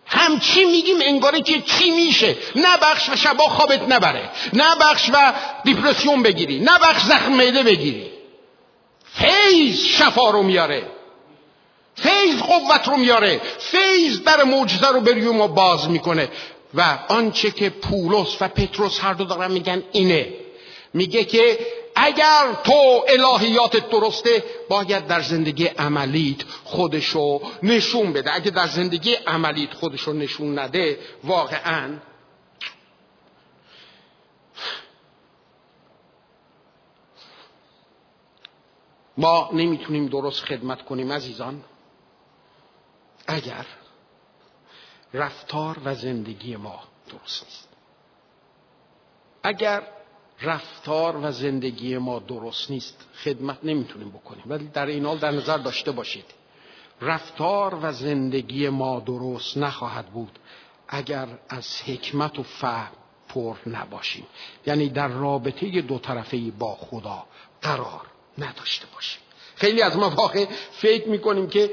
همچی 0.05 0.65
میگیم 0.65 0.97
انگاره 1.01 1.41
که 1.41 1.61
چی 1.61 1.91
میشه. 1.91 2.36
نبخش 2.55 3.09
و 3.09 3.15
شبا 3.15 3.43
خوابت 3.43 3.82
نبره. 3.89 4.30
نبخش 4.53 5.09
و 5.13 5.34
دیپرسیون 5.63 6.24
بگیری. 6.24 6.59
نبخش 6.59 7.03
زخم 7.03 7.32
معده 7.32 7.63
بگیری. 7.63 8.11
فیض 9.13 9.86
شفا 9.86 10.30
رو 10.30 10.43
میاره. 10.43 10.97
فیض 11.98 12.41
قوت 12.41 12.88
رو 12.88 12.98
میاره. 12.98 13.41
فیض 13.60 14.22
در 14.22 14.43
معجزه 14.43 14.88
رو 14.88 15.02
بری 15.02 15.22
ما 15.22 15.48
باز 15.48 15.89
می‌کنه. 15.89 16.30
و 16.74 17.00
آنچه 17.10 17.52
که 17.52 17.70
پولس 17.70 18.38
و 18.41 18.48
پتروس 18.48 19.00
هر 19.04 19.14
دو 19.14 19.26
دارن 19.26 19.52
میگن 19.52 19.84
اینه. 19.91 20.34
میگه 20.93 21.24
که 21.24 21.60
اگر 21.95 22.58
تو 22.64 23.06
الهیات 23.08 23.89
درسته 23.89 24.43
باید 24.70 25.08
در 25.08 25.22
زندگی 25.22 25.66
عملیت 25.66 26.38
خودشو 26.64 27.41
نشون 27.64 28.14
بده. 28.14 28.36
اگر 28.36 28.52
در 28.52 28.68
زندگی 28.68 29.14
عملیت 29.14 29.74
خودشو 29.74 30.14
نشون 30.14 30.60
نده 30.60 31.00
واقعا 31.24 31.98
ما 39.18 39.50
نمی‌تونیم 39.54 40.08
درست 40.08 40.43
خدمت 40.43 40.82
کنیم 40.82 41.12
عزیزان. 41.12 41.64
اگر 43.28 43.66
رفتار 45.14 45.78
و 45.86 45.96
زندگی 45.96 46.56
ما 46.56 46.84
درست 47.10 47.44
نیست. 47.44 47.68
اگر 49.44 49.84
رفتار 50.42 51.18
و 51.18 51.32
زندگی 51.32 51.98
ما 51.98 52.20
درست 52.20 52.72
نیست 52.72 53.06
خدمت 53.24 53.58
نمی‌تونیم 53.64 54.10
بکنیم. 54.10 54.44
ولی 54.46 54.68
در 54.68 54.86
این 54.86 55.06
حال 55.06 55.18
در 55.18 55.32
نظر 55.32 55.58
داشته 55.58 55.92
باشید. 55.92 56.26
رفتار 57.02 57.80
و 57.82 57.92
زندگی 57.92 58.70
ما 58.70 59.00
درست 59.00 59.58
نخواهد 59.58 60.06
بود 60.06 60.40
اگر 60.88 61.28
از 61.50 61.82
حکمت 61.82 62.40
و 62.40 62.44
فهم 62.44 62.92
پر 63.30 63.56
نباشیم. 63.68 64.28
یعنی 64.66 64.90
در 64.90 65.08
رابطه 65.08 65.82
دو 65.82 66.00
طرفه 66.00 66.52
با 66.52 66.76
خدا 66.76 67.26
قرار 67.62 68.02
نداشته 68.38 68.86
باشیم. 68.94 69.22
خیلی 69.56 69.82
از 69.82 69.98
مواقع 69.98 70.46
فکر 70.72 71.08
می‌کنیم 71.08 71.50
که 71.50 71.72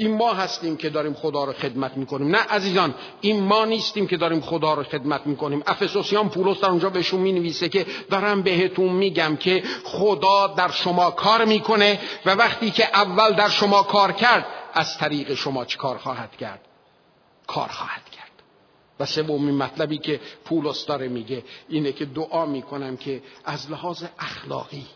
این 0.00 0.16
ما 0.16 0.32
هستیم 0.32 0.76
که 0.76 0.90
داریم 0.90 1.14
خدا 1.14 1.44
رو 1.44 1.52
خدمت 1.52 1.96
می‌کنیم. 1.96 2.28
نه 2.28 2.38
عزیزان 2.38 2.94
این 3.20 3.44
ما 3.44 3.64
نیستیم 3.64 4.06
که 4.06 4.16
داریم 4.16 4.40
خدا 4.40 4.74
رو 4.74 4.82
خدمت 4.82 5.26
می‌کنیم. 5.26 5.62
افسوسیان 5.66 6.28
پولس 6.28 6.60
در 6.60 6.68
اونجا 6.68 6.90
بهشون 6.90 7.20
می‌نویسه 7.20 7.68
که 7.68 7.86
دارم 8.10 8.42
بهتون 8.42 8.92
میگم 8.92 9.36
که 9.36 9.62
خدا 9.84 10.46
در 10.46 10.70
شما 10.70 11.10
کار 11.10 11.44
می‌کنه 11.44 12.00
و 12.26 12.34
وقتی 12.34 12.70
که 12.70 12.84
اول 12.84 13.32
در 13.32 13.48
شما 13.48 13.82
کار 13.82 14.12
کرد 14.12 14.46
از 14.74 14.98
طریق 14.98 15.34
شما 15.34 15.64
چه 15.64 15.78
کار 15.78 15.98
خواهد 15.98 16.36
کرد؟ 16.36 16.60
کار 17.46 17.68
خواهد 17.68 18.10
کرد. 18.10 18.30
و 19.00 19.06
سومین 19.06 19.54
مطلبی 19.54 19.98
که 19.98 20.20
پولس 20.44 20.86
داره 20.86 21.08
میگه 21.08 21.44
اینه 21.68 21.92
که 21.92 22.04
دعا 22.04 22.46
می‌کنم 22.46 22.96
که 22.96 23.22
از 23.44 23.70
لحاظ 23.70 24.04
اخلاقی 24.18 24.86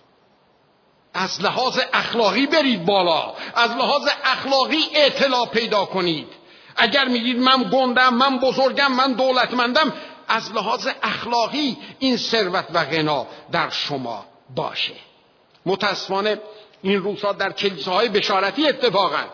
از 1.14 1.42
لحاظ 1.42 1.78
اخلاقی 1.92 2.46
برید 2.46 2.84
بالا. 2.84 3.32
از 3.54 3.70
لحاظ 3.70 4.08
اخلاقی 4.24 4.84
اطلاع 4.94 5.46
پیدا 5.46 5.84
کنید. 5.84 6.28
اگر 6.76 7.04
میگید 7.04 7.38
من 7.38 7.70
گندم 7.72 8.14
من 8.14 8.38
بزرگم 8.38 8.92
من 8.92 9.12
دولتمندم 9.12 9.92
از 10.28 10.52
لحاظ 10.52 10.88
اخلاقی 11.02 11.76
این 11.98 12.16
ثروت 12.16 12.66
و 12.74 12.84
غنا 12.84 13.26
در 13.52 13.70
شما 13.70 14.24
باشه. 14.56 14.94
متاسفانه 15.66 16.40
این 16.82 17.02
روزها 17.02 17.32
در 17.32 17.52
کلیساهای 17.52 18.08
بشارتی 18.08 18.68
اتفاقا 18.68 19.24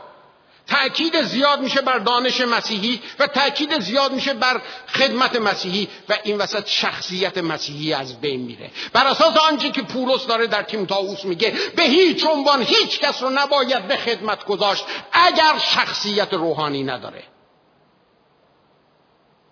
تأکید 0.69 1.23
زیاد 1.23 1.61
میشه 1.61 1.81
بر 1.81 1.99
دانش 1.99 2.41
مسیحی 2.41 3.03
و 3.19 3.27
تأکید 3.27 3.81
زیاد 3.81 4.13
میشه 4.13 4.35
بر 4.35 4.61
خدمت 4.89 5.37
مسیحی 5.37 5.89
و 6.09 6.19
این 6.23 6.39
وسط 6.39 6.67
شخصیت 6.67 7.39
مسیحی 7.39 7.93
از 7.93 8.21
بین 8.21 8.41
میره. 8.41 8.71
بر 8.93 9.07
اساس 9.07 9.37
آنچه 9.37 9.71
که 9.71 9.83
پولس 9.83 10.27
داره 10.27 10.47
در 10.47 10.63
تیمتائوس 10.63 11.25
میگه 11.25 11.55
به 11.77 11.83
هیچ 11.83 12.27
عنوان 12.27 12.63
هیچ 12.63 13.01
کس 13.01 13.23
رو 13.23 13.31
نباید 13.31 13.89
به 13.89 13.97
خدمت 13.97 14.45
گذاشت 14.45 14.85
اگر 15.13 15.59
شخصیت 15.59 16.35
روحانی 16.35 16.85
نداره. 16.85 17.23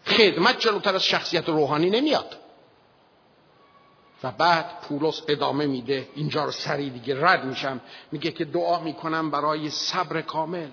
خدمت 0.07 0.59
جلوتر 0.59 0.95
از 0.95 1.05
شخصیت 1.05 1.49
روحانی 1.49 1.91
نمیاد. 1.91 2.37
و 4.23 4.31
بعد 4.31 4.81
پولس 4.81 5.23
ادامه 5.29 5.67
میده 5.67 6.09
اینجا 6.15 6.45
رو 6.45 6.51
سری 6.51 6.91
دیگه 6.91 7.27
رد 7.27 7.45
میشم 7.45 7.81
میگه 8.13 8.31
که 8.31 8.45
دعا 8.45 8.81
می‌کنم 8.81 9.31
برای 9.31 9.71
صبر 9.71 10.21
کامل. 10.21 10.69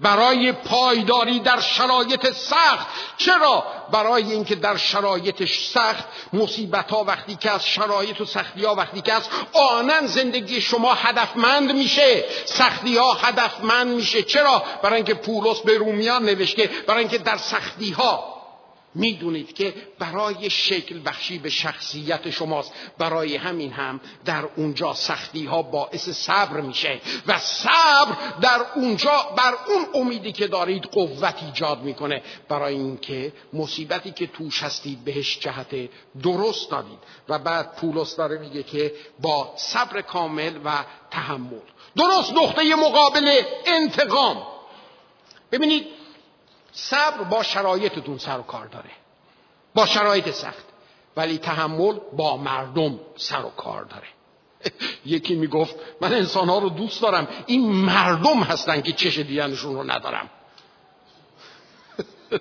برای 0.00 0.52
پایداری 0.52 1.40
در 1.40 1.60
شرایط 1.60 2.32
سخت. 2.32 2.86
چرا؟ 3.16 3.64
برای 3.92 4.32
اینکه 4.32 4.54
در 4.54 4.76
شرایط 4.76 5.48
سخت 5.48 6.04
مصیبت 6.32 6.90
ها 6.90 7.04
وقتی 7.04 7.36
که 7.36 7.50
از 7.50 7.66
شرایط 7.66 8.20
و 8.20 8.24
سختی 8.24 8.64
ها 8.64 8.74
وقتی 8.74 9.00
که 9.00 9.12
از 9.12 9.28
آنن 9.52 10.06
زندگی 10.06 10.60
شما 10.60 10.94
هدفمند 10.94 11.72
میشه. 11.72 12.24
سختی 12.44 12.96
ها 12.96 13.12
هدفمند 13.12 13.88
میشه. 13.96 14.22
چرا؟ 14.22 14.62
برای 14.82 14.96
اینکه 14.96 15.14
پولس 15.14 15.60
به 15.60 15.78
رومیان 15.78 16.24
نوشته 16.24 16.70
برای 16.86 17.00
اینکه 17.00 17.18
در 17.18 17.36
سختی 17.36 17.90
ها 17.90 18.31
می‌دونید 18.94 19.52
که 19.52 19.74
برای 19.98 20.50
شکل 20.50 21.00
بخشی 21.04 21.38
به 21.38 21.50
شخصیت 21.50 22.30
شماست. 22.30 22.72
برای 22.98 23.36
همین 23.36 23.72
هم 23.72 24.00
در 24.24 24.44
اونجا 24.56 24.94
سختی 24.94 25.44
ها 25.44 25.62
باعث 25.62 26.08
صبر 26.08 26.60
میشه 26.60 27.00
و 27.26 27.38
صبر 27.38 28.16
در 28.40 28.60
اونجا 28.74 29.34
بر 29.36 29.54
اون 29.68 30.02
امیدی 30.02 30.32
که 30.32 30.46
دارید 30.46 30.84
قوت 30.84 31.42
ایجاد 31.42 31.82
می‌کنه. 31.82 32.22
برای 32.48 32.74
اینکه 32.74 33.32
مصیبتی 33.52 34.10
که 34.10 34.26
توش 34.26 34.62
هستید 34.62 35.04
بهش 35.04 35.38
جهت 35.38 35.90
درست 36.22 36.70
دادید. 36.70 36.98
و 37.28 37.38
بعد 37.38 37.76
پولس 37.76 38.16
داره 38.16 38.38
میگه 38.38 38.62
که 38.62 38.94
با 39.20 39.52
صبر 39.56 40.00
کامل 40.00 40.58
و 40.64 40.84
تحمل. 41.10 41.58
درست 41.96 42.32
نقطه 42.32 42.74
مقابل 42.76 43.42
انتقام. 43.66 44.46
ببینید 45.52 45.86
صبر 46.72 47.22
با 47.22 47.42
شرایطتون 47.42 48.18
سر 48.18 48.38
و 48.38 48.42
کار 48.42 48.66
داره. 48.66 48.90
با 49.74 49.86
شرایط 49.86 50.30
سخت. 50.30 50.64
ولی 51.16 51.38
تحمل 51.38 51.98
با 52.16 52.36
مردم 52.36 53.00
سر 53.16 53.44
و 53.44 53.50
کار 53.50 53.84
داره. 53.84 54.06
یکی 55.06 55.34
می‌گفت 55.34 55.74
من 56.00 56.12
انسان 56.12 56.48
ها 56.48 56.58
رو 56.58 56.68
دوست 56.68 57.02
دارم. 57.02 57.28
این 57.46 57.72
مردم 57.72 58.42
هستن 58.42 58.82
که 58.82 58.92
چش 58.92 59.18
دیدنشون 59.18 59.74
رو 59.74 59.90
ندارم. 59.90 60.30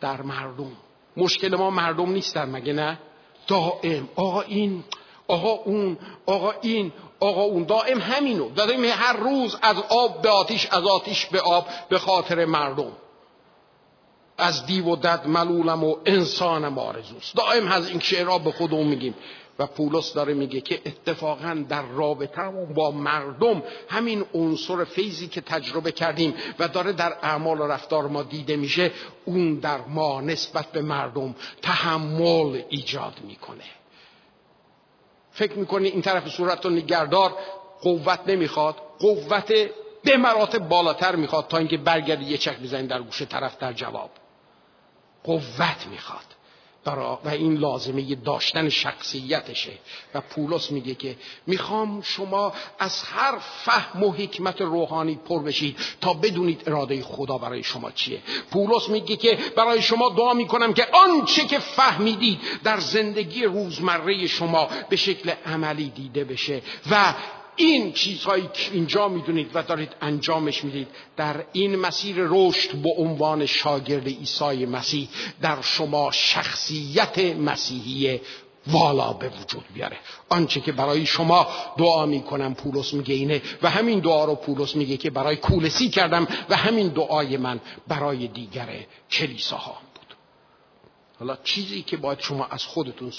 در 0.00 0.22
مردم. 0.22 0.72
مشکل 1.16 1.56
ما 1.56 1.70
مردم 1.70 2.10
نیستن 2.10 2.50
مگه 2.50 2.72
نه؟ 2.72 2.98
دائم. 3.46 4.08
آقا 4.16 4.40
این 4.40 4.84
آقا 5.28 5.50
اون 5.50 5.98
آقا 6.26 6.52
این 6.60 6.92
آقا 7.20 7.42
اون 7.42 7.64
دائم 7.64 8.00
همینو 8.00 8.50
داریم 8.50 8.84
هر 8.84 9.16
روز 9.16 9.56
از 9.62 9.76
آب 9.88 10.22
به 10.22 10.28
آتیش 10.28 10.66
از 10.70 10.84
آتیش 10.84 11.26
به 11.26 11.40
آب 11.40 11.66
به 11.88 11.98
خاطر 11.98 12.44
مردم. 12.44 12.92
از 14.38 14.66
دیو 14.66 14.84
و 14.84 14.96
دد 14.96 15.26
ملولم 15.26 15.84
و 15.84 15.96
انسانم 16.06 16.78
آرزوست. 16.78 17.36
دائم 17.36 17.68
از 17.68 17.88
این 17.88 18.00
شعرها 18.00 18.38
به 18.38 18.52
خودمون 18.52 18.86
میگیم. 18.86 19.14
و 19.58 19.66
پولس 19.66 20.12
داره 20.12 20.34
میگه 20.34 20.60
که 20.60 20.80
اتفاقا 20.86 21.64
در 21.68 21.82
رابطه 21.82 22.50
با 22.74 22.90
مردم 22.90 23.62
همین 23.88 24.24
عنصر 24.34 24.84
فیضی 24.84 25.28
که 25.28 25.40
تجربه 25.40 25.92
کردیم 25.92 26.34
و 26.58 26.68
داره 26.68 26.92
در 26.92 27.16
اعمال 27.22 27.60
و 27.60 27.66
رفتار 27.66 28.08
ما 28.08 28.22
دیده 28.22 28.56
میشه 28.56 28.90
اون 29.24 29.54
در 29.54 29.80
ما 29.80 30.20
نسبت 30.20 30.66
به 30.72 30.82
مردم 30.82 31.34
تحمل 31.62 32.62
ایجاد 32.68 33.14
می‌کنه. 33.24 33.64
فکر 35.38 35.52
می‌کنی 35.52 35.88
این 35.88 36.02
طرف 36.02 36.28
صورت 36.28 36.64
رو 36.64 36.70
نگردار 36.70 37.34
قوت 37.80 38.20
نمی‌خواد؟ 38.26 38.76
قوت 38.98 39.52
به 40.04 40.16
مراتب 40.16 40.68
بالاتر 40.68 41.16
می‌خواد 41.16 41.48
تا 41.48 41.58
اینکه 41.58 41.76
برگردی 41.76 42.24
یه 42.24 42.38
چک 42.38 42.58
بزنی 42.58 42.86
در 42.86 43.02
گوش 43.02 43.22
طرف 43.22 43.58
در 43.58 43.72
جواب. 43.72 44.10
قوت 45.24 45.86
می‌خواد. 45.90 46.24
و 46.96 47.28
این 47.28 47.54
لازمه 47.54 48.14
داشتن 48.14 48.68
شخصیتشه. 48.68 49.72
و 50.14 50.20
پولس 50.20 50.70
میگه 50.70 50.94
که 50.94 51.16
می‌خوام 51.46 52.02
شما 52.02 52.52
از 52.78 53.02
هر 53.02 53.38
فهم 53.38 54.04
و 54.04 54.12
حکمت 54.12 54.60
روحانی 54.60 55.14
پر 55.14 55.42
بشید 55.42 55.76
تا 56.00 56.12
بدونید 56.12 56.62
اراده 56.66 57.02
خدا 57.02 57.38
برای 57.38 57.62
شما 57.62 57.90
چیه. 57.90 58.22
پولس 58.50 58.88
میگه 58.88 59.16
که 59.16 59.38
برای 59.56 59.82
شما 59.82 60.08
دعا 60.08 60.32
می‌کنم 60.34 60.72
که 60.72 60.86
آنچه 60.92 61.46
که 61.46 61.58
فهمیدید 61.58 62.40
در 62.64 62.80
زندگی 62.80 63.44
روزمره 63.44 64.26
شما 64.26 64.68
به 64.88 64.96
شکل 64.96 65.32
عملی 65.46 65.88
دیده 65.88 66.24
بشه 66.24 66.62
و 66.90 67.14
این 67.58 67.92
چیزهایی 67.92 68.48
که 68.54 68.72
اینجا 68.72 69.08
می‌دونید 69.08 69.50
و 69.54 69.62
دارید 69.62 69.92
انجامش 70.00 70.64
می‌دید 70.64 70.88
در 71.16 71.44
این 71.52 71.76
مسیر 71.76 72.16
رشد 72.18 72.76
به 72.76 72.90
عنوان 72.98 73.46
شاگرد 73.46 74.06
عیسی 74.06 74.66
مسیح 74.66 75.08
در 75.40 75.62
شما 75.62 76.10
شخصیت 76.10 77.18
مسیحی 77.18 78.20
والا 78.66 79.12
به 79.12 79.28
وجود 79.28 79.64
بیاره. 79.74 79.96
آنچه 80.28 80.60
که 80.60 80.72
برای 80.72 81.06
شما 81.06 81.46
دعا 81.78 82.06
می‌کنم 82.06 82.54
پولس 82.54 82.94
میگه 82.94 83.14
اینه 83.14 83.42
و 83.62 83.70
همین 83.70 84.00
دعا 84.00 84.24
رو 84.24 84.34
پولس 84.34 84.76
میگه 84.76 84.96
که 84.96 85.10
برای 85.10 85.36
کولسی 85.36 85.88
کردم 85.88 86.26
و 86.48 86.56
همین 86.56 86.88
دعای 86.88 87.36
من 87.36 87.60
برای 87.88 88.28
دیگر 88.28 88.68
کلیساها 89.10 89.72
بود. 89.94 90.16
حالا 91.18 91.36
چیزی 91.44 91.82
که 91.82 91.96
باید 91.96 92.20
شما 92.20 92.44
از 92.44 92.64
خودتون 92.64 93.12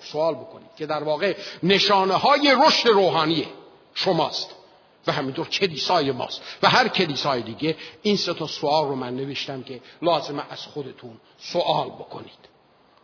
سوال 0.00 0.34
بکنید 0.34 0.68
که 0.78 0.86
در 0.86 1.02
واقع 1.02 1.36
نشانه 1.62 2.14
های 2.14 2.56
رشد 2.66 2.88
روحانیه. 2.88 3.46
شماست 3.94 4.50
و 5.06 5.12
همینطور 5.12 5.48
کلیسای 5.48 6.12
ماست 6.12 6.42
و 6.62 6.68
هر 6.68 6.88
کلیسای 6.88 7.42
دیگه 7.42 7.76
این 8.02 8.16
سه 8.16 8.34
تا 8.34 8.46
سوال 8.46 8.88
رو 8.88 8.94
من 8.94 9.16
نوشتم 9.16 9.62
که 9.62 9.80
لازمه 10.02 10.42
از 10.50 10.62
خودتون 10.66 11.16
سوال 11.38 11.88
بکنید 11.88 12.54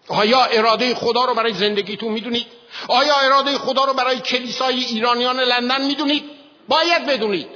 آیا 0.09 0.45
اراده 0.45 0.95
خدا 0.95 1.25
رو 1.25 1.35
برای 1.35 1.53
زندگیتون 1.53 2.13
می‌دونید؟ 2.13 2.47
آیا 2.89 3.17
اراده 3.17 3.59
خدا 3.59 3.85
رو 3.85 3.95
برای 3.95 4.21
کلیسای 4.21 4.85
ایرانیان 4.85 5.41
لندن 5.41 5.87
می‌دونید؟ 5.87 6.25
باید 6.69 7.07
بدونید 7.07 7.49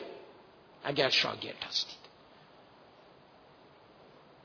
اگر 0.85 1.09
شاگرد 1.09 1.65
هستید 1.69 2.05